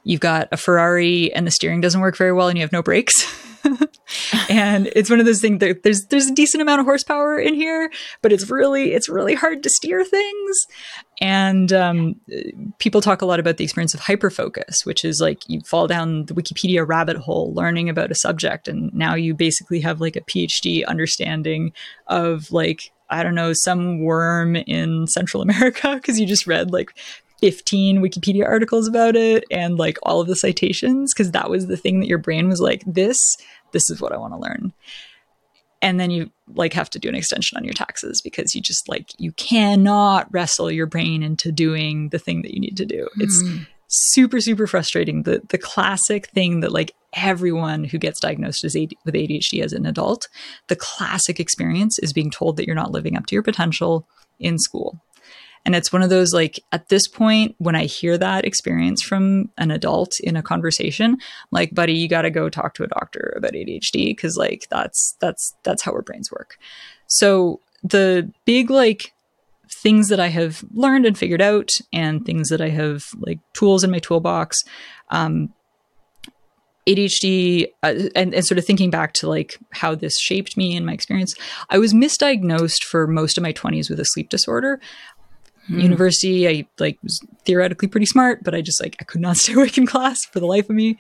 you've 0.05 0.21
got 0.21 0.49
a 0.53 0.57
Ferrari 0.57 1.33
and 1.33 1.47
the 1.47 1.51
steering 1.51 1.81
doesn't 1.81 2.01
work 2.01 2.17
very 2.17 2.33
well 2.33 2.49
and 2.49 2.59
you 2.59 2.63
have 2.63 2.73
no 2.73 2.83
brakes. 2.83 3.27
and 4.49 4.89
it's 4.95 5.11
one 5.11 5.21
of 5.21 5.27
those 5.27 5.41
things 5.41 5.61
that 5.61 5.83
there's 5.83 6.07
there's 6.07 6.27
a 6.27 6.35
decent 6.35 6.63
amount 6.63 6.81
of 6.81 6.87
horsepower 6.87 7.39
in 7.39 7.55
here, 7.55 7.91
but 8.23 8.33
it's 8.33 8.51
really 8.51 8.93
it's 8.93 9.09
really 9.09 9.35
hard 9.35 9.63
to 9.63 9.71
steer 9.71 10.05
things. 10.05 10.67
And 11.21 11.73
um, 11.73 12.21
people 12.79 13.01
talk 13.01 13.23
a 13.23 13.27
lot 13.27 13.41
about 13.41 13.57
the 13.57 13.65
experience 13.65 13.95
of 13.95 14.01
hyperfocus, 14.01 14.85
which 14.85 15.05
is 15.05 15.21
like 15.21 15.49
you 15.49 15.61
fall 15.63 15.87
down 15.87 16.27
the 16.27 16.35
Wikipedia 16.35 16.87
rabbit 16.87 17.17
hole 17.17 17.53
learning 17.55 17.89
about 17.89 18.11
a 18.11 18.15
subject, 18.15 18.69
and 18.69 18.93
now 18.95 19.15
you 19.15 19.35
basically 19.35 19.81
have 19.81 20.01
like 20.01 20.17
a 20.17 20.21
PhD 20.23 20.85
understanding 20.87 21.73
of 22.07 22.53
like 22.53 22.93
I 23.09 23.23
don't 23.23 23.35
know 23.35 23.53
some 23.53 24.01
worm 24.01 24.57
in 24.57 25.07
Central 25.07 25.43
America 25.43 25.95
because 25.97 26.19
you 26.19 26.27
just 26.27 26.47
read 26.47 26.73
like 26.73 26.93
15 27.41 28.01
Wikipedia 28.01 28.47
articles 28.47 28.89
about 28.89 29.15
it 29.15 29.45
and 29.51 29.77
like 29.77 29.99
all 30.03 30.21
of 30.21 30.27
the 30.27 30.37
citations 30.37 31.13
because 31.13 31.33
that 31.33 31.51
was 31.51 31.67
the 31.67 31.77
thing 31.77 32.01
that 32.01 32.09
your 32.09 32.19
brain 32.19 32.49
was 32.49 32.61
like, 32.61 32.83
this, 32.87 33.37
this 33.73 33.91
is 33.91 34.01
what 34.01 34.13
I 34.13 34.17
want 34.17 34.33
to 34.35 34.39
learn. 34.39 34.73
And 35.83 36.01
then 36.01 36.11
you 36.11 36.31
like 36.55 36.73
have 36.73 36.91
to 36.91 36.99
do 36.99 37.09
an 37.09 37.15
extension 37.15 37.57
on 37.57 37.65
your 37.65 37.75
taxes 37.75 38.21
because 38.23 38.55
you 38.55 38.61
just 38.61 38.89
like, 38.89 39.13
you 39.19 39.33
cannot 39.33 40.33
wrestle 40.33 40.71
your 40.71 40.87
brain 40.87 41.23
into 41.23 41.53
doing 41.53 42.09
the 42.09 42.19
thing 42.19 42.43
that 42.43 42.55
you 42.55 42.61
need 42.61 42.77
to 42.79 42.87
do. 42.87 43.09
Mm. 43.19 43.23
It's 43.23 43.45
super, 43.89 44.41
super 44.41 44.67
frustrating. 44.67 45.25
The, 45.25 45.43
the 45.49 45.59
classic 45.59 46.29
thing 46.29 46.61
that 46.61 46.73
like 46.73 46.93
everyone 47.13 47.85
who 47.85 47.99
gets 47.99 48.21
diagnosed 48.21 48.65
as 48.65 48.75
AD- 48.75 48.95
with 49.05 49.15
ADHD 49.15 49.63
as 49.63 49.73
an 49.73 49.87
adult, 49.87 50.29
the 50.69 50.77
classic 50.77 51.39
experience 51.39 51.99
is 51.99 52.13
being 52.13 52.31
told 52.31 52.57
that 52.57 52.67
you're 52.67 52.75
not 52.75 52.93
living 52.93 53.17
up 53.17 53.27
to 53.27 53.37
your 53.37 53.43
potential 53.43 54.09
in 54.39 54.59
school 54.59 55.01
and 55.67 55.75
it's 55.75 55.93
one 55.93 56.03
of 56.03 56.11
those 56.11 56.33
like 56.33 56.61
at 56.71 56.89
this 56.89 57.09
point, 57.09 57.57
when 57.59 57.75
I 57.75 57.87
hear 57.87 58.17
that 58.17 58.45
experience 58.45 59.03
from 59.03 59.51
an 59.59 59.73
adult 59.73 60.13
in 60.21 60.37
a 60.37 60.43
conversation, 60.43 61.19
like, 61.51 61.75
buddy, 61.75 61.93
you 61.93 62.09
got 62.09 62.23
to 62.23 62.31
go 62.31 62.49
talk 62.49 62.75
to 62.75 62.85
a 62.85 62.87
doctor 62.87 63.35
about 63.37 63.53
ADHD 63.53 64.07
because 64.07 64.37
like 64.37 64.69
that's 64.71 65.17
that's 65.21 65.55
that's 65.65 65.83
how 65.83 65.91
our 65.91 66.03
brains 66.03 66.31
work. 66.31 66.57
So 67.09 67.61
the 67.83 68.33
big 68.45 68.71
like 68.71 69.13
things 69.83 70.09
that 70.09 70.21
I 70.21 70.29
have 70.29 70.65
learned 70.73 71.05
and 71.05 71.19
figured 71.19 71.43
out, 71.43 71.71
and 71.93 72.25
things 72.25 72.49
that 72.51 72.61
I 72.61 72.69
have 72.69 73.05
like 73.19 73.41
tools 73.53 73.83
in 73.83 73.91
my 73.91 73.99
toolbox. 73.99 74.59
Um, 75.11 75.53
ADHD 76.87 77.67
uh, 77.83 77.95
and, 78.15 78.33
and, 78.33 78.47
sort 78.47 78.59
of 78.59 78.65
thinking 78.65 78.91
back 78.91 79.13
to 79.15 79.29
like 79.29 79.59
how 79.73 79.97
this 79.97 80.21
shaped 80.21 80.57
me 80.57 80.77
and 80.77 80.87
my 80.87 80.93
experience, 80.93 81.35
I 81.69 81.79
was 81.79 81.93
misdiagnosed 81.93 82.85
for 82.85 83.09
most 83.09 83.37
of 83.37 83.43
my 83.43 83.53
20s 83.53 83.91
with 83.91 83.99
a 83.99 84.05
sleep 84.05 84.29
disorder. 84.29 84.81
Mm. 85.69 85.83
University, 85.83 86.49
I 86.49 86.67
like 86.79 86.99
was 87.03 87.21
theoretically 87.45 87.89
pretty 87.89 88.07
smart, 88.07 88.45
but 88.45 88.55
I 88.55 88.61
just 88.61 88.83
like 88.83 88.97
I 89.01 89.05
could 89.05 89.21
not 89.21 89.37
stay 89.37 89.55
awake 89.55 89.79
in 89.79 89.87
class 89.87 90.25
for 90.25 90.41
the 90.41 90.47
life 90.47 90.69
of 90.71 90.77
me. 90.77 90.99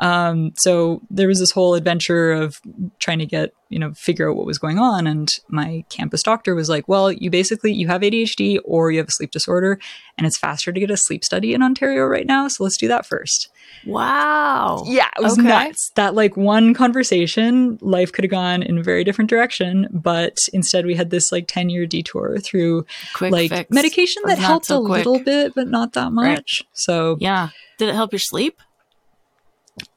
Um, 0.00 0.52
so 0.56 1.02
there 1.10 1.28
was 1.28 1.38
this 1.38 1.50
whole 1.52 1.74
adventure 1.74 2.32
of 2.32 2.60
trying 2.98 3.18
to 3.20 3.26
get 3.26 3.52
you 3.68 3.78
know 3.78 3.92
figure 3.94 4.30
out 4.30 4.36
what 4.36 4.46
was 4.46 4.58
going 4.58 4.78
on, 4.78 5.06
and 5.06 5.38
my 5.48 5.84
campus 5.88 6.22
doctor 6.22 6.54
was 6.54 6.68
like, 6.68 6.88
"Well, 6.88 7.12
you 7.12 7.30
basically 7.30 7.72
you 7.72 7.86
have 7.88 8.02
ADHD 8.02 8.58
or 8.64 8.90
you 8.90 8.98
have 8.98 9.08
a 9.08 9.12
sleep 9.12 9.30
disorder, 9.30 9.78
and 10.18 10.26
it's 10.26 10.38
faster 10.38 10.72
to 10.72 10.80
get 10.80 10.90
a 10.90 10.96
sleep 10.96 11.24
study 11.24 11.54
in 11.54 11.62
Ontario 11.62 12.04
right 12.04 12.26
now, 12.26 12.48
so 12.48 12.64
let's 12.64 12.76
do 12.76 12.88
that 12.88 13.06
first. 13.06 13.48
Wow. 13.86 14.84
Yeah, 14.86 15.08
it 15.18 15.22
was 15.22 15.38
okay. 15.38 15.48
nuts. 15.48 15.90
That 15.96 16.14
like 16.14 16.36
one 16.36 16.74
conversation, 16.74 17.78
life 17.80 18.12
could 18.12 18.24
have 18.24 18.30
gone 18.30 18.62
in 18.62 18.78
a 18.78 18.82
very 18.82 19.04
different 19.04 19.30
direction, 19.30 19.88
but 19.92 20.36
instead 20.52 20.86
we 20.86 20.94
had 20.94 21.10
this 21.10 21.32
like 21.32 21.46
10 21.48 21.70
year 21.70 21.86
detour 21.86 22.38
through 22.38 22.84
quick 23.14 23.32
like 23.32 23.50
fix, 23.50 23.70
medication 23.70 24.22
that 24.26 24.38
helped 24.38 24.66
so 24.66 24.82
a 24.82 24.86
quick. 24.86 25.06
little 25.06 25.22
bit, 25.24 25.52
but 25.54 25.68
not 25.68 25.94
that 25.94 26.12
much. 26.12 26.26
Right. 26.62 26.68
So 26.72 27.16
yeah. 27.20 27.50
Did 27.78 27.88
it 27.88 27.94
help 27.94 28.12
your 28.12 28.18
sleep? 28.18 28.60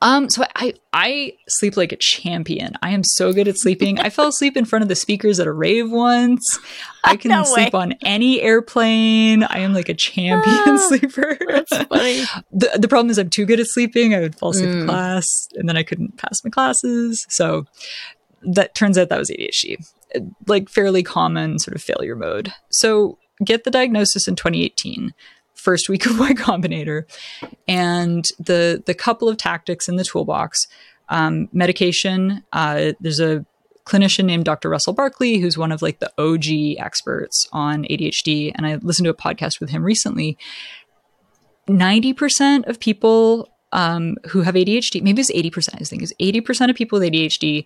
Um, 0.01 0.29
so 0.29 0.43
I 0.55 0.73
I 0.91 1.33
sleep 1.47 1.77
like 1.77 1.91
a 1.91 1.95
champion. 1.95 2.73
I 2.81 2.91
am 2.91 3.03
so 3.03 3.33
good 3.33 3.47
at 3.47 3.57
sleeping. 3.57 3.99
I 3.99 4.09
fell 4.09 4.27
asleep 4.27 4.57
in 4.57 4.65
front 4.65 4.83
of 4.83 4.89
the 4.89 4.95
speakers 4.95 5.39
at 5.39 5.47
a 5.47 5.51
rave 5.51 5.89
once. 5.89 6.59
I 7.03 7.15
can 7.15 7.31
no 7.31 7.43
sleep 7.43 7.73
on 7.73 7.93
any 8.01 8.41
airplane. 8.41 9.43
I 9.43 9.59
am 9.59 9.73
like 9.73 9.89
a 9.89 9.93
champion 9.93 10.55
ah, 10.57 10.77
sleeper. 10.87 11.37
The 11.39 12.77
the 12.77 12.87
problem 12.87 13.09
is 13.09 13.17
I'm 13.17 13.29
too 13.29 13.45
good 13.45 13.59
at 13.59 13.67
sleeping. 13.67 14.13
I 14.13 14.19
would 14.19 14.37
fall 14.37 14.49
asleep 14.49 14.69
mm. 14.69 14.81
in 14.81 14.87
class 14.87 15.27
and 15.53 15.67
then 15.67 15.77
I 15.77 15.83
couldn't 15.83 16.17
pass 16.17 16.43
my 16.43 16.49
classes. 16.49 17.25
So 17.29 17.65
that 18.41 18.75
turns 18.75 18.97
out 18.97 19.09
that 19.09 19.19
was 19.19 19.29
ADHD. 19.29 19.77
Like 20.47 20.69
fairly 20.69 21.03
common 21.03 21.59
sort 21.59 21.75
of 21.75 21.81
failure 21.81 22.15
mode. 22.15 22.53
So 22.69 23.17
get 23.43 23.63
the 23.63 23.71
diagnosis 23.71 24.27
in 24.27 24.35
2018 24.35 25.13
first 25.63 25.89
week 25.89 26.05
of 26.09 26.19
Y 26.19 26.33
Combinator, 26.33 27.03
and 27.67 28.25
the 28.39 28.83
the 28.85 28.93
couple 28.93 29.29
of 29.29 29.37
tactics 29.37 29.87
in 29.87 29.95
the 29.95 30.03
toolbox. 30.03 30.67
Um, 31.09 31.49
medication. 31.51 32.43
Uh, 32.53 32.93
there's 33.01 33.19
a 33.19 33.45
clinician 33.85 34.25
named 34.25 34.45
Dr. 34.45 34.69
Russell 34.69 34.93
Barkley, 34.93 35.37
who's 35.37 35.57
one 35.57 35.71
of 35.71 35.81
like 35.81 35.99
the 35.99 36.11
OG 36.17 36.81
experts 36.83 37.47
on 37.51 37.83
ADHD, 37.83 38.51
and 38.55 38.65
I 38.65 38.75
listened 38.75 39.05
to 39.05 39.11
a 39.11 39.13
podcast 39.13 39.59
with 39.59 39.69
him 39.69 39.83
recently. 39.83 40.37
Ninety 41.67 42.13
percent 42.13 42.65
of 42.65 42.79
people 42.79 43.49
um, 43.71 44.15
who 44.29 44.41
have 44.41 44.55
ADHD, 44.55 45.01
maybe 45.01 45.21
it's 45.21 45.31
eighty 45.31 45.49
percent. 45.49 45.81
I 45.81 45.85
think 45.85 46.01
is 46.01 46.13
eighty 46.19 46.41
percent 46.41 46.71
of 46.71 46.77
people 46.77 46.99
with 46.99 47.11
ADHD 47.11 47.65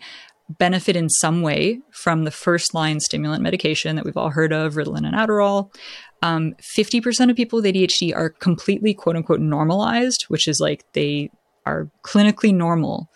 benefit 0.49 0.95
in 0.95 1.09
some 1.09 1.41
way 1.41 1.79
from 1.91 2.23
the 2.23 2.31
first 2.31 2.73
line 2.73 2.99
stimulant 2.99 3.43
medication 3.43 3.95
that 3.95 4.05
we've 4.05 4.17
all 4.17 4.29
heard 4.29 4.53
of, 4.53 4.75
Ritalin 4.75 5.05
and 5.05 5.15
Adderall. 5.15 5.73
Um, 6.21 6.53
50% 6.61 7.29
of 7.29 7.35
people 7.35 7.57
with 7.57 7.65
ADHD 7.65 8.15
are 8.15 8.29
completely 8.29 8.93
quote 8.93 9.15
unquote 9.15 9.39
normalized, 9.39 10.23
which 10.29 10.47
is 10.47 10.59
like 10.59 10.83
they 10.93 11.29
are 11.65 11.89
clinically 12.03 12.53
normal 12.53 13.09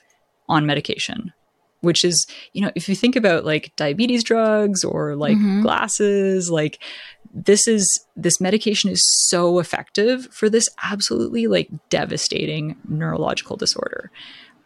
on 0.47 0.66
medication, 0.66 1.34
which 1.80 2.06
is, 2.06 2.28
you 2.54 2.62
know, 2.62 2.72
if 2.76 2.88
you 2.88 2.95
think 2.95 3.16
about 3.16 3.45
like 3.45 3.74
diabetes 3.76 4.24
drugs 4.24 4.84
or 4.84 5.16
like 5.16 5.38
mm-hmm. 5.38 5.62
glasses, 5.62 6.52
like 6.52 6.80
this 7.34 7.68
is 7.68 8.06
this 8.16 8.41
medication 8.41 8.89
is 8.89 9.02
so 9.30 9.60
effective 9.60 10.28
for 10.32 10.49
this 10.49 10.70
absolutely 10.84 11.47
like 11.47 11.70
devastating 11.89 12.76
neurological 12.88 13.56
disorder. 13.56 14.12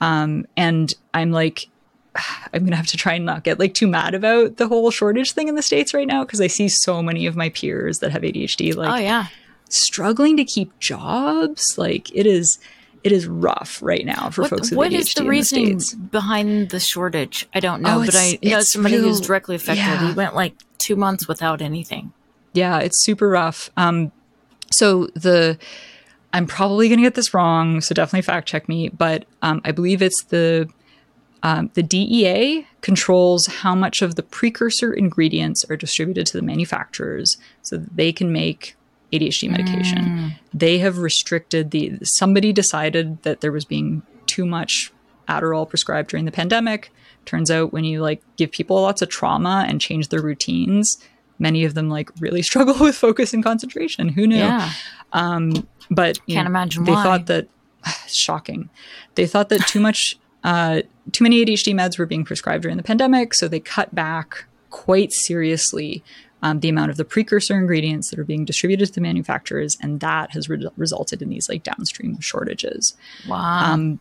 Um, 0.01 0.45
and 0.57 0.93
I'm 1.13 1.31
like, 1.31 1.67
I'm 2.53 2.63
gonna 2.63 2.75
have 2.75 2.87
to 2.87 2.97
try 2.97 3.13
and 3.13 3.25
not 3.25 3.43
get 3.43 3.59
like 3.59 3.73
too 3.73 3.87
mad 3.87 4.13
about 4.13 4.57
the 4.57 4.67
whole 4.67 4.91
shortage 4.91 5.33
thing 5.33 5.47
in 5.47 5.55
the 5.55 5.61
states 5.61 5.93
right 5.93 6.07
now 6.07 6.23
because 6.23 6.41
I 6.41 6.47
see 6.47 6.69
so 6.69 7.01
many 7.01 7.25
of 7.25 7.35
my 7.35 7.49
peers 7.49 7.99
that 7.99 8.11
have 8.11 8.21
ADHD 8.21 8.75
like 8.75 8.89
oh 8.89 9.03
yeah 9.03 9.27
struggling 9.69 10.37
to 10.37 10.45
keep 10.45 10.77
jobs. 10.79 11.77
Like 11.77 12.13
it 12.15 12.25
is 12.25 12.59
it 13.03 13.11
is 13.11 13.27
rough 13.27 13.81
right 13.83 14.05
now 14.05 14.29
for 14.29 14.41
what, 14.41 14.49
folks 14.49 14.71
with 14.71 14.77
what 14.77 14.91
ADHD. 14.91 14.93
What 14.93 15.01
is 15.01 15.13
the 15.13 15.25
reasoning 15.25 15.77
the 15.77 15.95
behind 16.11 16.69
the 16.69 16.79
shortage? 16.79 17.47
I 17.53 17.59
don't 17.59 17.81
know, 17.81 18.01
oh, 18.01 18.05
but 18.05 18.15
I 18.15 18.39
know 18.41 18.61
somebody 18.61 18.95
real, 18.95 19.05
who's 19.05 19.21
directly 19.21 19.55
affected. 19.55 19.83
Yeah. 19.83 20.07
He 20.07 20.13
went 20.13 20.35
like 20.35 20.55
two 20.77 20.95
months 20.95 21.27
without 21.27 21.61
anything. 21.61 22.13
Yeah, 22.53 22.79
it's 22.79 23.03
super 23.03 23.29
rough. 23.29 23.69
Um, 23.77 24.11
so 24.71 25.07
the 25.13 25.57
I'm 26.33 26.47
probably 26.47 26.89
going 26.89 26.97
to 26.97 27.03
get 27.03 27.15
this 27.15 27.33
wrong, 27.33 27.79
so 27.79 27.95
definitely 27.95 28.23
fact 28.23 28.47
check 28.47 28.67
me. 28.67 28.89
But 28.89 29.25
um, 29.41 29.61
I 29.63 29.71
believe 29.71 30.01
it's 30.01 30.23
the 30.23 30.69
um, 31.45 31.69
the 31.75 31.83
DEA 31.83 32.65
controls 32.81 33.45
how 33.45 33.75
much 33.75 34.01
of 34.01 34.15
the 34.15 34.23
precursor 34.23 34.91
ingredients 34.91 35.63
are 35.69 35.77
distributed 35.77 36.25
to 36.25 36.37
the 36.37 36.41
manufacturers 36.41 37.37
so 37.61 37.77
that 37.77 37.95
they 37.95 38.11
can 38.11 38.33
make 38.33 38.75
ADHD 39.13 39.51
medication. 39.51 39.99
Mm. 39.99 40.31
They 40.55 40.79
have 40.79 40.97
restricted 40.97 41.69
the, 41.69 41.99
somebody 42.01 42.51
decided 42.51 43.21
that 43.21 43.41
there 43.41 43.51
was 43.51 43.63
being 43.63 44.01
too 44.25 44.47
much 44.47 44.91
Adderall 45.29 45.69
prescribed 45.69 46.09
during 46.09 46.25
the 46.25 46.31
pandemic. 46.31 46.91
Turns 47.25 47.51
out 47.51 47.71
when 47.71 47.83
you 47.83 48.01
like 48.01 48.23
give 48.37 48.49
people 48.49 48.81
lots 48.81 49.03
of 49.03 49.09
trauma 49.09 49.65
and 49.67 49.79
change 49.79 50.09
their 50.09 50.23
routines, 50.23 50.97
many 51.37 51.63
of 51.63 51.75
them 51.75 51.91
like 51.91 52.09
really 52.19 52.41
struggle 52.49 52.75
with 52.79 52.95
focus 52.95 53.35
and 53.35 53.43
concentration. 53.43 54.09
Who 54.09 54.25
knew? 54.25 54.37
Yeah. 54.37 54.71
Um, 55.13 55.67
but 55.91 56.17
can't 56.25 56.45
know, 56.45 56.49
imagine 56.49 56.85
they 56.85 56.91
why. 56.91 57.03
thought 57.03 57.27
that 57.27 57.47
shocking. 58.07 58.71
They 59.13 59.27
thought 59.27 59.49
that 59.49 59.67
too 59.67 59.79
much 59.79 60.17
uh, 60.45 60.83
too 61.11 61.23
many 61.23 61.43
ADHD 61.43 61.73
meds 61.73 61.97
were 61.97 62.05
being 62.05 62.23
prescribed 62.23 62.61
during 62.61 62.77
the 62.77 62.83
pandemic, 62.83 63.33
so 63.33 63.47
they 63.47 63.59
cut 63.59 63.93
back 63.95 64.45
quite 64.69 65.11
seriously 65.11 66.03
um, 66.43 66.59
the 66.59 66.69
amount 66.69 66.91
of 66.91 66.97
the 66.97 67.03
precursor 67.03 67.57
ingredients 67.57 68.11
that 68.11 68.19
are 68.19 68.23
being 68.23 68.45
distributed 68.45 68.85
to 68.85 68.93
the 68.93 69.01
manufacturers, 69.01 69.75
and 69.81 70.01
that 70.01 70.31
has 70.31 70.47
re- 70.47 70.69
resulted 70.77 71.23
in 71.23 71.29
these 71.29 71.49
like 71.49 71.63
downstream 71.63 72.19
shortages. 72.19 72.95
Wow. 73.27 73.73
Um, 73.73 73.99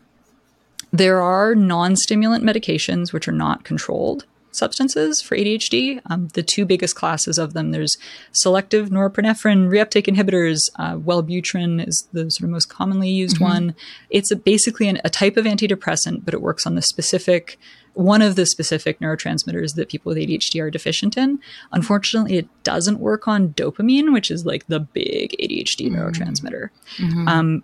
there 0.91 1.19
are 1.19 1.55
non-stimulant 1.55 2.43
medications 2.43 3.11
which 3.11 3.27
are 3.27 3.33
not 3.33 3.63
controlled 3.63 4.25
substances 4.55 5.21
for 5.21 5.35
ADHD. 5.35 6.01
Um, 6.07 6.29
the 6.29 6.43
two 6.43 6.65
biggest 6.65 6.95
classes 6.95 7.37
of 7.37 7.53
them 7.53 7.71
there's 7.71 7.97
selective 8.31 8.89
norepinephrine 8.89 9.67
reuptake 9.69 10.07
inhibitors. 10.07 10.69
Uh, 10.77 10.95
Wellbutrin 10.95 11.85
is 11.87 12.07
the 12.13 12.29
sort 12.31 12.45
of 12.45 12.51
most 12.51 12.69
commonly 12.69 13.09
used 13.09 13.35
mm-hmm. 13.35 13.45
one. 13.45 13.75
It's 14.09 14.31
a, 14.31 14.35
basically 14.35 14.87
an, 14.87 14.99
a 15.03 15.09
type 15.09 15.37
of 15.37 15.45
antidepressant, 15.45 16.25
but 16.25 16.33
it 16.33 16.41
works 16.41 16.65
on 16.65 16.75
the 16.75 16.81
specific 16.81 17.57
one 17.93 18.21
of 18.21 18.35
the 18.35 18.45
specific 18.45 18.99
neurotransmitters 18.99 19.75
that 19.75 19.87
people 19.87 20.09
with 20.09 20.17
ADHD 20.17 20.61
are 20.61 20.69
deficient 20.69 21.17
in. 21.17 21.39
Unfortunately, 21.71 22.37
it 22.37 22.63
doesn't 22.63 22.99
work 22.99 23.25
on 23.25 23.53
dopamine, 23.53 24.11
which 24.11 24.29
is 24.29 24.45
like 24.45 24.67
the 24.67 24.81
big 24.81 25.33
ADHD 25.41 25.89
mm-hmm. 25.89 25.95
neurotransmitter. 25.95 26.69
Mm-hmm. 26.97 27.27
Um, 27.27 27.63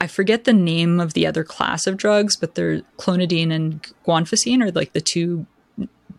I 0.00 0.08
forget 0.08 0.44
the 0.44 0.52
name 0.52 0.98
of 0.98 1.14
the 1.14 1.28
other 1.28 1.44
class 1.44 1.86
of 1.86 1.96
drugs, 1.96 2.34
but 2.34 2.56
they're 2.56 2.82
clonidine 2.98 3.52
and 3.52 3.82
guanfacine 4.04 4.60
are 4.60 4.72
like 4.72 4.94
the 4.94 5.00
two 5.00 5.46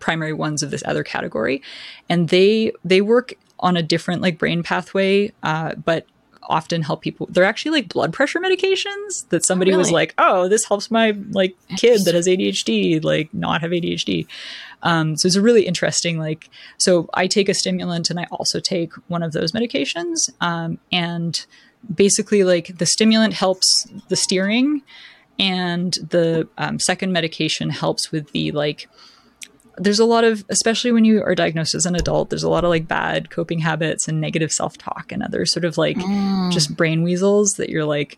primary 0.03 0.33
ones 0.33 0.61
of 0.61 0.69
this 0.69 0.83
other 0.85 1.03
category, 1.03 1.61
and 2.09 2.29
they 2.29 2.71
they 2.83 3.01
work 3.01 3.33
on 3.59 3.77
a 3.77 3.81
different 3.81 4.21
like 4.21 4.37
brain 4.37 4.61
pathway, 4.61 5.31
uh, 5.41 5.73
but 5.75 6.05
often 6.49 6.81
help 6.81 7.01
people. 7.01 7.27
They're 7.29 7.45
actually 7.45 7.71
like 7.71 7.87
blood 7.87 8.11
pressure 8.11 8.39
medications 8.39 9.27
that 9.29 9.45
somebody 9.45 9.71
oh, 9.71 9.75
really? 9.75 9.77
was 9.77 9.91
like, 9.91 10.13
oh, 10.17 10.49
this 10.49 10.65
helps 10.65 10.91
my 10.91 11.15
like 11.31 11.55
kid 11.77 12.03
that 12.05 12.13
has 12.13 12.27
ADHD 12.27 13.03
like 13.03 13.33
not 13.33 13.61
have 13.61 13.71
ADHD. 13.71 14.27
Um, 14.81 15.15
so 15.15 15.27
it's 15.27 15.37
a 15.37 15.41
really 15.41 15.65
interesting 15.65 16.19
like. 16.19 16.49
So 16.77 17.09
I 17.13 17.27
take 17.27 17.49
a 17.49 17.53
stimulant 17.53 18.09
and 18.09 18.19
I 18.19 18.27
also 18.31 18.59
take 18.59 18.93
one 19.07 19.23
of 19.23 19.31
those 19.31 19.53
medications, 19.53 20.29
um, 20.41 20.77
and 20.91 21.45
basically 21.93 22.43
like 22.43 22.77
the 22.77 22.85
stimulant 22.85 23.33
helps 23.33 23.87
the 24.09 24.17
steering, 24.17 24.81
and 25.39 25.93
the 25.93 26.47
um, 26.57 26.79
second 26.79 27.13
medication 27.13 27.69
helps 27.69 28.11
with 28.11 28.31
the 28.31 28.51
like 28.51 28.89
there's 29.77 29.99
a 29.99 30.05
lot 30.05 30.23
of 30.23 30.45
especially 30.49 30.91
when 30.91 31.05
you 31.05 31.23
are 31.23 31.35
diagnosed 31.35 31.73
as 31.73 31.85
an 31.85 31.95
adult 31.95 32.29
there's 32.29 32.43
a 32.43 32.49
lot 32.49 32.63
of 32.63 32.69
like 32.69 32.87
bad 32.87 33.29
coping 33.29 33.59
habits 33.59 34.07
and 34.07 34.21
negative 34.21 34.51
self-talk 34.51 35.11
and 35.11 35.23
other 35.23 35.45
sort 35.45 35.65
of 35.65 35.77
like 35.77 35.97
mm. 35.97 36.51
just 36.51 36.75
brain 36.75 37.03
weasels 37.03 37.55
that 37.55 37.69
you're 37.69 37.85
like 37.85 38.17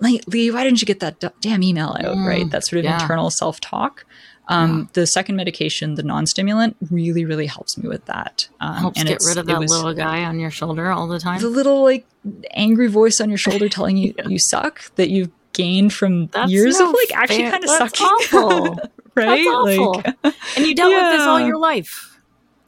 Leigh 0.00 0.50
why 0.50 0.64
didn't 0.64 0.80
you 0.80 0.86
get 0.86 1.00
that 1.00 1.20
d- 1.20 1.28
damn 1.40 1.62
email 1.62 1.96
out 2.00 2.16
mm. 2.16 2.26
right 2.26 2.50
that 2.50 2.64
sort 2.64 2.78
of 2.78 2.84
yeah. 2.84 3.00
internal 3.00 3.30
self-talk 3.30 4.06
um, 4.48 4.78
yeah. 4.78 4.84
the 4.94 5.06
second 5.06 5.36
medication 5.36 5.94
the 5.94 6.02
non-stimulant 6.02 6.76
really 6.90 7.24
really 7.24 7.46
helps 7.46 7.76
me 7.76 7.86
with 7.88 8.04
that 8.06 8.48
um, 8.60 8.76
helps 8.76 8.98
and 8.98 9.08
get 9.08 9.22
rid 9.26 9.36
of 9.36 9.46
that 9.46 9.60
was, 9.60 9.70
little 9.70 9.92
guy 9.92 10.24
on 10.24 10.40
your 10.40 10.50
shoulder 10.50 10.90
all 10.90 11.06
the 11.06 11.18
time 11.18 11.40
the 11.40 11.48
little 11.48 11.84
like 11.84 12.06
angry 12.52 12.88
voice 12.88 13.20
on 13.20 13.28
your 13.28 13.38
shoulder 13.38 13.68
telling 13.68 13.96
you 13.98 14.14
you 14.26 14.38
suck 14.38 14.94
that 14.96 15.10
you've 15.10 15.30
gained 15.52 15.92
from 15.92 16.26
That's 16.28 16.50
years 16.50 16.78
no 16.78 16.88
of 16.88 16.94
like 16.94 17.14
actually 17.14 17.50
kind 17.50 17.64
of 17.64 17.70
sucking 17.70 18.78
awful. 19.16 19.92
right? 19.94 20.14
Like, 20.24 20.34
and 20.56 20.66
you 20.66 20.74
dealt 20.74 20.92
yeah. 20.92 21.10
with 21.10 21.18
this 21.18 21.26
all 21.26 21.40
your 21.40 21.58
life 21.58 22.18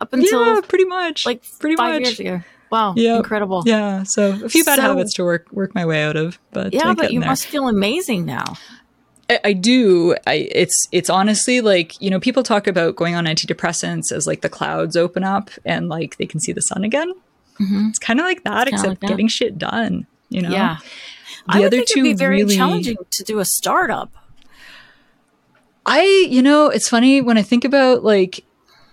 up 0.00 0.12
until 0.12 0.54
yeah, 0.56 0.60
pretty 0.62 0.84
much, 0.84 1.26
like 1.26 1.42
pretty 1.58 1.76
five 1.76 2.00
much. 2.00 2.18
years 2.18 2.20
ago. 2.20 2.40
Wow, 2.70 2.94
yep. 2.96 3.18
incredible. 3.18 3.62
Yeah, 3.66 4.02
so 4.02 4.38
a 4.44 4.48
few 4.48 4.64
bad 4.64 4.76
so, 4.76 4.82
habits 4.82 5.14
to 5.14 5.24
work 5.24 5.46
work 5.52 5.74
my 5.74 5.84
way 5.84 6.02
out 6.02 6.16
of, 6.16 6.38
but 6.52 6.72
yeah, 6.72 6.94
but 6.94 7.12
you 7.12 7.20
there. 7.20 7.28
must 7.28 7.46
feel 7.46 7.68
amazing 7.68 8.24
now. 8.24 8.44
I, 9.28 9.40
I 9.44 9.52
do. 9.52 10.16
I, 10.26 10.48
it's 10.50 10.88
it's 10.90 11.10
honestly 11.10 11.60
like 11.60 12.00
you 12.00 12.10
know 12.10 12.18
people 12.18 12.42
talk 12.42 12.66
about 12.66 12.96
going 12.96 13.14
on 13.14 13.26
antidepressants 13.26 14.10
as 14.10 14.26
like 14.26 14.40
the 14.40 14.48
clouds 14.48 14.96
open 14.96 15.22
up 15.22 15.50
and 15.64 15.88
like 15.88 16.16
they 16.16 16.26
can 16.26 16.40
see 16.40 16.52
the 16.52 16.62
sun 16.62 16.82
again. 16.82 17.12
Mm-hmm. 17.60 17.88
It's 17.90 17.98
kind 17.98 18.18
of 18.18 18.24
like 18.24 18.44
that, 18.44 18.68
except 18.68 18.88
like 18.88 19.00
that. 19.00 19.08
getting 19.08 19.28
shit 19.28 19.58
done. 19.58 20.06
You 20.28 20.42
know? 20.42 20.50
Yeah. 20.50 20.78
The 21.48 21.58
I 21.58 21.64
other 21.64 21.76
think 21.76 21.88
two 21.88 22.00
it'd 22.00 22.04
be 22.04 22.14
very 22.14 22.38
really... 22.38 22.56
challenging 22.56 22.96
to 23.10 23.24
do 23.24 23.38
a 23.38 23.44
startup. 23.44 24.10
I, 25.84 26.26
you 26.30 26.42
know, 26.42 26.68
it's 26.68 26.88
funny 26.88 27.20
when 27.20 27.38
I 27.38 27.42
think 27.42 27.64
about 27.64 28.04
like 28.04 28.44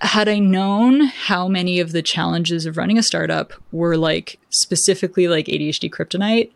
had 0.02 0.30
I 0.30 0.40
known 0.40 1.02
how 1.02 1.48
many 1.48 1.80
of 1.80 1.92
the 1.92 2.02
challenges 2.02 2.66
of 2.66 2.78
running 2.78 2.98
a 2.98 3.04
startup 3.04 3.54
were 3.72 3.98
like 3.98 4.40
specifically 4.50 5.28
like 5.28 5.48
ADHD 5.48 5.90
kryptonite, 5.90 6.52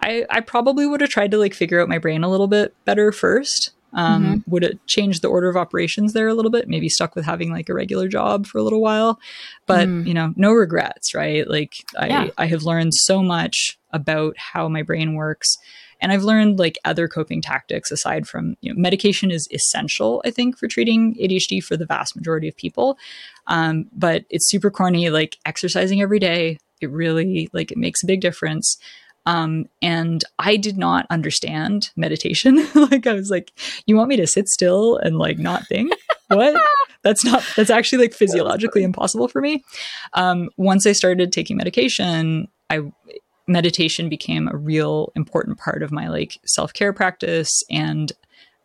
I, 0.00 0.24
I 0.30 0.40
probably 0.40 0.86
would 0.86 1.00
have 1.00 1.10
tried 1.10 1.32
to 1.32 1.38
like 1.38 1.54
figure 1.54 1.80
out 1.80 1.88
my 1.88 1.98
brain 1.98 2.22
a 2.22 2.30
little 2.30 2.46
bit 2.46 2.74
better 2.84 3.10
first. 3.10 3.72
Um, 3.94 4.24
mm-hmm. 4.24 4.50
Would 4.50 4.64
it 4.64 4.86
change 4.86 5.20
the 5.20 5.28
order 5.28 5.48
of 5.48 5.56
operations 5.56 6.12
there 6.12 6.28
a 6.28 6.34
little 6.34 6.50
bit? 6.50 6.68
Maybe 6.68 6.88
stuck 6.88 7.16
with 7.16 7.24
having 7.24 7.50
like 7.50 7.68
a 7.68 7.74
regular 7.74 8.06
job 8.06 8.46
for 8.46 8.58
a 8.58 8.62
little 8.62 8.82
while, 8.82 9.18
but 9.66 9.88
mm. 9.88 10.06
you 10.06 10.14
know, 10.14 10.34
no 10.36 10.52
regrets, 10.52 11.14
right? 11.14 11.48
Like 11.48 11.72
I, 11.96 12.06
yeah. 12.08 12.28
I 12.36 12.46
have 12.46 12.64
learned 12.64 12.94
so 12.94 13.22
much 13.22 13.78
about 13.92 14.36
how 14.36 14.68
my 14.68 14.82
brain 14.82 15.14
works 15.14 15.56
and 16.00 16.12
I've 16.12 16.22
learned 16.22 16.58
like 16.58 16.78
other 16.84 17.08
coping 17.08 17.42
tactics 17.42 17.90
aside 17.90 18.26
from, 18.26 18.56
you 18.60 18.72
know, 18.72 18.80
medication 18.80 19.30
is 19.30 19.48
essential, 19.50 20.22
I 20.24 20.30
think, 20.30 20.58
for 20.58 20.68
treating 20.68 21.14
ADHD 21.16 21.62
for 21.62 21.76
the 21.76 21.86
vast 21.86 22.16
majority 22.16 22.48
of 22.48 22.56
people. 22.56 22.98
Um, 23.46 23.86
but 23.92 24.24
it's 24.30 24.48
super 24.48 24.70
corny, 24.70 25.10
like 25.10 25.38
exercising 25.44 26.00
every 26.00 26.18
day. 26.18 26.58
It 26.80 26.90
really, 26.90 27.48
like, 27.52 27.72
it 27.72 27.78
makes 27.78 28.02
a 28.02 28.06
big 28.06 28.20
difference. 28.20 28.78
Um, 29.26 29.66
and 29.82 30.24
I 30.38 30.56
did 30.56 30.78
not 30.78 31.06
understand 31.10 31.90
meditation. 31.96 32.66
like 32.74 33.06
I 33.06 33.12
was 33.12 33.30
like, 33.30 33.52
you 33.86 33.96
want 33.96 34.08
me 34.08 34.16
to 34.16 34.26
sit 34.26 34.48
still 34.48 34.96
and 34.96 35.18
like 35.18 35.38
not 35.38 35.66
think? 35.66 35.92
what? 36.28 36.60
That's 37.02 37.24
not, 37.24 37.44
that's 37.54 37.70
actually 37.70 38.02
like 38.02 38.12
physiologically 38.12 38.82
impossible 38.82 39.28
for 39.28 39.40
me. 39.40 39.62
Um, 40.14 40.50
once 40.56 40.84
I 40.84 40.92
started 40.92 41.32
taking 41.32 41.56
medication, 41.56 42.48
I, 42.68 42.80
meditation 43.48 44.08
became 44.08 44.48
a 44.48 44.56
real 44.56 45.12
important 45.16 45.58
part 45.58 45.82
of 45.82 45.90
my 45.90 46.08
like 46.08 46.38
self-care 46.46 46.92
practice 46.92 47.62
and 47.70 48.12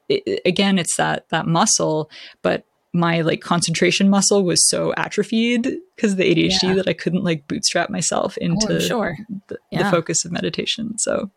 it, 0.09 0.41
again 0.45 0.77
it's 0.77 0.97
that 0.97 1.27
that 1.29 1.47
muscle 1.47 2.09
but 2.41 2.65
my 2.93 3.21
like 3.21 3.41
concentration 3.41 4.09
muscle 4.09 4.43
was 4.43 4.69
so 4.69 4.93
atrophied 4.95 5.63
because 5.95 6.11
of 6.11 6.17
the 6.17 6.31
ADHD 6.31 6.61
yeah. 6.61 6.73
that 6.75 6.88
I 6.88 6.93
couldn't 6.93 7.23
like 7.23 7.47
bootstrap 7.47 7.89
myself 7.89 8.38
oh, 8.39 8.45
into 8.45 8.75
oh, 8.75 8.79
sure. 8.79 9.17
the, 9.47 9.57
yeah. 9.71 9.84
the, 9.84 9.89
focus 9.89 10.23
of 10.23 10.31
meditation. 10.31 10.97
So, 10.99 11.31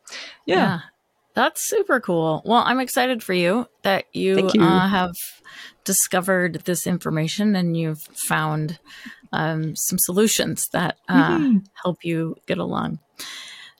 yeah. 0.44 0.56
yeah. 0.56 0.80
That's 1.34 1.68
super 1.68 2.00
cool. 2.00 2.42
Well, 2.44 2.62
I'm 2.64 2.80
excited 2.80 3.22
for 3.22 3.34
you 3.34 3.66
that 3.82 4.04
you, 4.12 4.50
you. 4.52 4.62
Uh, 4.62 4.88
have 4.88 5.14
discovered 5.84 6.62
this 6.64 6.86
information 6.86 7.54
and 7.56 7.76
you've 7.76 8.02
found 8.14 8.78
um, 9.36 9.76
some 9.76 9.98
solutions 9.98 10.68
that 10.72 10.96
uh, 11.08 11.38
mm-hmm. 11.38 11.58
help 11.82 12.04
you 12.04 12.36
get 12.46 12.58
along. 12.58 12.98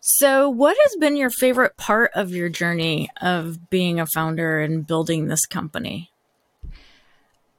So, 0.01 0.49
what 0.49 0.77
has 0.85 0.97
been 1.01 1.17
your 1.17 1.31
favorite 1.31 1.77
part 1.77 2.13
of 2.15 2.31
your 2.31 2.49
journey 2.49 3.11
of 3.21 3.71
being 3.71 3.99
a 3.99 4.07
founder 4.07 4.61
and 4.61 4.87
building 4.87 5.27
this 5.27 5.47
company? 5.47 6.11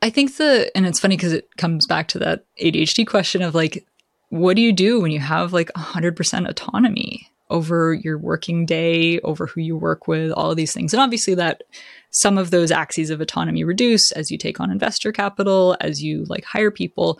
I 0.01 0.09
think 0.09 0.37
the, 0.37 0.71
and 0.75 0.85
it's 0.85 0.99
funny 0.99 1.17
because 1.17 1.33
it 1.33 1.49
comes 1.57 1.87
back 1.87 2.07
to 2.09 2.19
that 2.19 2.45
ADHD 2.61 3.05
question 3.05 3.41
of 3.41 3.55
like, 3.55 3.85
what 4.29 4.55
do 4.55 4.61
you 4.61 4.71
do 4.71 5.01
when 5.01 5.11
you 5.11 5.19
have 5.19 5.51
like 5.51 5.71
100% 5.73 6.47
autonomy 6.47 7.29
over 7.49 7.93
your 7.93 8.17
working 8.17 8.65
day, 8.65 9.19
over 9.21 9.47
who 9.47 9.61
you 9.61 9.75
work 9.75 10.07
with, 10.07 10.31
all 10.31 10.51
of 10.51 10.57
these 10.57 10.73
things? 10.73 10.93
And 10.93 11.01
obviously, 11.01 11.35
that 11.35 11.63
some 12.11 12.37
of 12.37 12.51
those 12.51 12.71
axes 12.71 13.09
of 13.09 13.19
autonomy 13.19 13.63
reduce 13.63 14.11
as 14.13 14.31
you 14.31 14.37
take 14.37 14.59
on 14.59 14.71
investor 14.71 15.11
capital, 15.11 15.75
as 15.81 16.01
you 16.01 16.23
like 16.29 16.45
hire 16.45 16.71
people. 16.71 17.19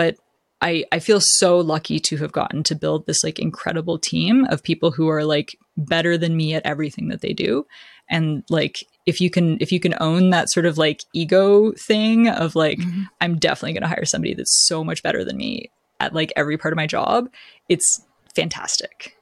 But 0.00 0.16
I, 0.62 0.86
I 0.92 0.98
feel 0.98 1.20
so 1.20 1.58
lucky 1.58 2.00
to 2.00 2.16
have 2.16 2.32
gotten 2.32 2.62
to 2.62 2.74
build 2.74 3.04
this 3.04 3.22
like 3.22 3.38
incredible 3.38 3.98
team 3.98 4.46
of 4.46 4.62
people 4.62 4.92
who 4.92 5.08
are 5.10 5.24
like 5.24 5.58
better 5.76 6.16
than 6.16 6.38
me 6.38 6.54
at 6.54 6.64
everything 6.64 7.08
that 7.08 7.20
they 7.20 7.34
do. 7.34 7.66
And 8.08 8.42
like 8.48 8.82
if 9.04 9.20
you 9.20 9.28
can 9.28 9.58
if 9.60 9.70
you 9.72 9.78
can 9.78 9.94
own 10.00 10.30
that 10.30 10.50
sort 10.50 10.64
of 10.64 10.78
like 10.78 11.02
ego 11.12 11.72
thing 11.72 12.30
of 12.30 12.54
like 12.54 12.78
mm-hmm. 12.78 13.02
I'm 13.20 13.38
definitely 13.38 13.74
going 13.74 13.82
to 13.82 13.94
hire 13.94 14.06
somebody 14.06 14.32
that's 14.32 14.66
so 14.66 14.82
much 14.82 15.02
better 15.02 15.22
than 15.22 15.36
me 15.36 15.70
at 16.00 16.14
like 16.14 16.32
every 16.34 16.56
part 16.56 16.72
of 16.72 16.76
my 16.76 16.86
job, 16.86 17.28
it's 17.68 18.00
fantastic. 18.34 19.18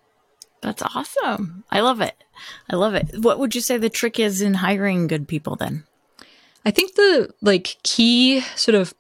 That's 0.63 0.83
awesome. 0.83 1.65
I 1.73 1.81
love 1.81 2.01
it. 2.01 2.15
I 2.71 2.77
love 2.77 2.95
it. 2.95 3.19
What 3.19 3.41
would 3.41 3.57
you 3.57 3.63
say 3.63 3.79
the 3.79 3.91
trick 3.91 4.21
is 4.21 4.41
in 4.41 4.55
hiring 4.55 5.09
good 5.09 5.27
people 5.27 5.57
then? 5.57 5.83
I 6.65 6.71
think 6.71 6.95
the 6.95 7.35
like 7.43 7.79
key 7.83 8.43
sort 8.55 8.77
of 8.77 8.95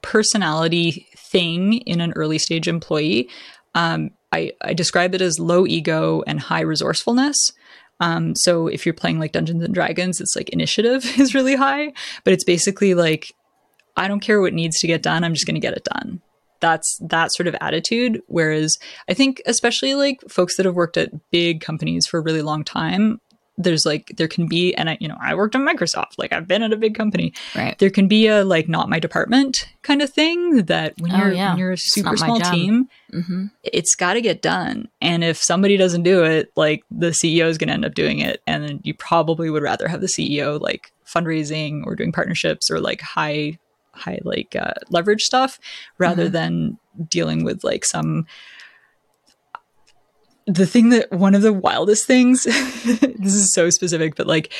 personality 0.00 1.08
thing 1.34 1.74
in 1.78 2.00
an 2.00 2.12
early 2.14 2.38
stage 2.38 2.68
employee. 2.68 3.28
Um, 3.74 4.10
I, 4.32 4.52
I 4.62 4.72
describe 4.72 5.14
it 5.14 5.20
as 5.20 5.40
low 5.40 5.66
ego 5.66 6.22
and 6.26 6.38
high 6.38 6.60
resourcefulness. 6.60 7.36
Um, 8.00 8.34
so 8.36 8.68
if 8.68 8.86
you're 8.86 8.94
playing 8.94 9.18
like 9.18 9.32
Dungeons 9.32 9.62
and 9.62 9.74
Dragons, 9.74 10.20
it's 10.20 10.36
like 10.36 10.48
initiative 10.50 11.04
is 11.18 11.34
really 11.34 11.56
high, 11.56 11.92
but 12.22 12.32
it's 12.32 12.44
basically 12.44 12.94
like, 12.94 13.34
I 13.96 14.08
don't 14.08 14.20
care 14.20 14.40
what 14.40 14.54
needs 14.54 14.78
to 14.78 14.86
get 14.86 15.02
done. 15.02 15.24
I'm 15.24 15.34
just 15.34 15.46
going 15.46 15.54
to 15.54 15.60
get 15.60 15.76
it 15.76 15.84
done. 15.92 16.22
That's 16.60 16.98
that 17.08 17.32
sort 17.32 17.48
of 17.48 17.56
attitude. 17.60 18.22
Whereas 18.26 18.78
I 19.08 19.14
think, 19.14 19.42
especially 19.44 19.94
like 19.94 20.20
folks 20.28 20.56
that 20.56 20.66
have 20.66 20.74
worked 20.74 20.96
at 20.96 21.30
big 21.30 21.60
companies 21.60 22.06
for 22.06 22.18
a 22.18 22.22
really 22.22 22.42
long 22.42 22.64
time, 22.64 23.20
there's 23.56 23.86
like 23.86 24.12
there 24.16 24.28
can 24.28 24.46
be 24.46 24.74
and 24.74 24.90
I 24.90 24.98
you 25.00 25.08
know 25.08 25.16
I 25.20 25.34
worked 25.34 25.54
on 25.54 25.66
Microsoft 25.66 26.18
like 26.18 26.32
I've 26.32 26.48
been 26.48 26.62
at 26.62 26.72
a 26.72 26.76
big 26.76 26.94
company 26.94 27.32
right 27.54 27.78
there 27.78 27.90
can 27.90 28.08
be 28.08 28.26
a 28.26 28.44
like 28.44 28.68
not 28.68 28.88
my 28.88 28.98
department 28.98 29.68
kind 29.82 30.02
of 30.02 30.10
thing 30.10 30.64
that 30.66 30.94
when 31.00 31.12
oh, 31.12 31.18
you're 31.18 31.32
yeah. 31.32 31.50
when 31.50 31.58
you're 31.58 31.72
a 31.72 31.78
super 31.78 32.16
small 32.16 32.40
team 32.40 32.88
mm-hmm. 33.12 33.46
it's 33.62 33.94
got 33.94 34.14
to 34.14 34.20
get 34.20 34.42
done 34.42 34.88
and 35.00 35.22
if 35.22 35.36
somebody 35.36 35.76
doesn't 35.76 36.02
do 36.02 36.24
it 36.24 36.50
like 36.56 36.82
the 36.90 37.10
CEO 37.10 37.46
is 37.46 37.58
going 37.58 37.68
to 37.68 37.74
end 37.74 37.84
up 37.84 37.94
doing 37.94 38.18
it 38.18 38.42
and 38.46 38.80
you 38.82 38.94
probably 38.94 39.50
would 39.50 39.62
rather 39.62 39.86
have 39.86 40.00
the 40.00 40.08
CEO 40.08 40.60
like 40.60 40.92
fundraising 41.06 41.84
or 41.86 41.94
doing 41.94 42.12
partnerships 42.12 42.70
or 42.70 42.80
like 42.80 43.00
high 43.00 43.56
high 43.92 44.18
like 44.24 44.56
uh, 44.56 44.74
leverage 44.90 45.22
stuff 45.22 45.60
rather 45.98 46.24
mm-hmm. 46.24 46.32
than 46.32 46.78
dealing 47.08 47.44
with 47.44 47.64
like 47.64 47.84
some 47.84 48.26
the 50.46 50.66
thing 50.66 50.90
that 50.90 51.10
one 51.10 51.34
of 51.34 51.42
the 51.42 51.52
wildest 51.52 52.06
things 52.06 52.44
this 52.44 53.34
is 53.34 53.52
so 53.52 53.70
specific 53.70 54.14
but 54.14 54.26
like 54.26 54.52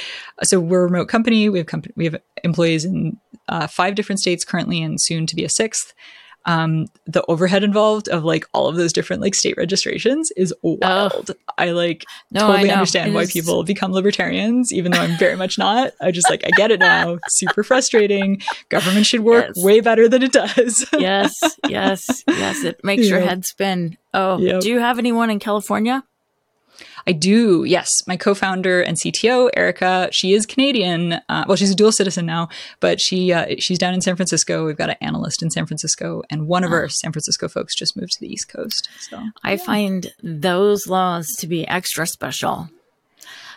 so 0.42 0.58
we're 0.58 0.80
a 0.80 0.84
remote 0.84 1.08
company. 1.08 1.48
We 1.48 1.58
have 1.58 1.66
company 1.66 1.92
we 1.96 2.04
have 2.04 2.16
employees 2.42 2.84
in 2.84 3.18
uh, 3.48 3.66
five 3.66 3.94
different 3.94 4.20
states 4.20 4.44
currently 4.44 4.82
and 4.82 5.00
soon 5.00 5.26
to 5.26 5.36
be 5.36 5.44
a 5.44 5.48
sixth 5.48 5.92
um, 6.46 6.86
the 7.06 7.24
overhead 7.26 7.64
involved 7.64 8.08
of 8.08 8.24
like 8.24 8.46
all 8.52 8.68
of 8.68 8.76
those 8.76 8.92
different 8.92 9.22
like 9.22 9.34
state 9.34 9.56
registrations 9.56 10.30
is 10.36 10.54
wild. 10.62 11.30
Oh. 11.30 11.52
I 11.56 11.70
like 11.70 12.04
no, 12.30 12.40
totally 12.40 12.70
I 12.70 12.74
understand 12.74 13.14
why 13.14 13.26
people 13.26 13.62
become 13.64 13.92
libertarians, 13.92 14.72
even 14.72 14.92
though 14.92 15.00
I'm 15.00 15.16
very 15.18 15.36
much 15.36 15.58
not. 15.58 15.92
I 16.00 16.10
just 16.10 16.28
like 16.28 16.44
I 16.44 16.50
get 16.50 16.70
it 16.70 16.80
now. 16.80 17.18
Super 17.28 17.62
frustrating. 17.62 18.42
Government 18.68 19.06
should 19.06 19.20
work 19.20 19.52
yes. 19.54 19.64
way 19.64 19.80
better 19.80 20.08
than 20.08 20.22
it 20.22 20.32
does. 20.32 20.86
yes, 20.98 21.34
yes, 21.68 22.24
yes. 22.28 22.64
It 22.64 22.84
makes 22.84 23.04
yeah. 23.04 23.10
your 23.10 23.20
head 23.20 23.44
spin. 23.44 23.96
Oh, 24.12 24.38
yep. 24.38 24.60
do 24.60 24.68
you 24.68 24.78
have 24.78 24.98
anyone 24.98 25.30
in 25.30 25.38
California? 25.38 26.04
I 27.06 27.12
do, 27.12 27.64
yes. 27.64 27.88
My 28.06 28.16
co 28.16 28.34
founder 28.34 28.82
and 28.82 28.96
CTO, 28.96 29.50
Erica, 29.54 30.08
she 30.12 30.32
is 30.32 30.46
Canadian. 30.46 31.14
Uh, 31.28 31.44
well, 31.46 31.56
she's 31.56 31.70
a 31.70 31.74
dual 31.74 31.92
citizen 31.92 32.26
now, 32.26 32.48
but 32.80 33.00
she 33.00 33.32
uh, 33.32 33.54
she's 33.58 33.78
down 33.78 33.94
in 33.94 34.00
San 34.00 34.16
Francisco. 34.16 34.66
We've 34.66 34.76
got 34.76 34.90
an 34.90 34.96
analyst 35.00 35.42
in 35.42 35.50
San 35.50 35.66
Francisco, 35.66 36.22
and 36.30 36.46
one 36.46 36.64
of 36.64 36.72
oh. 36.72 36.76
our 36.76 36.88
San 36.88 37.12
Francisco 37.12 37.48
folks 37.48 37.74
just 37.74 37.96
moved 37.96 38.12
to 38.12 38.20
the 38.20 38.32
East 38.32 38.48
Coast. 38.48 38.88
So 39.00 39.22
I 39.42 39.52
yeah. 39.52 39.56
find 39.56 40.12
those 40.22 40.86
laws 40.86 41.26
to 41.38 41.46
be 41.46 41.66
extra 41.68 42.06
special. 42.06 42.68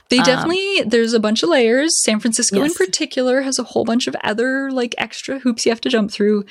They 0.09 0.19
um, 0.19 0.25
definitely 0.25 0.79
um, 0.81 0.89
there's 0.89 1.13
a 1.13 1.19
bunch 1.19 1.43
of 1.43 1.49
layers. 1.49 2.01
San 2.03 2.19
Francisco 2.19 2.57
yes. 2.57 2.71
in 2.71 2.85
particular 2.85 3.41
has 3.41 3.59
a 3.59 3.63
whole 3.63 3.85
bunch 3.85 4.07
of 4.07 4.15
other 4.23 4.71
like 4.71 4.95
extra 4.97 5.39
hoops 5.39 5.65
you 5.65 5.71
have 5.71 5.81
to 5.81 5.89
jump 5.89 6.11
through 6.11 6.45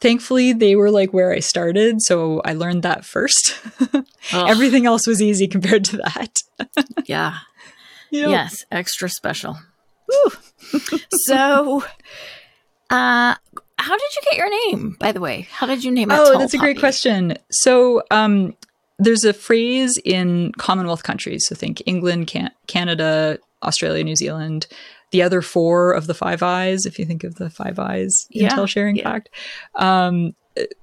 thankfully 0.00 0.52
they 0.52 0.76
were 0.76 0.90
like 0.90 1.12
where 1.12 1.32
I 1.32 1.40
started, 1.40 2.02
so 2.02 2.40
I 2.44 2.52
learned 2.54 2.82
that 2.82 3.04
first. 3.04 3.58
Everything 4.32 4.86
else 4.86 5.06
was 5.06 5.22
easy 5.22 5.46
compared 5.48 5.84
to 5.86 5.96
that. 5.98 6.38
yeah. 7.06 7.38
Yep. 8.10 8.30
Yes, 8.30 8.64
extra 8.70 9.08
special. 9.08 9.58
so 11.10 11.82
uh 12.90 13.34
how 13.78 13.96
did 13.96 14.16
you 14.16 14.22
get 14.30 14.38
your 14.38 14.50
name, 14.70 14.96
by 14.98 15.12
the 15.12 15.20
way? 15.20 15.48
How 15.50 15.66
did 15.66 15.84
you 15.84 15.90
name 15.90 16.10
it? 16.10 16.18
Oh, 16.18 16.38
that's 16.38 16.54
a 16.54 16.58
great 16.58 16.78
question. 16.78 17.36
So 17.50 18.02
um 18.10 18.56
there's 18.98 19.24
a 19.24 19.32
phrase 19.34 19.98
in 20.04 20.52
Commonwealth 20.52 21.02
countries, 21.02 21.46
so 21.46 21.54
think 21.54 21.82
England, 21.84 22.28
Can- 22.28 22.52
Canada, 22.66 23.38
Australia, 23.62 24.02
New 24.04 24.16
Zealand, 24.16 24.66
the 25.16 25.22
other 25.22 25.40
four 25.40 25.92
of 25.92 26.06
the 26.06 26.12
Five 26.12 26.42
Eyes, 26.42 26.84
if 26.84 26.98
you 26.98 27.06
think 27.06 27.24
of 27.24 27.36
the 27.36 27.48
Five 27.48 27.78
Eyes 27.78 28.26
yeah, 28.28 28.50
intel 28.50 28.68
sharing 28.68 28.96
yeah. 28.96 29.04
fact, 29.04 29.30
um, 29.76 30.34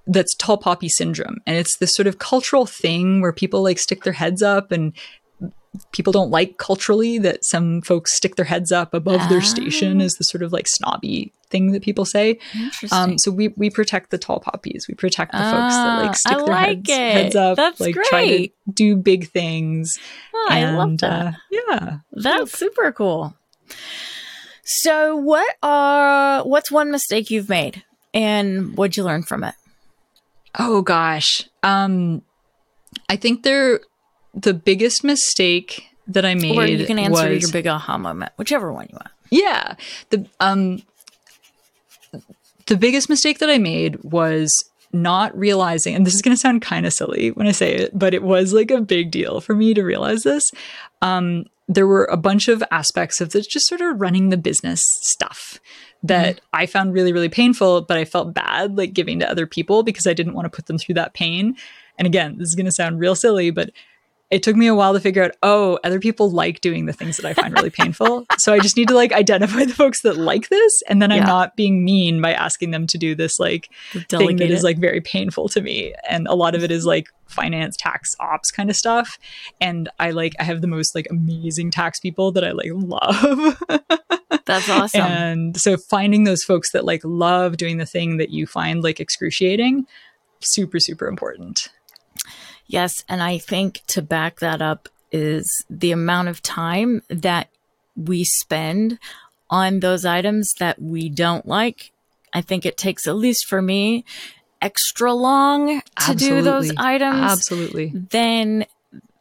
that's 0.07 0.33
tall 0.33 0.57
poppy 0.57 0.89
syndrome. 0.89 1.37
And 1.45 1.55
it's 1.55 1.77
this 1.77 1.95
sort 1.95 2.07
of 2.07 2.17
cultural 2.17 2.65
thing 2.65 3.21
where 3.21 3.31
people 3.31 3.61
like 3.61 3.77
stick 3.77 4.03
their 4.03 4.13
heads 4.13 4.41
up 4.41 4.71
and 4.71 4.93
people 5.91 6.11
don't 6.11 6.31
like 6.31 6.57
culturally 6.57 7.19
that 7.19 7.45
some 7.45 7.81
folks 7.83 8.15
stick 8.15 8.37
their 8.37 8.45
heads 8.45 8.71
up 8.71 8.95
above 8.95 9.29
their 9.29 9.41
station 9.41 10.01
as 10.01 10.13
the 10.15 10.23
sort 10.23 10.41
of 10.41 10.51
like 10.51 10.67
snobby 10.67 11.31
thing 11.49 11.73
that 11.73 11.83
people 11.83 12.05
say. 12.05 12.39
Um, 12.91 13.19
so 13.19 13.29
we 13.29 13.49
we 13.49 13.69
protect 13.69 14.09
the 14.09 14.17
tall 14.17 14.39
poppies. 14.39 14.87
We 14.89 14.95
protect 14.95 15.31
the 15.31 15.37
folks 15.37 15.75
that 15.75 15.99
Ah, 15.99 16.01
like 16.07 16.15
stick 16.15 16.33
I 16.33 16.37
their 16.37 16.47
like 16.47 16.87
heads, 16.87 16.89
heads 17.21 17.35
up, 17.35 17.57
That's 17.57 17.79
like 17.79 17.93
try 17.93 18.21
to 18.23 18.27
great. 18.27 18.55
do 18.73 18.95
big 18.95 19.29
things. 19.29 19.99
Oh, 20.33 20.47
I 20.49 20.71
love 20.71 20.97
that. 20.99 21.11
Uh, 21.11 21.37
yeah. 21.51 21.97
That's 22.11 22.57
super 22.57 22.91
cool. 22.91 23.35
So, 24.63 25.15
what 25.15 25.55
are 25.61 26.43
what's 26.43 26.71
one 26.71 26.89
mistake 26.89 27.29
you've 27.29 27.49
made, 27.49 27.83
and 28.13 28.77
what'd 28.77 28.95
you 28.95 29.03
learn 29.03 29.23
from 29.23 29.43
it? 29.43 29.55
Oh 30.57 30.81
gosh. 30.81 31.47
Um 31.63 32.21
I 33.09 33.15
think 33.15 33.43
there 33.43 33.81
the 34.33 34.53
biggest 34.53 35.03
mistake 35.03 35.87
that 36.07 36.25
I 36.25 36.35
made 36.35 36.57
Or 36.57 36.65
you 36.65 36.85
can 36.85 36.99
answer 36.99 37.29
was 37.29 37.41
your 37.43 37.51
big 37.51 37.67
aha 37.67 37.97
moment, 37.97 38.31
whichever 38.37 38.71
one 38.71 38.87
you 38.89 38.95
want. 38.95 39.11
Yeah. 39.29 39.75
The 40.09 40.25
um 40.39 40.81
the 42.67 42.77
biggest 42.77 43.09
mistake 43.09 43.39
that 43.39 43.49
I 43.49 43.57
made 43.57 44.01
was 44.03 44.69
not 44.93 45.35
realizing 45.37 45.95
and 45.95 46.05
this 46.05 46.13
is 46.13 46.21
going 46.21 46.35
to 46.35 46.39
sound 46.39 46.61
kind 46.61 46.85
of 46.85 46.93
silly 46.93 47.31
when 47.31 47.47
I 47.47 47.51
say 47.51 47.73
it, 47.73 47.97
but 47.97 48.13
it 48.13 48.21
was 48.21 48.53
like 48.53 48.69
a 48.69 48.79
big 48.79 49.09
deal 49.11 49.41
for 49.41 49.55
me 49.55 49.73
to 49.73 49.83
realize 49.83 50.23
this. 50.23 50.51
Um 51.01 51.45
there 51.67 51.87
were 51.87 52.05
a 52.05 52.17
bunch 52.17 52.47
of 52.47 52.63
aspects 52.71 53.21
of 53.21 53.31
this 53.31 53.47
just 53.47 53.67
sort 53.67 53.81
of 53.81 53.99
running 53.99 54.29
the 54.29 54.37
business 54.37 54.81
stuff 55.01 55.59
that 56.03 56.35
mm-hmm. 56.35 56.45
I 56.53 56.65
found 56.65 56.93
really 56.93 57.13
really 57.13 57.29
painful, 57.29 57.81
but 57.81 57.97
I 57.97 58.05
felt 58.05 58.33
bad 58.33 58.77
like 58.77 58.93
giving 58.93 59.19
to 59.19 59.29
other 59.29 59.47
people 59.47 59.83
because 59.83 60.07
I 60.07 60.13
didn't 60.13 60.33
want 60.33 60.45
to 60.45 60.55
put 60.55 60.65
them 60.65 60.77
through 60.77 60.95
that 60.95 61.13
pain. 61.13 61.55
And 61.97 62.05
again, 62.05 62.37
this 62.37 62.49
is 62.49 62.55
going 62.55 62.65
to 62.65 62.71
sound 62.71 62.99
real 62.99 63.15
silly, 63.15 63.51
but 63.51 63.69
it 64.33 64.41
took 64.41 64.55
me 64.55 64.65
a 64.65 64.73
while 64.73 64.93
to 64.93 64.99
figure 64.99 65.23
out 65.23 65.31
oh 65.43 65.77
other 65.83 65.99
people 65.99 66.31
like 66.31 66.59
doing 66.59 66.87
the 66.87 66.93
things 66.93 67.17
that 67.17 67.25
i 67.25 67.33
find 67.33 67.53
really 67.53 67.69
painful. 67.81 68.25
So 68.37 68.51
i 68.51 68.59
just 68.59 68.75
need 68.75 68.87
to 68.87 68.95
like 68.95 69.13
identify 69.13 69.63
the 69.63 69.73
folks 69.73 70.01
that 70.01 70.17
like 70.17 70.49
this 70.49 70.81
and 70.89 71.01
then 71.01 71.11
i'm 71.11 71.23
not 71.23 71.55
being 71.55 71.85
mean 71.85 72.19
by 72.19 72.33
asking 72.33 72.71
them 72.71 72.87
to 72.87 72.97
do 72.97 73.13
this 73.13 73.39
like 73.39 73.69
thing 73.91 74.01
that 74.01 74.07
Delegate 74.09 74.63
like 74.63 74.79
very 74.79 75.01
painful 75.01 75.49
to 75.49 75.61
me. 75.61 75.93
And 76.09 76.27
a 76.27 76.33
lot 76.33 76.55
of 76.55 76.63
it 76.63 76.71
is 76.71 76.85
like 76.85 77.09
finance 77.27 77.77
tax 77.77 78.15
ops 78.19 78.51
kind 78.51 78.69
of 78.69 78.75
stuff. 78.75 79.19
And 79.61 79.89
i 79.99 80.09
like 80.11 80.33
i 80.39 80.43
have 80.43 80.61
the 80.61 80.67
most 80.67 80.95
like 80.95 81.07
amazing 81.11 81.69
tax 81.69 81.99
people 81.99 82.31
that 82.31 82.43
i 82.43 82.51
like 82.51 82.71
love. 82.73 83.61
That's 84.45 84.69
awesome. 84.69 85.01
and 85.01 85.57
so 85.57 85.77
finding 85.77 86.23
those 86.23 86.43
folks 86.43 86.71
that 86.71 86.85
like 86.85 87.01
love 87.03 87.57
doing 87.57 87.77
the 87.77 87.85
thing 87.85 88.17
that 88.17 88.31
you 88.31 88.47
find 88.47 88.83
like 88.83 88.99
excruciating 88.99 89.85
super 90.41 90.79
super 90.79 91.07
important 91.07 91.69
Yes, 92.73 93.03
and 93.07 93.21
I 93.21 93.37
think 93.37 93.81
to 93.89 94.01
back 94.01 94.39
that 94.39 94.59
up 94.59 94.89
is 95.11 95.63
the 95.69 95.91
amount 95.91 96.29
of 96.29 96.41
time 96.41 97.03
that 97.07 97.49
we 97.95 98.23
spend 98.23 98.97
on 99.47 99.79
those 99.79 100.05
items 100.05 100.53
that 100.57 100.81
we 100.81 101.07
don't 101.07 101.45
like. 101.45 101.91
I 102.33 102.41
think 102.41 102.65
it 102.65 102.75
takes 102.75 103.05
at 103.05 103.15
least 103.15 103.45
for 103.45 103.61
me 103.61 104.05
extra 104.59 105.13
long 105.13 105.83
to 106.07 106.15
do 106.15 106.41
those 106.41 106.71
items 106.77 107.19
absolutely 107.19 107.91
Then 108.09 108.65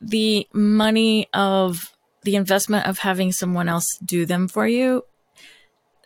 the 0.00 0.48
money 0.55 1.28
of 1.34 1.92
the 2.22 2.36
investment 2.36 2.86
of 2.86 3.00
having 3.00 3.32
someone 3.32 3.68
else 3.68 3.98
do 4.03 4.24
them 4.24 4.48
for 4.48 4.66
you 4.66 5.05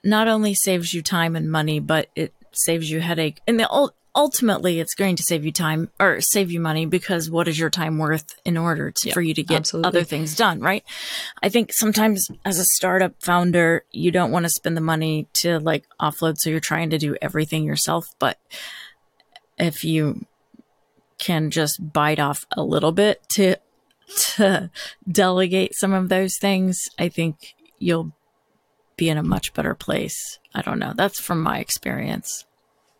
not 0.02 0.26
only 0.26 0.54
saves 0.54 0.92
you 0.92 1.00
time 1.00 1.36
and 1.36 1.48
money, 1.50 1.78
but 1.78 2.08
it 2.16 2.32
saves 2.52 2.90
you 2.90 3.00
headache. 3.00 3.40
And 3.46 3.60
the, 3.60 3.70
ul- 3.70 3.94
ultimately, 4.16 4.80
it's 4.80 4.94
going 4.94 5.14
to 5.16 5.22
save 5.22 5.44
you 5.44 5.52
time 5.52 5.90
or 6.00 6.20
save 6.20 6.50
you 6.50 6.58
money 6.58 6.86
because 6.86 7.30
what 7.30 7.46
is 7.46 7.58
your 7.58 7.70
time 7.70 7.98
worth 7.98 8.34
in 8.44 8.56
order 8.56 8.90
to, 8.90 9.08
Yeah, 9.08 9.14
for 9.14 9.20
you 9.20 9.34
to 9.34 9.42
get 9.42 9.58
absolutely. 9.58 9.88
other 9.88 10.04
things 10.04 10.34
done, 10.34 10.60
right? 10.60 10.82
I 11.42 11.50
think 11.50 11.72
sometimes 11.72 12.28
as 12.44 12.58
a 12.58 12.64
startup 12.64 13.14
founder, 13.22 13.84
you 13.92 14.10
don't 14.10 14.32
want 14.32 14.44
to 14.46 14.50
spend 14.50 14.76
the 14.76 14.80
money 14.80 15.28
to 15.34 15.60
like 15.60 15.84
offload, 16.00 16.38
so 16.38 16.50
you're 16.50 16.58
trying 16.60 16.90
to 16.90 16.98
do 16.98 17.14
everything 17.20 17.64
yourself. 17.64 18.06
But 18.18 18.38
if 19.58 19.84
you 19.84 20.24
can 21.18 21.50
just 21.50 21.92
bite 21.92 22.18
off 22.18 22.44
a 22.52 22.62
little 22.62 22.92
bit 22.92 23.22
to 23.30 23.56
to 24.34 24.70
delegate 25.10 25.74
some 25.74 25.92
of 25.92 26.08
those 26.08 26.36
things, 26.38 26.78
I 26.98 27.08
think 27.08 27.54
you'll 27.78 28.12
be 28.96 29.08
in 29.08 29.18
a 29.18 29.22
much 29.22 29.52
better 29.52 29.74
place. 29.74 30.38
I 30.54 30.62
don't 30.62 30.78
know. 30.78 30.92
That's 30.94 31.20
from 31.20 31.42
my 31.42 31.58
experience. 31.58 32.44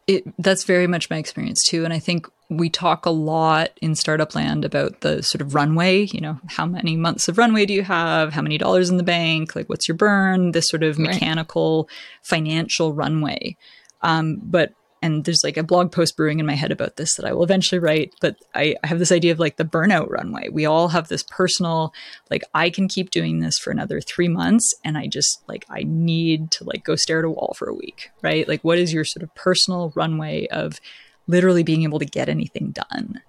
It 0.07 0.25
that's 0.39 0.65
very 0.65 0.87
much 0.87 1.11
my 1.11 1.17
experience 1.17 1.63
too. 1.65 1.85
And 1.85 1.93
i 1.93 1.99
think 1.99 2.29
we 2.49 2.71
talk 2.71 3.07
a 3.07 3.11
lot 3.11 3.71
in 3.83 3.97
startup 3.97 4.35
land 4.37 4.65
about 4.65 5.01
the 5.01 5.21
sort 5.21 5.43
of 5.43 5.53
runway 5.55 6.05
you 6.05 6.21
know 6.21 6.39
how 6.49 6.65
many 6.65 6.97
months 6.97 7.27
of 7.29 7.39
runway 7.39 7.67
do 7.67 7.75
you 7.75 7.83
have? 7.83 8.33
How 8.33 8.43
many 8.43 8.57
dollars 8.57 8.89
in 8.89 8.99
the 8.99 9.03
bank? 9.03 9.57
Like 9.57 9.69
what's 9.69 9.89
your 9.89 9.97
burn? 9.97 10.53
This 10.53 10.69
sort 10.69 10.85
of 10.85 10.97
Right. 10.99 11.09
mechanical 11.09 11.89
financial 12.23 12.93
runway. 12.93 13.57
Um, 14.03 14.39
but 14.43 14.73
and 15.07 15.25
there's 15.25 15.45
like 15.45 15.57
a 15.57 15.63
blog 15.63 15.93
post 15.93 16.17
brewing 16.17 16.41
in 16.41 16.47
my 16.47 16.55
head 16.55 16.73
about 16.73 16.97
this 16.97 17.15
that 17.15 17.25
I 17.25 17.33
will 17.33 17.45
eventually 17.45 17.79
write. 17.79 18.13
But 18.21 18.37
I, 18.55 18.75
I 18.83 18.89
have 18.89 18.99
this 18.99 19.13
idea 19.13 19.31
of 19.31 19.39
like 19.39 19.57
the 19.57 19.65
burnout 19.65 20.11
runway. 20.11 20.49
We 20.49 20.67
all 20.67 20.89
have 20.89 21.07
this 21.07 21.23
personal, 21.23 21.95
like, 22.29 22.43
I 22.55 22.71
can 22.71 22.89
keep 22.89 23.11
doing 23.11 23.39
this 23.39 23.57
for 23.57 23.71
another 23.71 24.01
three 24.01 24.27
months 24.27 24.75
and 24.85 24.99
I 24.99 25.07
just 25.07 25.45
like, 25.49 25.65
I 25.71 25.85
need 25.85 26.51
to 26.53 26.65
like 26.65 26.83
go 26.83 26.97
stare 26.97 27.21
at 27.21 27.25
a 27.25 27.31
wall 27.31 27.55
for 27.57 27.69
a 27.69 27.75
week, 27.75 28.11
right? 28.21 28.49
Like, 28.49 28.63
what 28.63 28.79
is 28.79 28.93
your 28.93 29.05
sort 29.05 29.23
of 29.23 29.33
personal 29.37 29.93
runway 29.95 30.49
of 30.49 30.81
literally 31.29 31.63
being 31.63 31.85
able 31.85 32.01
to 32.01 32.05
get 32.05 32.29
anything 32.29 32.73
done? 32.73 33.23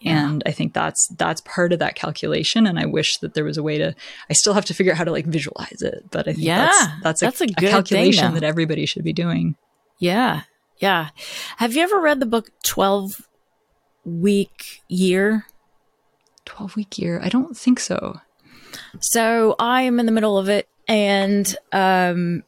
Yeah. 0.00 0.26
And 0.26 0.42
I 0.46 0.50
think 0.50 0.72
that's 0.74 1.08
that's 1.08 1.42
part 1.42 1.72
of 1.72 1.78
that 1.78 1.94
calculation. 1.94 2.66
And 2.66 2.78
I 2.80 2.86
wish 2.86 3.18
that 3.18 3.34
there 3.34 3.44
was 3.44 3.58
a 3.58 3.62
way 3.62 3.78
to. 3.78 3.94
I 4.30 4.32
still 4.32 4.54
have 4.54 4.64
to 4.64 4.74
figure 4.74 4.92
out 4.92 4.98
how 4.98 5.04
to 5.04 5.12
like 5.12 5.26
visualize 5.26 5.82
it, 5.82 6.06
but 6.10 6.26
I 6.26 6.32
think 6.32 6.46
Yeah, 6.46 6.68
that's 7.02 7.20
that's, 7.20 7.38
that's 7.38 7.40
a 7.42 7.66
a, 7.66 7.70
calculation 7.70 8.32
that 8.32 8.42
everybody 8.42 8.86
should 8.86 9.04
be 9.04 9.12
doing. 9.12 9.56
Yeah. 9.98 10.42
Yeah. 10.80 11.10
Have 11.58 11.74
you 11.74 11.82
ever 11.82 12.00
read 12.00 12.20
the 12.20 12.26
book 12.26 12.50
12 12.64 13.28
Week 14.04 14.82
Year? 14.88 15.46
Twelve 16.46 16.74
week 16.74 16.98
year? 16.98 17.20
I 17.22 17.28
don't 17.28 17.56
think 17.56 17.78
so. 17.78 18.20
So 18.98 19.54
I 19.58 19.82
am 19.82 20.00
in 20.00 20.06
the 20.06 20.12
middle 20.12 20.36
of 20.36 20.48
it 20.48 20.68
and 20.88 21.54
um 21.70 22.42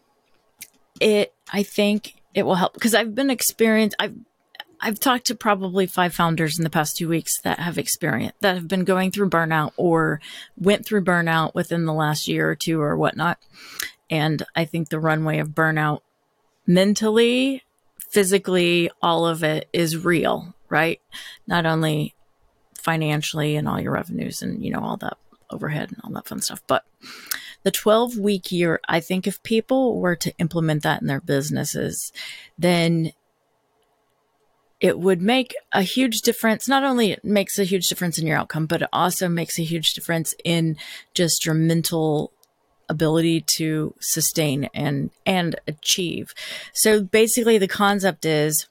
it 1.01 1.33
I 1.53 1.63
think 1.63 2.15
it 2.35 2.45
will 2.45 2.57
help 2.57 2.75
because 2.75 2.95
I've 2.95 3.15
been 3.15 3.31
experienced 3.31 3.95
I've 4.01 4.17
I've 4.81 4.99
talked 4.99 5.27
to 5.27 5.37
probably 5.37 5.87
five 5.87 6.15
founders 6.15 6.59
in 6.59 6.65
the 6.65 6.71
past 6.71 6.97
two 6.97 7.09
weeks 7.09 7.41
that 7.43 7.61
have 7.61 7.79
experienced 7.79 8.41
that 8.41 8.57
have 8.57 8.67
been 8.67 8.83
going 8.85 9.13
through 9.13 9.31
burnout 9.31 9.73
or 9.77 10.21
went 10.57 10.85
through 10.85 11.05
burnout 11.05 11.55
within 11.55 11.85
the 11.85 11.93
last 11.93 12.27
year 12.27 12.51
or 12.51 12.57
two 12.57 12.81
or 12.81 12.97
whatnot. 12.97 13.39
And 14.11 14.45
I 14.57 14.65
think 14.65 14.89
the 14.89 14.99
runway 14.99 15.39
of 15.39 15.51
burnout 15.51 16.01
mentally, 16.67 17.63
physically, 18.13 18.91
all 19.01 19.27
of 19.27 19.43
it 19.43 19.69
is 19.73 20.05
real, 20.05 20.55
right? 20.69 21.01
Not 21.47 21.65
only 21.65 22.15
financially 22.79 23.57
and 23.57 23.67
all 23.67 23.81
your 23.81 23.93
revenues 23.93 24.43
and, 24.43 24.63
you 24.63 24.71
know, 24.71 24.81
all 24.81 24.99
that 24.99 25.17
overhead 25.51 25.91
and 25.91 26.01
all 26.05 26.13
that 26.13 26.29
fun 26.29 26.41
stuff, 26.41 26.63
but 26.67 26.85
the 27.63 27.71
12 27.71 28.19
week 28.19 28.53
year, 28.53 28.81
I 28.87 29.01
think 29.01 29.27
if 29.27 29.43
people 29.43 29.99
were 29.99 30.17
to 30.17 30.37
implement 30.39 30.83
that 30.83 31.01
in 31.01 31.07
their 31.07 31.21
businesses, 31.21 32.13
then 32.59 33.13
it 34.79 34.99
would 34.99 35.23
make 35.23 35.55
a 35.73 35.83
huge 35.83 36.21
difference. 36.21 36.69
Not 36.69 36.83
only 36.83 37.13
it 37.13 37.25
makes 37.25 37.59
a 37.59 37.65
huge 37.65 37.89
difference 37.89 38.19
in 38.19 38.27
your 38.27 38.37
outcome, 38.37 38.67
but 38.67 38.83
it 38.83 38.89
also 38.93 39.29
makes 39.29 39.59
a 39.59 39.63
huge 39.63 39.95
difference 39.95 40.35
in 40.45 40.77
just 41.15 41.47
your 41.47 41.55
mental 41.55 42.33
ability 42.89 43.45
to 43.57 43.95
sustain 44.01 44.69
and 44.75 45.11
and 45.25 45.57
achieve. 45.67 46.35
So 46.75 47.03
basically 47.03 47.59
the 47.59 47.69
concept 47.69 48.25
is 48.25 48.67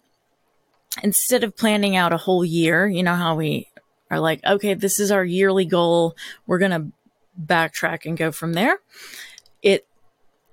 instead 1.04 1.44
of 1.44 1.56
planning 1.56 1.96
out 1.96 2.14
a 2.14 2.18
whole 2.18 2.46
year, 2.46 2.88
you 2.88 3.04
know 3.04 3.16
how 3.16 3.36
we 3.36 3.68
are 4.10 4.20
like, 4.20 4.44
okay, 4.46 4.74
this 4.74 5.00
is 5.00 5.12
our 5.12 5.24
yearly 5.24 5.66
goal. 5.66 6.16
We're 6.46 6.60
going 6.60 6.72
to 6.72 6.92
backtrack 7.42 8.06
and 8.06 8.18
go 8.18 8.32
from 8.32 8.54
there. 8.54 8.80
It 9.62 9.88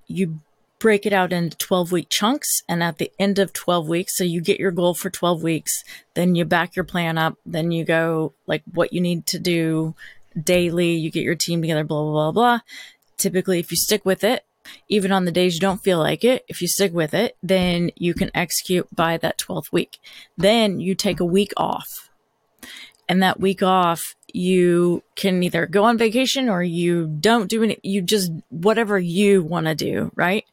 you 0.07 0.41
break 0.79 1.05
it 1.05 1.13
out 1.13 1.33
into 1.33 1.57
12 1.57 1.91
week 1.91 2.07
chunks 2.09 2.63
and 2.69 2.83
at 2.83 2.99
the 2.99 3.11
end 3.19 3.39
of 3.39 3.53
12 3.53 3.89
weeks 3.89 4.17
so 4.17 4.23
you 4.23 4.41
get 4.41 4.61
your 4.61 4.71
goal 4.71 4.95
for 4.95 5.11
12 5.11 5.43
weeks 5.43 5.83
then 6.15 6.37
you 6.37 6.45
back 6.45 6.77
your 6.77 6.85
plan 6.85 7.19
up 7.19 7.37
then 7.45 7.73
you 7.73 7.85
go 7.85 8.33
like 8.47 8.63
what 8.73 8.93
you 8.93 9.01
need 9.01 9.27
to 9.27 9.41
do 9.41 9.95
daily 10.41 10.93
you 10.93 11.11
get 11.11 11.25
your 11.25 11.35
team 11.35 11.61
together 11.61 11.83
blah 11.83 12.03
blah 12.03 12.13
blah 12.13 12.33
blah 12.33 12.61
typically 13.19 13.59
if 13.59 13.71
you 13.71 13.77
stick 13.77 14.05
with 14.05 14.23
it 14.25 14.45
even 14.89 15.13
on 15.13 15.25
the 15.25 15.33
days 15.33 15.55
you 15.55 15.61
don't 15.61 15.83
feel 15.83 15.99
like 15.99 16.25
it 16.25 16.45
if 16.49 16.61
you 16.61 16.69
stick 16.69 16.93
with 16.93 17.15
it 17.15 17.37
then 17.43 17.91
you 17.97 18.13
can 18.15 18.31
execute 18.35 18.87
by 18.95 19.17
that 19.17 19.39
12th 19.39 19.73
week. 19.73 19.99
Then 20.37 20.79
you 20.81 20.95
take 20.95 21.21
a 21.21 21.25
week 21.25 21.53
off. 21.57 22.11
And 23.09 23.23
that 23.23 23.41
week 23.41 23.63
off 23.63 24.15
you 24.35 25.03
can 25.17 25.43
either 25.43 25.65
go 25.67 25.85
on 25.85 25.97
vacation 25.97 26.51
or 26.51 26.63
you 26.63 27.07
don't 27.07 27.49
do 27.49 27.63
any 27.63 27.79
you 27.83 28.03
just 28.03 28.31
whatever 28.51 28.99
you 28.99 29.43
want 29.43 29.67
to 29.67 29.75
do 29.75 30.11
right? 30.15 30.45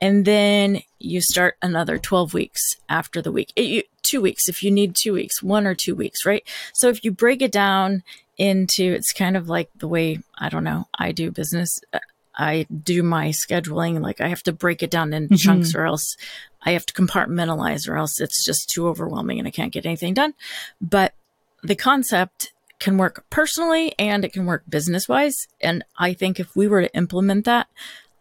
And 0.00 0.24
then 0.24 0.82
you 1.00 1.20
start 1.20 1.56
another 1.60 1.98
12 1.98 2.34
weeks 2.34 2.60
after 2.88 3.20
the 3.20 3.32
week. 3.32 3.52
It- 3.56 3.64
you, 3.64 3.82
two 4.02 4.20
weeks 4.20 4.48
if 4.48 4.62
you 4.62 4.70
need 4.70 4.94
two 4.94 5.14
weeks 5.14 5.42
one 5.42 5.66
or 5.66 5.74
two 5.74 5.96
weeks 5.96 6.24
right? 6.24 6.46
So 6.74 6.88
if 6.88 7.02
you 7.02 7.10
break 7.10 7.42
it 7.42 7.50
down 7.50 8.04
into 8.36 8.84
it's 8.84 9.12
kind 9.12 9.36
of 9.36 9.48
like 9.48 9.70
the 9.76 9.86
way 9.86 10.18
i 10.38 10.48
don't 10.48 10.64
know 10.64 10.88
i 10.98 11.12
do 11.12 11.30
business 11.30 11.78
Uh, 11.92 12.00
I 12.36 12.66
do 12.82 13.02
my 13.02 13.28
scheduling. 13.28 14.00
Like 14.00 14.20
I 14.20 14.28
have 14.28 14.42
to 14.44 14.52
break 14.52 14.82
it 14.82 14.90
down 14.90 15.12
in 15.12 15.28
Mhm. 15.28 15.38
chunks 15.38 15.74
or 15.74 15.84
else 15.86 16.16
I 16.62 16.72
have 16.72 16.86
to 16.86 16.94
compartmentalize 16.94 17.88
or 17.88 17.96
else 17.96 18.20
it's 18.20 18.44
just 18.44 18.68
too 18.70 18.88
overwhelming 18.88 19.38
and 19.38 19.46
I 19.46 19.50
can't 19.50 19.72
get 19.72 19.86
anything 19.86 20.14
done. 20.14 20.34
But 20.80 21.14
the 21.62 21.76
concept 21.76 22.52
can 22.80 22.98
work 22.98 23.24
personally 23.30 23.94
and 23.98 24.24
it 24.24 24.32
can 24.32 24.46
work 24.46 24.64
business 24.68 25.08
wise. 25.08 25.46
And 25.60 25.84
I 25.96 26.12
think 26.12 26.40
if 26.40 26.54
we 26.56 26.66
were 26.66 26.82
to 26.82 26.94
implement 26.94 27.44
that, 27.44 27.68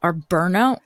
our 0.02 0.14
burnout, 0.14 0.80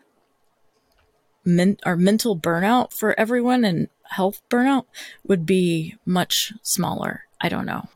men- 1.43 1.78
our 1.84 1.95
mental 1.97 2.38
burnout 2.38 2.93
for 2.93 3.17
everyone 3.19 3.63
and 3.65 3.89
health 4.11 4.41
burnout 4.49 4.86
would 5.28 5.45
be 5.45 5.95
much 6.05 6.53
smaller. 6.61 7.25
I 7.41 7.49
don't 7.49 7.65
know. 7.65 7.89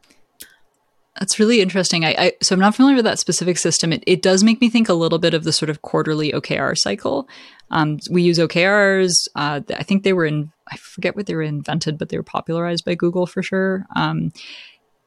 That's 1.19 1.39
really 1.39 1.59
interesting. 1.59 2.05
I, 2.05 2.15
I 2.17 2.33
so 2.41 2.55
I'm 2.55 2.61
not 2.61 2.75
familiar 2.75 2.95
with 2.95 3.05
that 3.05 3.19
specific 3.19 3.57
system. 3.57 3.91
It, 3.91 4.03
it 4.07 4.21
does 4.21 4.43
make 4.43 4.61
me 4.61 4.69
think 4.69 4.87
a 4.87 4.93
little 4.93 5.19
bit 5.19 5.33
of 5.33 5.43
the 5.43 5.51
sort 5.51 5.69
of 5.69 5.81
quarterly 5.81 6.31
OKR 6.31 6.77
cycle. 6.77 7.27
Um, 7.69 7.99
we 8.09 8.21
use 8.21 8.39
OKRs. 8.39 9.27
Uh, 9.35 9.61
I 9.75 9.83
think 9.83 10.03
they 10.03 10.13
were 10.13 10.25
in. 10.25 10.51
I 10.69 10.77
forget 10.77 11.17
what 11.17 11.25
they 11.25 11.35
were 11.35 11.41
invented, 11.41 11.97
but 11.97 12.09
they 12.09 12.17
were 12.17 12.23
popularized 12.23 12.85
by 12.85 12.95
Google 12.95 13.25
for 13.25 13.43
sure. 13.43 13.85
Um, 13.93 14.31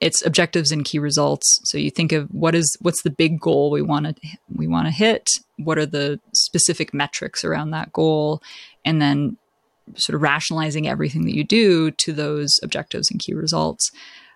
it's 0.01 0.25
objectives 0.27 0.73
and 0.73 0.85
key 0.85 0.99
results. 0.99 1.61
So 1.65 1.79
you 1.79 1.91
think 1.91 2.13
of 2.13 2.29
what 2.29 2.55
is 2.55 2.77
what's 2.81 3.03
the 3.03 3.11
big 3.11 3.41
goal 3.41 3.71
we 3.71 3.81
want 3.81 4.05
to 4.05 4.15
we 4.55 4.67
want 4.67 4.87
to 4.87 4.91
hit. 4.91 5.31
What 5.57 5.79
are 5.79 5.87
the 5.87 6.21
specific 6.35 6.93
metrics 6.93 7.45
around 7.45 7.71
that 7.71 7.95
goal, 7.95 8.43
and 8.85 9.01
then 9.01 9.39
sort 9.97 10.17
of 10.17 10.23
rationalizing 10.23 10.87
everything 10.87 11.25
that 11.25 11.35
you 11.35 11.45
do 11.45 11.91
to 11.93 12.13
those 12.13 12.61
objectives 12.63 13.11
and 13.11 13.21
key 13.21 13.33
results. 13.33 13.91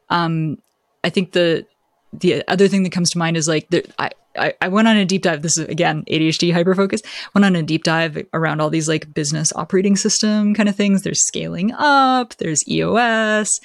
Um, 0.09 0.59
I 1.05 1.11
think 1.11 1.33
the 1.33 1.67
the 2.13 2.47
other 2.49 2.69
thing 2.69 2.83
that 2.85 2.93
comes 2.93 3.11
to 3.11 3.19
mind 3.19 3.37
is 3.37 3.49
like 3.49 3.69
I, 3.99 4.11
I 4.37 4.55
I 4.61 4.69
went 4.69 4.89
on 4.89 4.97
a 4.97 5.05
deep 5.05 5.23
dive. 5.23 5.43
This 5.43 5.59
is 5.59 5.67
again 5.67 6.05
ADHD 6.11 6.53
hyperfocus. 6.53 7.01
Went 7.35 7.45
on 7.45 7.57
a 7.57 7.63
deep 7.63 7.85
dive 7.85 8.27
around 8.33 8.61
all 8.61 8.71
these 8.71 8.89
like 8.89 9.13
business 9.13 9.53
operating 9.55 9.97
system 9.97 10.55
kind 10.55 10.69
of 10.69 10.77
things. 10.77 11.03
There's 11.03 11.23
scaling 11.23 11.73
up. 11.73 12.37
There's 12.37 12.67
EOS. 12.69 13.61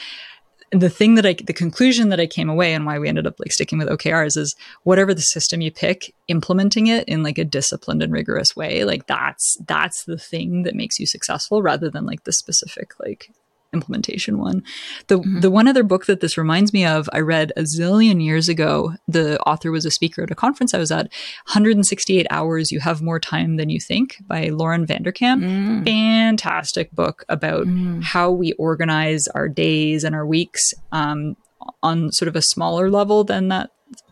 And 0.72 0.82
the 0.82 0.90
thing 0.90 1.14
that 1.16 1.26
I 1.26 1.34
the 1.34 1.54
conclusion 1.54 2.10
that 2.10 2.20
I 2.20 2.26
came 2.26 2.50
away 2.50 2.74
and 2.74 2.86
why 2.86 2.98
we 2.98 3.08
ended 3.08 3.28
up 3.28 3.40
like 3.40 3.52
sticking 3.52 3.78
with 3.78 3.88
OKRs 3.90 4.36
is 4.38 4.56
whatever 4.84 5.14
the 5.14 5.22
system 5.22 5.62
you 5.62 5.72
pick, 5.72 6.14
implementing 6.28 6.88
it 6.88 7.08
in 7.08 7.22
like 7.22 7.38
a 7.38 7.46
disciplined 7.46 8.02
and 8.02 8.12
rigorous 8.12 8.56
way. 8.56 8.84
Like 8.84 9.06
that's 9.06 9.58
that's 9.68 10.04
the 10.06 10.18
thing 10.18 10.64
that 10.64 10.76
makes 10.76 11.00
you 11.00 11.06
successful 11.06 11.62
rather 11.62 11.92
than 11.92 12.06
like 12.06 12.24
the 12.24 12.34
specific 12.34 13.00
like 13.00 13.30
implementation 13.74 14.38
one. 14.38 14.64
The 15.08 15.20
Mhm. 15.20 15.42
the 15.42 15.52
one 15.52 15.68
other 15.68 15.84
book 15.84 16.06
that 16.06 16.20
this 16.20 16.38
reminds 16.38 16.74
me 16.74 16.86
of, 16.86 17.10
I 17.14 17.20
read 17.20 17.52
a 17.58 17.62
zillion 17.64 18.24
years 18.24 18.48
ago. 18.50 18.94
The 19.08 19.40
author 19.42 19.72
was 19.72 19.86
a 19.86 19.92
speaker 19.92 20.24
at 20.24 20.32
a 20.32 20.36
conference 20.36 20.74
I 20.74 20.78
was 20.78 20.92
at. 20.92 21.12
168 21.48 22.28
hours, 22.30 22.72
you 22.72 22.80
have 22.80 23.02
more 23.02 23.20
time 23.20 23.58
than 23.58 23.70
you 23.70 23.80
think 23.80 24.18
by 24.28 24.50
Lauren 24.50 24.86
Vanderkam. 24.86 25.44
Mm. 25.44 25.84
Fantastic 25.86 26.92
book 26.92 27.24
about 27.30 27.66
Mm. 27.68 28.04
how 28.04 28.32
we 28.32 28.54
organize 28.54 29.28
our 29.30 29.48
days 29.50 30.04
and 30.04 30.16
our 30.16 30.26
weeks 30.26 30.74
um, 30.92 31.36
on 31.82 32.12
sort 32.12 32.28
of 32.28 32.36
a 32.36 32.42
smaller 32.42 32.90
level 32.90 33.24
than 33.24 33.48
that 33.48 33.70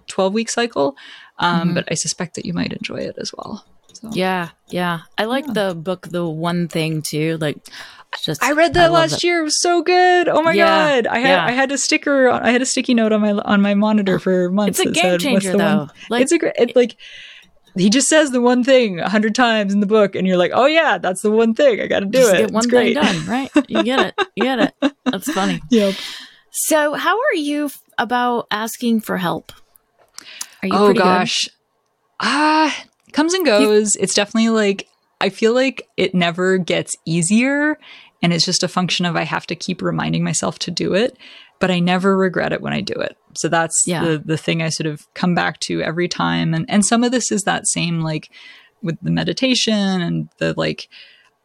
12 0.08 0.34
week 0.34 0.50
cycle. 0.50 0.96
Um, 1.40 1.70
Mhm. 1.72 1.74
But 1.76 1.86
I 1.92 1.96
suspect 1.96 2.36
that 2.36 2.46
you 2.46 2.54
might 2.54 2.72
enjoy 2.74 2.98
it 2.98 3.16
as 3.20 3.32
well. 3.36 3.66
So. 4.02 4.10
Yeah, 4.14 4.50
yeah. 4.70 5.02
I 5.18 5.26
like 5.26 5.46
Yeah. 5.48 5.54
the 5.70 5.76
book, 5.76 6.08
The 6.10 6.26
One 6.28 6.68
Thing, 6.68 7.02
too. 7.04 7.38
Like, 7.40 7.58
just 8.24 8.44
I 8.44 8.52
read 8.54 8.74
that 8.74 8.92
love 8.92 9.12
last 9.12 9.24
year. 9.24 9.42
It 9.42 9.44
was 9.44 9.62
so 9.62 9.82
good. 9.84 10.28
Oh 10.28 10.42
my 10.42 10.54
Yeah, 10.54 10.66
god! 11.02 11.08
I 11.08 11.20
had 11.20 11.30
yeah. 11.30 11.46
I 11.46 11.52
had 11.52 11.72
a 11.72 11.78
sticker. 11.78 12.28
I 12.30 12.50
had 12.52 12.62
a 12.62 12.66
sticky 12.66 12.94
note 12.94 13.14
on 13.14 13.22
my 13.22 13.32
on 13.32 13.62
my 13.62 13.74
monitor 13.74 14.20
for 14.20 14.50
months. 14.52 14.80
It's 14.80 14.90
a 14.90 14.92
game 14.92 15.12
said, 15.12 15.20
changer, 15.22 15.52
the 15.52 15.58
one-" 15.60 15.78
though. 15.78 15.88
Like, 16.10 16.24
it's 16.24 16.32
a 16.32 16.38
great. 16.40 16.54
It, 16.58 16.76
like 16.76 16.98
he 17.78 17.90
just 17.90 18.10
says 18.10 18.32
the 18.32 18.42
one 18.42 18.64
thing 18.66 19.00
a 19.00 19.08
hundred 19.08 19.34
times 19.34 19.74
in 19.74 19.80
the 19.80 19.86
book, 19.86 20.16
and 20.16 20.28
you're 20.28 20.36
like, 20.36 20.52
oh 20.54 20.66
yeah, 20.66 20.98
that's 20.98 21.22
the 21.22 21.32
one 21.32 21.54
thing. 21.54 21.80
I 21.80 21.88
got 21.88 22.02
to 22.02 22.06
do 22.06 22.20
just 22.20 22.34
it. 22.34 22.38
get 22.40 22.52
one 22.52 22.66
it's 22.66 22.74
thing 22.74 22.94
great. 22.94 22.94
done, 22.96 23.26
right? 23.28 23.50
You 23.70 23.84
get 23.84 24.00
it. 24.02 24.16
You 24.36 24.44
get 24.44 24.60
it. 24.60 24.94
That's 25.06 25.32
funny. 25.32 25.62
yep. 25.70 25.96
So, 26.52 26.96
how 26.96 27.18
are 27.18 27.36
you 27.36 27.66
f- 27.68 27.82
about 27.98 28.48
asking 28.52 29.02
for 29.02 29.18
help? 29.18 29.54
Are 30.62 30.68
you 30.68 30.74
Oh 30.76 30.94
gosh, 30.94 31.46
good? 31.46 31.54
gosh, 32.20 32.74
uh, 32.76 32.84
comes 33.14 33.34
and 33.34 33.46
goes. 33.46 33.96
it's 33.96 34.14
definitely 34.14 34.50
like 34.50 34.88
I 35.20 35.30
feel 35.30 35.54
like 35.54 35.88
it 35.98 36.16
never 36.16 36.58
gets 36.58 36.96
easier, 37.06 37.78
and 38.24 38.34
it's 38.34 38.46
just 38.46 38.64
a 38.64 38.68
function 38.68 39.06
of 39.06 39.16
I 39.16 39.24
have 39.24 39.46
to 39.48 39.56
keep 39.56 39.82
reminding 39.82 40.24
myself 40.24 40.58
to 40.60 40.72
do 40.72 40.94
it. 40.96 41.18
But 41.60 41.70
I 41.70 41.80
never 41.80 42.18
regret 42.18 42.54
it 42.54 42.62
when 42.62 42.74
I 42.74 42.82
do 42.82 42.96
it. 42.96 43.16
So 43.36 43.48
that's 43.48 43.84
Yeah. 43.86 44.04
the 44.04 44.18
the 44.18 44.38
thing 44.38 44.64
I 44.64 44.70
sort 44.70 44.88
of 44.88 45.02
come 45.14 45.36
back 45.36 45.60
to 45.62 45.82
every 45.84 46.08
time. 46.08 46.54
And 46.56 46.66
and 46.70 46.84
some 46.84 47.04
of 47.04 47.12
this 47.12 47.32
is 47.32 47.44
that 47.44 47.68
same 47.68 48.02
like 48.02 48.32
with 48.82 48.98
the 49.02 49.12
meditation 49.12 50.02
and 50.02 50.30
the 50.40 50.54
like. 50.58 50.90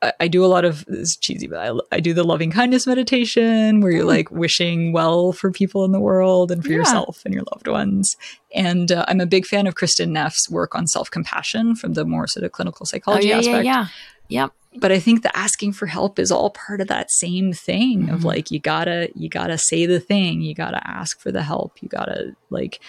I- 0.02 0.12
I 0.20 0.28
do 0.28 0.44
a 0.44 0.46
lot 0.46 0.64
of 0.66 0.84
this 0.86 1.10
is 1.10 1.16
cheesy, 1.16 1.46
but 1.46 1.58
I, 1.58 1.96
I 1.96 2.00
do 2.00 2.12
the 2.12 2.22
loving 2.24 2.50
kindness 2.50 2.86
meditation 2.86 3.80
where 3.80 3.90
you're 3.92 4.04
Mm. 4.04 4.08
like 4.08 4.30
wishing 4.30 4.92
well 4.92 5.32
for 5.32 5.50
people 5.50 5.84
in 5.84 5.92
the 5.92 6.00
world 6.00 6.50
and 6.50 6.62
for 6.62 6.70
Yeah. 6.70 6.78
yourself 6.78 7.22
and 7.24 7.32
your 7.32 7.44
loved 7.52 7.66
ones. 7.66 8.16
And 8.54 8.92
uh, 8.92 9.04
I'm 9.08 9.20
a 9.20 9.26
big 9.26 9.46
fan 9.46 9.66
of 9.66 9.74
Kristin 9.74 10.10
Neff's 10.10 10.50
work 10.50 10.74
on 10.74 10.86
self 10.86 11.10
compassion 11.10 11.74
from 11.76 11.94
the 11.94 12.04
more 12.04 12.26
sort 12.26 12.44
of 12.44 12.52
clinical 12.52 12.84
Oh, 12.84 12.86
psychology 12.90 13.28
yeah, 13.28 13.38
aspect. 13.38 13.64
yeah, 13.64 13.86
yeah. 14.28 14.42
Yep. 14.42 14.52
But 14.78 14.92
I 14.92 14.98
think 14.98 15.22
the 15.22 15.34
asking 15.34 15.72
for 15.72 15.86
help 15.86 16.18
is 16.18 16.30
all 16.30 16.50
part 16.50 16.82
of 16.82 16.88
that 16.88 17.10
same 17.10 17.54
thing 17.54 18.10
of 18.10 18.20
Mhm. 18.20 18.24
like 18.24 18.50
you 18.50 18.58
gotta 18.60 19.08
you 19.14 19.30
gotta 19.30 19.56
say 19.56 19.86
the 19.86 20.00
thing, 20.00 20.42
you 20.42 20.54
gotta 20.54 20.86
ask 20.86 21.18
for 21.18 21.32
the 21.32 21.42
help, 21.42 21.80
you 21.80 21.88
gotta 21.88 22.36
like 22.50 22.80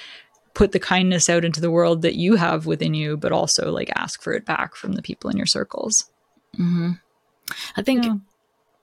put 0.54 0.74
the 0.74 0.80
kindness 0.80 1.30
out 1.30 1.46
into 1.46 1.62
the 1.62 1.72
world 1.72 2.02
that 2.02 2.16
you 2.16 2.36
have 2.36 2.66
within 2.66 2.94
you, 2.94 3.16
but 3.16 3.32
also 3.32 3.72
like 3.72 3.90
ask 3.96 4.22
for 4.22 4.34
it 4.34 4.46
back 4.46 4.76
from 4.76 4.94
the 4.94 5.02
people 5.02 5.30
in 5.30 5.38
your 5.38 5.46
circles. 5.46 6.10
Hmm 6.56 6.92
I 7.76 7.82
think 7.82 8.06
Yeah. 8.06 8.16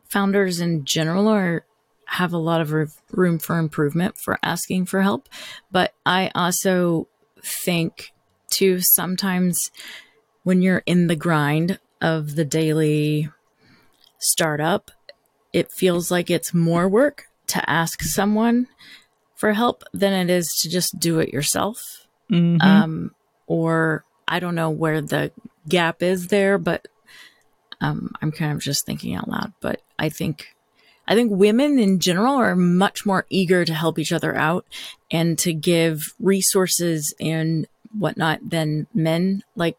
founders 0.09 0.61
in 0.61 0.85
general 0.85 1.29
are 1.29 1.65
have 2.07 2.33
a 2.33 2.39
lot 2.39 2.61
of 2.61 2.73
room 3.11 3.39
for 3.39 3.59
improvement 3.59 4.17
for 4.19 4.39
asking 4.43 4.87
for 4.87 5.03
help, 5.03 5.29
but 5.71 5.95
I 6.05 6.31
also 6.35 7.09
think 7.43 8.13
too 8.51 8.81
sometimes 8.81 9.71
when 10.43 10.63
you're 10.63 10.83
in 10.87 11.07
the 11.07 11.17
grind 11.17 11.79
of 12.01 12.37
the 12.37 12.45
daily 12.45 13.31
startup, 14.19 14.91
it 15.53 15.73
feels 15.73 16.11
like 16.11 16.31
it's 16.31 16.53
more 16.55 16.89
work 16.89 17.25
to 17.49 17.69
ask 17.71 18.03
someone 18.03 18.67
for 19.35 19.53
help 19.53 19.83
than 19.93 20.13
it 20.13 20.31
is 20.31 20.47
to 20.61 20.69
just 20.69 20.99
do 20.99 21.19
it 21.19 21.31
yourself. 21.31 22.07
Mhm. 22.31 22.63
um, 22.63 23.15
or 23.47 24.05
I 24.27 24.41
don't 24.41 24.55
know 24.55 24.71
where 24.71 25.01
the 25.03 25.33
gap 25.69 26.03
is 26.03 26.29
there, 26.29 26.57
but 26.59 26.87
um, 27.85 28.13
I'm 28.23 28.33
kind 28.33 28.53
of 28.53 28.61
just 28.61 28.87
thinking 28.87 29.15
out 29.15 29.29
loud. 29.29 29.53
But 29.61 29.83
I 29.99 30.09
think 30.09 30.55
I 31.07 31.15
think 31.15 31.31
women 31.33 31.79
in 31.79 32.01
general 32.01 32.35
are 32.37 32.57
much 32.57 33.05
more 33.05 33.27
eager 33.29 33.65
to 33.65 33.75
help 33.75 33.99
each 33.99 34.13
other 34.13 34.35
out 34.35 34.67
and 35.11 35.39
to 35.41 35.53
give 35.53 36.15
resources 36.19 37.15
and 37.21 37.67
whatnot 37.93 38.41
than 38.49 38.87
men. 38.95 39.43
Like 39.55 39.77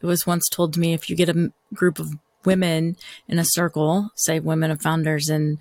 it 0.00 0.06
was 0.06 0.26
once 0.26 0.48
told 0.48 0.74
to 0.74 0.80
me, 0.80 0.92
if 0.92 1.10
you 1.10 1.16
get 1.16 1.28
a 1.28 1.52
group 1.74 1.98
of 1.98 2.12
women 2.44 2.96
in 3.28 3.38
a 3.38 3.44
circle, 3.44 4.10
say 4.14 4.38
women 4.40 4.70
of 4.70 4.82
founders, 4.82 5.28
and 5.28 5.58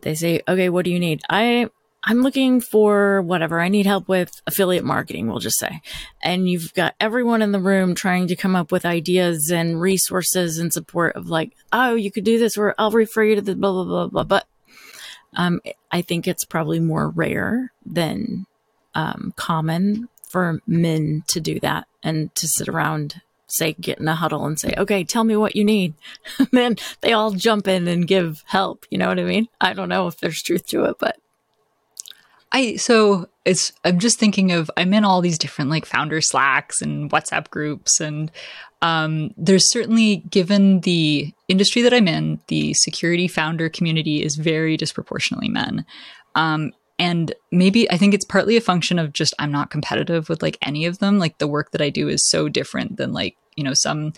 they 0.00 0.14
say, 0.14 0.42
"Okay, 0.48 0.68
what 0.68 0.84
do 0.84 0.90
you 0.90 0.98
need?" 0.98 1.22
I 1.30 1.70
I'm 2.04 2.22
looking 2.22 2.60
for 2.60 3.22
whatever. 3.22 3.60
I 3.60 3.68
need 3.68 3.86
help 3.86 4.08
with 4.08 4.42
affiliate 4.46 4.84
marketing, 4.84 5.28
we'll 5.28 5.38
just 5.38 5.58
say. 5.58 5.80
And 6.20 6.48
you've 6.48 6.74
got 6.74 6.94
everyone 6.98 7.42
in 7.42 7.52
the 7.52 7.60
room 7.60 7.94
trying 7.94 8.26
to 8.28 8.36
come 8.36 8.56
up 8.56 8.72
with 8.72 8.84
ideas 8.84 9.50
and 9.50 9.80
resources 9.80 10.58
and 10.58 10.72
support 10.72 11.14
of 11.14 11.28
like, 11.28 11.52
oh, 11.72 11.94
you 11.94 12.10
could 12.10 12.24
do 12.24 12.38
this, 12.38 12.58
or 12.58 12.74
I'll 12.76 12.90
refer 12.90 13.22
you 13.22 13.36
to 13.36 13.42
the 13.42 13.54
blah, 13.54 13.72
blah, 13.72 13.84
blah, 13.84 14.06
blah. 14.08 14.24
But 14.24 14.46
um, 15.34 15.60
I 15.90 16.02
think 16.02 16.26
it's 16.26 16.44
probably 16.44 16.80
more 16.80 17.08
rare 17.08 17.72
than 17.86 18.46
um, 18.94 19.32
common 19.36 20.08
for 20.28 20.60
men 20.66 21.22
to 21.28 21.40
do 21.40 21.60
that 21.60 21.86
and 22.02 22.34
to 22.34 22.48
sit 22.48 22.68
around, 22.68 23.20
say, 23.46 23.74
get 23.74 24.00
in 24.00 24.08
a 24.08 24.14
huddle 24.16 24.44
and 24.44 24.58
say, 24.58 24.74
okay, 24.76 25.04
tell 25.04 25.22
me 25.22 25.36
what 25.36 25.54
you 25.54 25.64
need. 25.64 25.94
then 26.50 26.76
they 27.00 27.12
all 27.12 27.30
jump 27.30 27.68
in 27.68 27.86
and 27.86 28.08
give 28.08 28.42
help. 28.46 28.86
You 28.90 28.98
know 28.98 29.08
what 29.08 29.20
I 29.20 29.24
mean? 29.24 29.48
I 29.60 29.72
don't 29.72 29.88
know 29.88 30.08
if 30.08 30.18
there's 30.18 30.42
truth 30.42 30.66
to 30.68 30.84
it, 30.84 30.96
but 30.98 31.16
I 32.52 32.76
so 32.76 33.28
it's 33.44 33.72
I'm 33.84 33.98
just 33.98 34.18
thinking 34.18 34.52
of 34.52 34.70
I'm 34.76 34.94
in 34.94 35.04
all 35.04 35.20
these 35.20 35.38
different 35.38 35.70
like 35.70 35.86
founder 35.86 36.20
slacks 36.20 36.82
and 36.82 37.10
WhatsApp 37.10 37.50
groups 37.50 38.00
and 38.00 38.30
um, 38.82 39.32
there's 39.36 39.70
certainly 39.70 40.16
given 40.28 40.80
the 40.80 41.32
industry 41.46 41.82
that 41.82 41.94
I'm 41.94 42.08
in, 42.08 42.40
the 42.48 42.74
security 42.74 43.28
founder 43.28 43.68
community 43.68 44.22
is 44.22 44.34
very 44.34 44.76
disproportionately 44.76 45.48
men. 45.48 45.86
Um, 46.34 46.72
and 46.98 47.32
maybe 47.52 47.88
I 47.90 47.96
think 47.96 48.12
it's 48.12 48.24
partly 48.24 48.56
a 48.56 48.60
function 48.60 48.98
of 48.98 49.12
just 49.12 49.34
I'm 49.38 49.52
not 49.52 49.70
competitive 49.70 50.28
with 50.28 50.42
like 50.42 50.58
any 50.62 50.84
of 50.84 50.98
them. 50.98 51.18
Like 51.18 51.38
the 51.38 51.46
work 51.46 51.70
that 51.70 51.80
I 51.80 51.90
do 51.90 52.08
is 52.08 52.28
so 52.28 52.48
different 52.48 52.96
than 52.96 53.12
like, 53.12 53.36
you 53.54 53.62
know, 53.62 53.74
some 53.74 54.12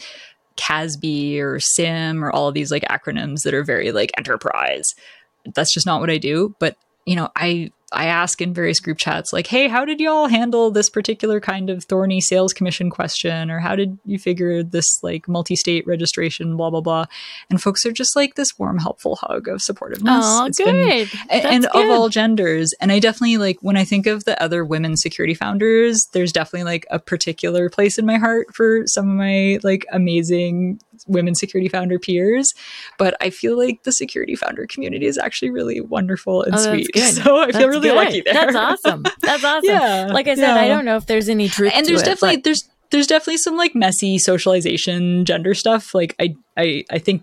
CASB 0.57 1.39
or 1.41 1.61
SIEM 1.61 2.25
or 2.25 2.31
all 2.31 2.49
of 2.49 2.55
these 2.55 2.71
like 2.71 2.85
acronyms 2.85 3.43
that 3.43 3.55
are 3.55 3.65
very 3.65 3.93
like 3.93 4.13
enterprise. 4.17 4.95
That's 5.55 5.73
just 5.73 5.87
not 5.87 6.01
what 6.01 6.11
I 6.11 6.19
do. 6.19 6.55
But 6.59 6.77
you 7.05 7.17
know, 7.17 7.31
I 7.37 7.71
I 7.95 8.07
ask 8.07 8.41
in 8.43 8.53
various 8.53 8.81
group 8.81 8.99
chats, 8.99 9.33
like, 9.33 9.47
hey, 9.47 9.69
how 9.69 9.85
did 9.85 10.01
y'all 10.01 10.27
handle 10.29 10.71
this 10.71 10.91
particular 10.91 11.41
kind 11.41 11.71
of 11.71 11.85
thorny 11.85 12.21
sales 12.21 12.53
commission 12.53 12.91
question? 12.91 13.51
Or 13.51 13.59
how 13.61 13.77
did 13.77 13.99
you 14.05 14.19
figure 14.19 14.63
this 14.63 15.03
like 15.03 15.29
multi 15.29 15.57
state 15.57 15.87
registration, 15.87 16.57
blah, 16.57 16.71
blah, 16.71 16.81
blah? 16.81 17.05
And 17.51 17.63
folks 17.63 17.87
are 17.87 17.93
just 17.93 18.17
like 18.17 18.35
this 18.35 18.59
warm, 18.59 18.79
helpful 18.79 19.17
hug 19.17 19.49
of 19.49 19.59
supportiveness. 19.61 20.21
Oh, 20.23 20.47
It's 20.47 20.59
good. 20.59 20.67
been- 20.67 21.09
and 21.31 21.67
good. 21.73 21.85
of 21.85 21.91
all 21.91 22.09
genders. 22.09 22.75
And 22.81 22.91
I 22.93 22.99
definitely 22.99 23.37
like 23.39 23.59
when 23.61 23.77
I 23.77 23.85
think 23.85 24.07
of 24.07 24.25
the 24.25 24.41
other 24.43 24.65
women 24.65 24.97
security 24.97 25.35
founders, 25.35 26.07
there's 26.13 26.33
definitely 26.33 26.65
like 26.65 26.87
a 26.91 26.99
particular 26.99 27.71
place 27.71 27.99
in 27.99 28.07
my 28.07 28.17
heart 28.17 28.55
for 28.55 28.87
some 28.87 29.09
of 29.11 29.17
my 29.17 29.59
like 29.63 29.87
amazing 29.93 30.81
women 31.07 31.35
security 31.35 31.69
founder 31.69 31.99
peers. 31.99 32.53
But 32.99 33.17
I 33.21 33.31
feel 33.31 33.57
like 33.59 33.83
the 33.85 33.93
security 33.93 34.35
founder 34.37 34.67
community 34.67 35.07
is 35.07 35.19
actually 35.19 35.51
really 35.51 35.81
wonderful 35.81 36.43
and 36.43 36.55
Oh, 36.55 36.59
sweet. 36.59 36.89
So 36.97 37.41
I 37.41 37.53
feel 37.53 37.69
really 37.69 37.89
good. 37.89 37.97
lucky 37.97 38.21
there. 38.23 38.35
That's 38.35 38.57
awesome. 38.57 39.05
That's 39.21 39.45
awesome. 39.53 39.71
Yeah. 39.71 40.07
Like 40.13 40.29
I 40.29 40.35
said, 40.35 40.57
I 40.57 40.69
don't 40.69 40.85
know 40.85 40.97
if 40.97 41.07
there's 41.07 41.29
any 41.29 41.49
truth 41.49 41.73
And 41.75 41.87
there's 41.87 42.03
it, 42.03 42.07
definitely 42.07 42.37
but- 42.39 42.45
there's 42.45 42.69
there's 42.91 43.07
definitely 43.09 43.39
some 43.39 43.57
like 43.57 43.75
messy 43.75 44.19
socialization 44.19 45.25
gender 45.25 45.55
stuff. 45.55 45.95
Like 45.95 46.15
I 46.21 46.37
I 46.57 46.85
I 46.91 46.99
think 46.99 47.23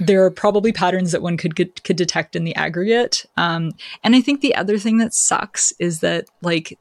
there 0.00 0.24
are 0.24 0.30
probably 0.30 0.72
patterns 0.72 1.12
that 1.12 1.20
one 1.22 1.36
could 1.36 1.56
could, 1.56 1.82
could 1.84 1.96
detect 1.96 2.34
in 2.36 2.44
the 2.44 2.54
aggregate. 2.56 3.24
Um, 3.36 3.72
and 4.02 4.14
I 4.16 4.20
think 4.20 4.40
the 4.40 4.54
other 4.54 4.78
thing 4.78 4.98
that 4.98 5.12
sucks 5.12 5.72
is 5.78 6.00
that 6.00 6.26
like 6.42 6.78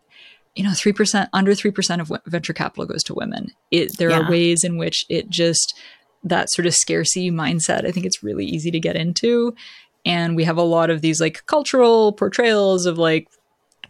you 0.55 0.63
know 0.63 0.71
three 0.73 0.93
percent 0.93 1.29
under 1.33 1.53
three 1.53 1.71
percent 1.71 2.01
of 2.01 2.07
w- 2.09 2.21
venture 2.27 2.53
capital 2.53 2.85
goes 2.85 3.03
to 3.03 3.13
women. 3.13 3.47
It 3.71 3.97
there 3.97 4.11
Yeah. 4.11 4.21
are 4.21 4.29
ways 4.29 4.63
in 4.63 4.77
which 4.77 5.05
it 5.09 5.29
just 5.29 5.73
that 6.23 6.49
sort 6.51 6.65
of 6.65 6.73
scarcity 6.73 7.31
mindset. 7.31 7.85
I 7.85 7.91
think 7.91 8.05
it's 8.05 8.23
really 8.23 8.45
easy 8.45 8.71
to 8.71 8.79
get 8.79 8.95
into, 8.95 9.53
and 10.05 10.35
we 10.35 10.43
have 10.45 10.57
a 10.57 10.63
lot 10.63 10.89
of 10.89 11.01
these 11.01 11.19
like 11.21 11.45
cultural 11.45 12.13
portrayals 12.13 12.85
of 12.85 12.97
like 12.97 13.27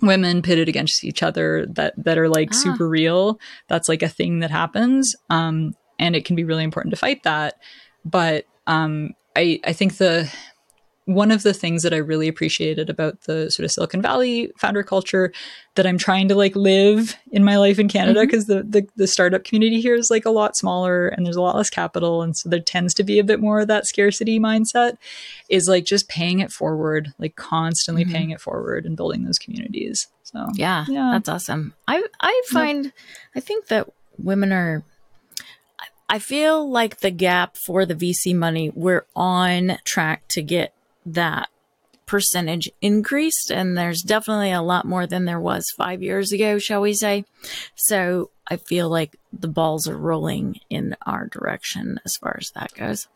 women 0.01 0.41
pitted 0.41 0.67
against 0.67 1.03
each 1.03 1.23
other 1.23 1.65
that 1.67 1.93
that 1.97 2.17
are 2.17 2.27
like 2.29 2.49
Ah. 2.51 2.55
super 2.57 2.89
real 2.89 3.39
that's 3.69 3.87
like 3.87 4.01
a 4.03 4.09
thing 4.09 4.39
that 4.39 4.51
happens 4.51 5.15
um 5.29 5.73
and 5.99 6.15
it 6.15 6.25
can 6.25 6.35
be 6.35 6.43
really 6.43 6.63
important 6.63 6.91
to 6.91 6.97
fight 6.99 7.23
that 7.23 7.53
but 8.03 8.43
um 8.67 9.11
i 9.37 9.59
i 9.63 9.71
think 9.71 9.97
the 9.97 10.29
one 11.05 11.31
of 11.31 11.43
the 11.43 11.53
things 11.53 11.83
that 11.83 11.93
I 11.93 11.97
really 11.97 12.27
appreciated 12.29 12.89
about 12.89 13.21
the 13.21 13.51
sort 13.51 13.65
of 13.65 13.71
Silicon 13.71 14.01
Valley 14.01 14.51
founder 14.57 14.83
culture 14.83 15.33
that 15.75 15.85
I'm 15.85 15.97
trying 15.97 16.29
to 16.29 16.35
like 16.35 16.55
live 16.55 17.15
in 17.31 17.43
my 17.43 17.57
life 17.57 17.77
in 17.79 17.87
Canada 17.89 18.21
because 18.21 18.45
the, 18.45 18.63
the 18.63 18.87
the 18.95 19.07
startup 19.07 19.43
community 19.43 19.81
here 19.81 19.95
is 19.95 20.09
like 20.09 20.25
a 20.25 20.29
lot 20.31 20.55
smaller 20.55 21.07
and 21.09 21.25
there's 21.25 21.35
a 21.35 21.41
lot 21.41 21.55
less 21.57 21.69
capital 21.69 22.21
and 22.21 22.37
so 22.37 22.47
there 22.47 22.59
tends 22.61 22.93
to 22.93 23.03
be 23.03 23.19
a 23.19 23.23
bit 23.23 23.39
more 23.41 23.59
of 23.61 23.67
that 23.67 23.85
scarcity 23.85 24.39
mindset 24.39 24.97
is 25.49 25.67
like 25.67 25.83
just 25.83 26.07
paying 26.07 26.39
it 26.39 26.51
forward 26.51 27.13
like 27.19 27.35
constantly 27.35 28.05
Mhm. 28.05 28.11
paying 28.11 28.29
it 28.29 28.39
forward 28.41 28.85
and 28.85 28.95
building 28.95 29.23
those 29.25 29.39
communities 29.39 30.07
so 30.23 30.47
Yeah, 30.55 30.85
Yeah. 30.87 31.11
that's 31.13 31.27
awesome. 31.29 31.73
I 31.87 32.01
I 32.21 32.41
find 32.51 32.93
I 33.35 33.39
think 33.41 33.67
that 33.67 33.89
women 34.17 34.51
are. 34.53 34.83
I 36.09 36.19
feel 36.19 36.69
like 36.69 36.99
the 36.99 37.09
gap 37.11 37.57
for 37.57 37.85
the 37.85 37.95
VC 37.95 38.35
money, 38.35 38.69
we're 38.75 39.05
on 39.15 39.77
track 39.83 40.27
to 40.29 40.41
get 40.43 40.72
that 41.05 41.49
percentage 42.05 42.69
increased, 42.81 43.49
and 43.51 43.77
there's 43.77 44.01
definitely 44.01 44.51
a 44.51 44.61
lot 44.61 44.85
more 44.85 45.07
than 45.07 45.25
there 45.25 45.39
was 45.39 45.65
five 45.77 46.03
years 46.03 46.31
ago, 46.31 46.59
shall 46.59 46.81
we 46.81 46.93
say? 46.93 47.23
So 47.75 48.29
I 48.47 48.57
feel 48.57 48.89
like 48.89 49.15
the 49.31 49.47
balls 49.47 49.87
are 49.87 49.97
rolling 49.97 50.59
in 50.69 50.95
our 51.05 51.27
direction 51.27 51.99
as 52.05 52.15
far 52.17 52.35
as 52.39 52.51
that 52.55 52.73
goes. 52.73 53.07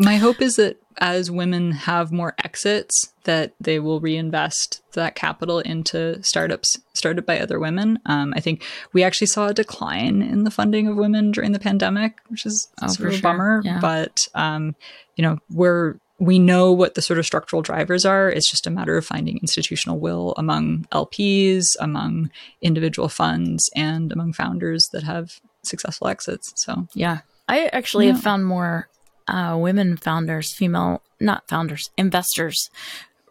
My 0.00 0.16
hope 0.16 0.40
is 0.40 0.54
that 0.56 0.76
as 0.98 1.28
women 1.28 1.72
have 1.72 2.12
more 2.12 2.34
exits, 2.44 3.12
that 3.24 3.52
they 3.60 3.80
will 3.80 3.98
reinvest 4.00 4.80
that 4.92 5.16
capital 5.16 5.58
into 5.58 6.22
startups 6.22 6.78
started 6.94 7.26
by 7.26 7.40
other 7.40 7.58
women. 7.58 7.98
Um, 8.06 8.32
I 8.36 8.40
think 8.40 8.64
we 8.92 9.02
actually 9.02 9.26
saw 9.26 9.48
a 9.48 9.54
decline 9.54 10.22
in 10.22 10.44
the 10.44 10.52
funding 10.52 10.86
of 10.86 10.96
women 10.96 11.32
during 11.32 11.50
the 11.50 11.58
pandemic, 11.58 12.18
which 12.28 12.46
is 12.46 12.68
Oh, 12.80 12.86
sort 12.86 13.08
of 13.08 13.14
a 13.14 13.16
sure. 13.18 13.22
bummer. 13.22 13.60
Yeah. 13.64 13.80
But 13.80 14.28
um, 14.36 14.76
you 15.16 15.22
know, 15.22 15.38
we're 15.50 15.96
we 16.18 16.38
know 16.38 16.72
what 16.72 16.94
the 16.94 17.02
sort 17.02 17.18
of 17.18 17.26
structural 17.26 17.62
drivers 17.62 18.04
are. 18.04 18.28
It's 18.28 18.50
just 18.50 18.66
a 18.66 18.70
matter 18.70 18.96
of 18.96 19.06
finding 19.06 19.38
institutional 19.38 19.98
will 20.00 20.34
among 20.36 20.86
LPs, 20.92 21.76
among 21.78 22.30
individual 22.60 23.08
funds, 23.08 23.70
and 23.76 24.10
among 24.12 24.32
founders 24.32 24.88
that 24.92 25.04
have 25.04 25.40
successful 25.62 26.08
exits. 26.08 26.52
So 26.56 26.88
Yeah. 26.94 27.18
I 27.48 27.66
actually 27.66 28.06
Yeah. 28.06 28.14
have 28.14 28.22
found 28.22 28.46
more 28.46 28.88
uh, 29.28 29.56
women 29.60 29.96
founders, 29.98 30.52
female, 30.52 31.02
not 31.20 31.46
founders, 31.48 31.90
investors 31.98 32.70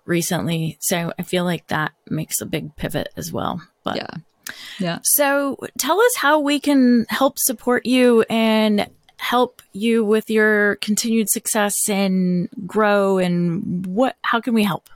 recently. 0.05 0.77
So 0.79 1.11
I 1.19 1.23
feel 1.23 1.43
like 1.43 1.67
that 1.67 1.91
makes 2.09 2.39
a 2.39 2.45
big 2.45 2.75
pivot 2.75 3.09
as 3.17 3.33
well. 3.33 3.61
But 3.83 3.95
yeah, 3.97 4.53
yeah. 4.79 4.99
so 5.03 5.57
tell 5.77 5.99
us 5.99 6.15
how 6.17 6.39
we 6.39 6.59
can 6.59 7.05
help 7.09 7.37
support 7.39 7.85
you 7.85 8.23
and 8.29 8.87
help 9.17 9.61
you 9.73 10.05
with 10.05 10.29
your 10.29 10.75
continued 10.77 11.29
success 11.29 11.89
and 11.89 12.49
grow 12.65 13.17
and 13.17 13.85
what 13.85 14.15
how 14.23 14.39
can 14.39 14.53
we 14.53 14.63
help? 14.63 14.89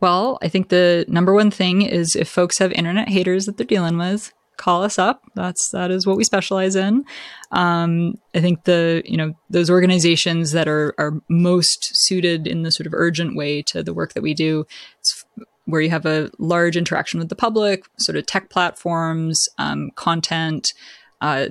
Well, 0.00 0.38
I 0.42 0.48
think 0.48 0.68
the 0.68 1.04
number 1.08 1.32
one 1.34 1.50
thing 1.50 1.82
is 1.82 2.14
if 2.14 2.28
folks 2.28 2.58
have 2.58 2.72
internet 2.72 3.08
haters 3.08 3.46
that 3.46 3.56
they're 3.56 3.66
dealing 3.66 3.96
with, 3.96 4.32
call 4.56 4.82
us 4.82 4.98
up. 4.98 5.22
That's 5.34 5.70
that 5.70 5.90
is 5.90 6.06
what 6.06 6.16
we 6.16 6.24
specialize 6.24 6.76
in. 6.76 7.04
Um, 7.52 8.14
I 8.34 8.40
think 8.40 8.64
the 8.64 9.02
you 9.04 9.16
know 9.16 9.34
those 9.50 9.70
organizations 9.70 10.52
that 10.52 10.68
are 10.68 10.94
are 10.98 11.20
most 11.28 11.96
suited 11.96 12.46
in 12.46 12.62
the 12.62 12.70
sort 12.70 12.86
of 12.86 12.94
urgent 12.94 13.36
way 13.36 13.62
to 13.62 13.82
the 13.82 13.94
work 13.94 14.14
that 14.14 14.22
we 14.22 14.34
do. 14.34 14.66
It's 15.00 15.24
where 15.64 15.80
you 15.80 15.90
have 15.90 16.06
a 16.06 16.30
large 16.38 16.76
interaction 16.76 17.18
with 17.18 17.28
the 17.28 17.34
public, 17.34 17.84
sort 17.98 18.16
of 18.16 18.26
tech 18.26 18.50
platforms, 18.50 19.48
um, 19.58 19.90
content. 19.96 20.72
Uh, 21.20 21.48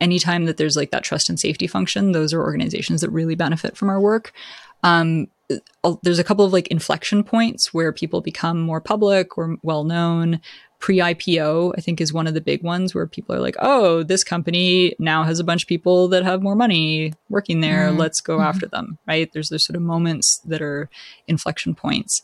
anytime 0.00 0.46
that 0.46 0.56
there's 0.56 0.76
like 0.76 0.90
that 0.90 1.04
trust 1.04 1.28
and 1.28 1.38
safety 1.38 1.66
function, 1.66 2.12
those 2.12 2.32
are 2.32 2.40
organizations 2.40 3.00
that 3.00 3.10
really 3.10 3.34
benefit 3.34 3.76
from 3.76 3.88
our 3.90 4.00
work. 4.00 4.32
Um, 4.82 5.28
there's 6.02 6.18
a 6.18 6.24
couple 6.24 6.44
of 6.44 6.52
like 6.52 6.68
inflection 6.68 7.22
points 7.22 7.74
where 7.74 7.92
people 7.92 8.20
become 8.20 8.60
more 8.60 8.80
public 8.80 9.36
or 9.36 9.56
well 9.62 9.84
known. 9.84 10.40
Pre 10.78 10.98
IPO, 10.98 11.74
I 11.78 11.80
think, 11.80 12.00
is 12.00 12.12
one 12.12 12.26
of 12.26 12.34
the 12.34 12.40
big 12.40 12.64
ones 12.64 12.92
where 12.92 13.06
people 13.06 13.36
are 13.36 13.40
like, 13.40 13.54
oh, 13.60 14.02
this 14.02 14.24
company 14.24 14.96
now 14.98 15.22
has 15.22 15.38
a 15.38 15.44
bunch 15.44 15.62
of 15.62 15.68
people 15.68 16.08
that 16.08 16.24
have 16.24 16.42
more 16.42 16.56
money 16.56 17.12
working 17.28 17.60
there. 17.60 17.88
Mm. 17.90 17.98
Let's 17.98 18.20
go 18.20 18.38
Mhm. 18.38 18.44
after 18.46 18.66
them, 18.66 18.98
right? 19.06 19.30
There's 19.32 19.48
those 19.48 19.64
sort 19.64 19.76
of 19.76 19.82
moments 19.82 20.40
that 20.44 20.60
are 20.60 20.90
inflection 21.28 21.76
points. 21.76 22.22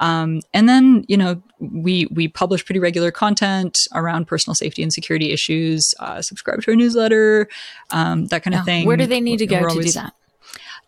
Um, 0.00 0.40
and 0.52 0.68
then, 0.68 1.04
you 1.08 1.16
know, 1.16 1.42
we 1.60 2.06
we 2.06 2.26
publish 2.26 2.64
pretty 2.64 2.80
regular 2.80 3.10
content 3.10 3.78
around 3.94 4.26
personal 4.26 4.54
safety 4.54 4.82
and 4.82 4.92
security 4.92 5.30
issues. 5.30 5.94
Uh, 6.00 6.22
subscribe 6.22 6.62
to 6.62 6.70
our 6.72 6.76
newsletter, 6.76 7.48
um, 7.90 8.26
that 8.26 8.42
kind 8.42 8.54
of 8.54 8.64
thing. 8.64 8.86
Where 8.86 8.96
do 8.96 9.06
they 9.06 9.20
need 9.20 9.38
to 9.38 9.46
go 9.46 9.68
to 9.68 9.82
do 9.82 9.92
that? 9.92 10.14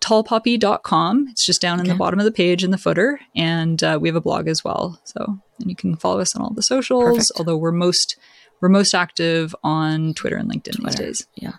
tallpoppy.com. 0.02 1.28
It's 1.30 1.46
just 1.46 1.60
down 1.60 1.80
in 1.80 1.86
the 1.86 1.94
bottom 1.94 2.18
of 2.18 2.24
the 2.24 2.32
page 2.32 2.64
in 2.64 2.72
the 2.72 2.78
footer. 2.78 3.20
And 3.34 3.82
uh, 3.82 3.98
we 4.00 4.08
have 4.08 4.16
a 4.16 4.20
blog 4.20 4.48
as 4.48 4.64
well. 4.64 5.00
So, 5.04 5.38
and 5.60 5.70
you 5.70 5.76
can 5.76 5.96
follow 5.96 6.20
us 6.20 6.34
on 6.34 6.42
all 6.42 6.52
the 6.52 6.62
socials, 6.62 7.04
Perfect. 7.04 7.32
although 7.36 7.56
we're 7.56 7.72
most 7.72 8.16
we're 8.60 8.68
most 8.68 8.94
active 8.94 9.54
on 9.64 10.14
Twitter 10.14 10.36
and 10.36 10.50
LinkedIn 10.50 10.76
Twitter. 10.76 10.88
these 10.88 10.94
days. 10.96 11.26
Yeah. 11.34 11.52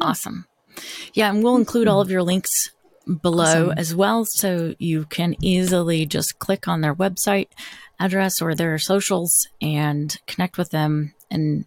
Awesome. 0.00 0.46
Yeah, 1.14 1.30
and 1.30 1.42
we'll 1.42 1.56
include 1.56 1.88
all 1.88 2.00
of 2.02 2.10
your 2.10 2.22
links 2.22 2.50
below 3.22 3.66
Awesome. 3.66 3.78
as 3.78 3.94
well 3.94 4.24
so 4.24 4.74
you 4.78 5.04
can 5.04 5.36
easily 5.40 6.06
just 6.06 6.38
click 6.38 6.66
on 6.66 6.80
their 6.80 6.94
website 6.94 7.48
address 8.00 8.42
or 8.42 8.54
their 8.54 8.78
socials 8.78 9.48
and 9.60 10.18
connect 10.26 10.58
with 10.58 10.70
them 10.70 11.14
and 11.30 11.66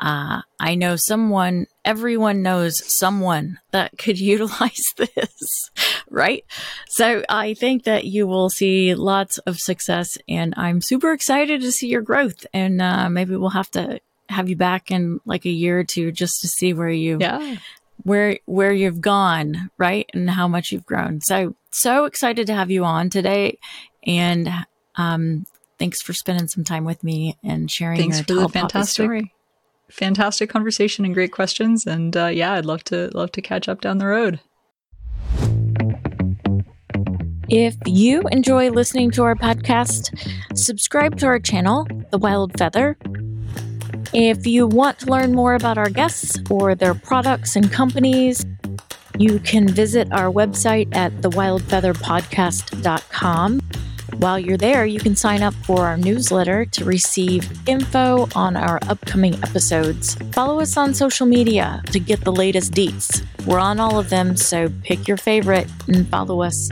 uh, 0.00 0.42
I 0.60 0.76
know 0.76 0.94
someone, 0.94 1.66
everyone 1.84 2.40
knows 2.42 2.84
someone 2.84 3.58
that 3.72 3.90
could 3.98 4.18
utilize 4.20 4.84
this, 4.96 5.70
right? 6.08 6.44
So 6.88 7.24
I 7.28 7.54
think 7.54 7.84
that 7.84 8.04
you 8.04 8.26
will 8.26 8.48
see 8.48 8.94
lots 8.94 9.38
of 9.38 9.58
success, 9.58 10.16
and 10.28 10.54
I'm 10.56 10.80
super 10.82 11.12
excited 11.12 11.62
to 11.62 11.72
see 11.72 11.88
your 11.88 12.02
growth. 12.02 12.46
And 12.54 12.80
uh, 12.80 13.10
maybe 13.10 13.34
we'll 13.36 13.50
have 13.50 13.70
to 13.72 14.00
have 14.28 14.48
you 14.48 14.56
back 14.56 14.90
in 14.90 15.20
like 15.24 15.46
a 15.46 15.50
year 15.50 15.80
or 15.80 15.84
two 15.84 16.12
just 16.12 16.42
to 16.42 16.48
see 16.48 16.72
where 16.74 16.90
you 16.90 17.18
Yeah. 17.18 17.56
Where 18.02 18.38
where 18.46 18.72
you've 18.72 19.00
gone, 19.00 19.70
right, 19.78 20.08
and 20.14 20.30
how 20.30 20.48
much 20.48 20.72
you've 20.72 20.86
grown. 20.86 21.20
So 21.20 21.54
so 21.70 22.04
excited 22.04 22.46
to 22.46 22.54
have 22.54 22.70
you 22.70 22.84
on 22.84 23.10
today, 23.10 23.58
and 24.06 24.48
um, 24.96 25.46
thanks 25.78 26.00
for 26.02 26.12
spending 26.12 26.48
some 26.48 26.64
time 26.64 26.84
with 26.84 27.04
me 27.04 27.36
and 27.44 27.70
sharing 27.70 27.98
Thanks 27.98 28.18
your 28.18 28.24
for 28.24 28.34
the 28.34 28.48
fantastic 28.48 29.04
story. 29.04 29.32
fantastic 29.90 30.50
conversation 30.50 31.04
and 31.04 31.14
great 31.14 31.32
questions. 31.32 31.86
And 31.86 32.16
uh, 32.16 32.26
yeah, 32.26 32.54
I'd 32.54 32.66
love 32.66 32.84
to 32.84 33.10
love 33.14 33.32
to 33.32 33.42
catch 33.42 33.68
up 33.68 33.80
down 33.80 33.98
the 33.98 34.06
road. 34.06 34.40
If 37.50 37.76
you 37.86 38.22
enjoy 38.30 38.70
listening 38.70 39.10
to 39.12 39.22
our 39.22 39.34
podcast, 39.34 40.14
subscribe 40.54 41.16
to 41.18 41.26
our 41.26 41.38
channel, 41.38 41.86
The 42.10 42.18
Wild 42.18 42.52
Feather. 42.58 42.98
If 44.14 44.46
you 44.46 44.66
want 44.66 44.98
to 45.00 45.06
learn 45.06 45.34
more 45.34 45.54
about 45.54 45.76
our 45.76 45.90
guests 45.90 46.38
or 46.50 46.74
their 46.74 46.94
products 46.94 47.56
and 47.56 47.70
companies, 47.70 48.46
you 49.18 49.38
can 49.40 49.68
visit 49.68 50.10
our 50.12 50.32
website 50.32 50.96
at 50.96 51.12
thewildfeatherpodcast.com. 51.20 53.60
While 54.16 54.38
you're 54.38 54.56
there, 54.56 54.86
you 54.86 54.98
can 54.98 55.14
sign 55.14 55.42
up 55.42 55.52
for 55.54 55.86
our 55.86 55.98
newsletter 55.98 56.64
to 56.64 56.84
receive 56.84 57.68
info 57.68 58.28
on 58.34 58.56
our 58.56 58.78
upcoming 58.88 59.34
episodes. 59.42 60.14
Follow 60.32 60.60
us 60.60 60.78
on 60.78 60.94
social 60.94 61.26
media 61.26 61.82
to 61.92 62.00
get 62.00 62.22
the 62.22 62.32
latest 62.32 62.72
deets. 62.72 63.22
We're 63.46 63.60
on 63.60 63.78
all 63.78 63.98
of 63.98 64.08
them, 64.08 64.36
so 64.36 64.70
pick 64.82 65.06
your 65.06 65.18
favorite 65.18 65.68
and 65.86 66.08
follow 66.08 66.42
us. 66.42 66.70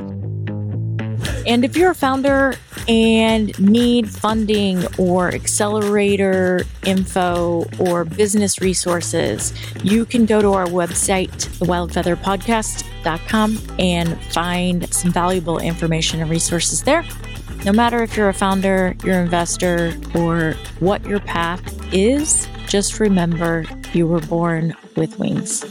And 1.47 1.64
if 1.64 1.76
you're 1.76 1.92
a 1.92 1.94
founder 1.94 2.55
and 2.88 3.57
need 3.61 4.11
funding 4.11 4.84
or 4.99 5.32
accelerator 5.32 6.64
info 6.84 7.66
or 7.78 8.05
business 8.05 8.61
resources, 8.61 9.55
you 9.84 10.05
can 10.05 10.26
go 10.26 10.42
to 10.42 10.55
our 10.55 10.66
website, 10.66 11.30
thewildfeatherpodcast.com, 11.59 13.59
and 13.78 14.20
find 14.32 14.92
some 14.92 15.12
valuable 15.12 15.59
information 15.59 16.20
and 16.20 16.28
resources 16.28 16.82
there. 16.82 17.05
No 17.64 17.72
matter 17.72 18.03
if 18.03 18.16
you're 18.16 18.28
a 18.28 18.34
founder, 18.34 18.97
you're 19.05 19.18
an 19.18 19.24
investor, 19.24 19.92
or 20.14 20.55
what 20.80 21.05
your 21.05 21.20
path 21.20 21.62
is, 21.92 22.49
just 22.66 22.99
remember 23.01 23.64
you 23.92 24.07
were 24.07 24.20
born 24.20 24.74
with 24.97 25.18
wings. 25.18 25.64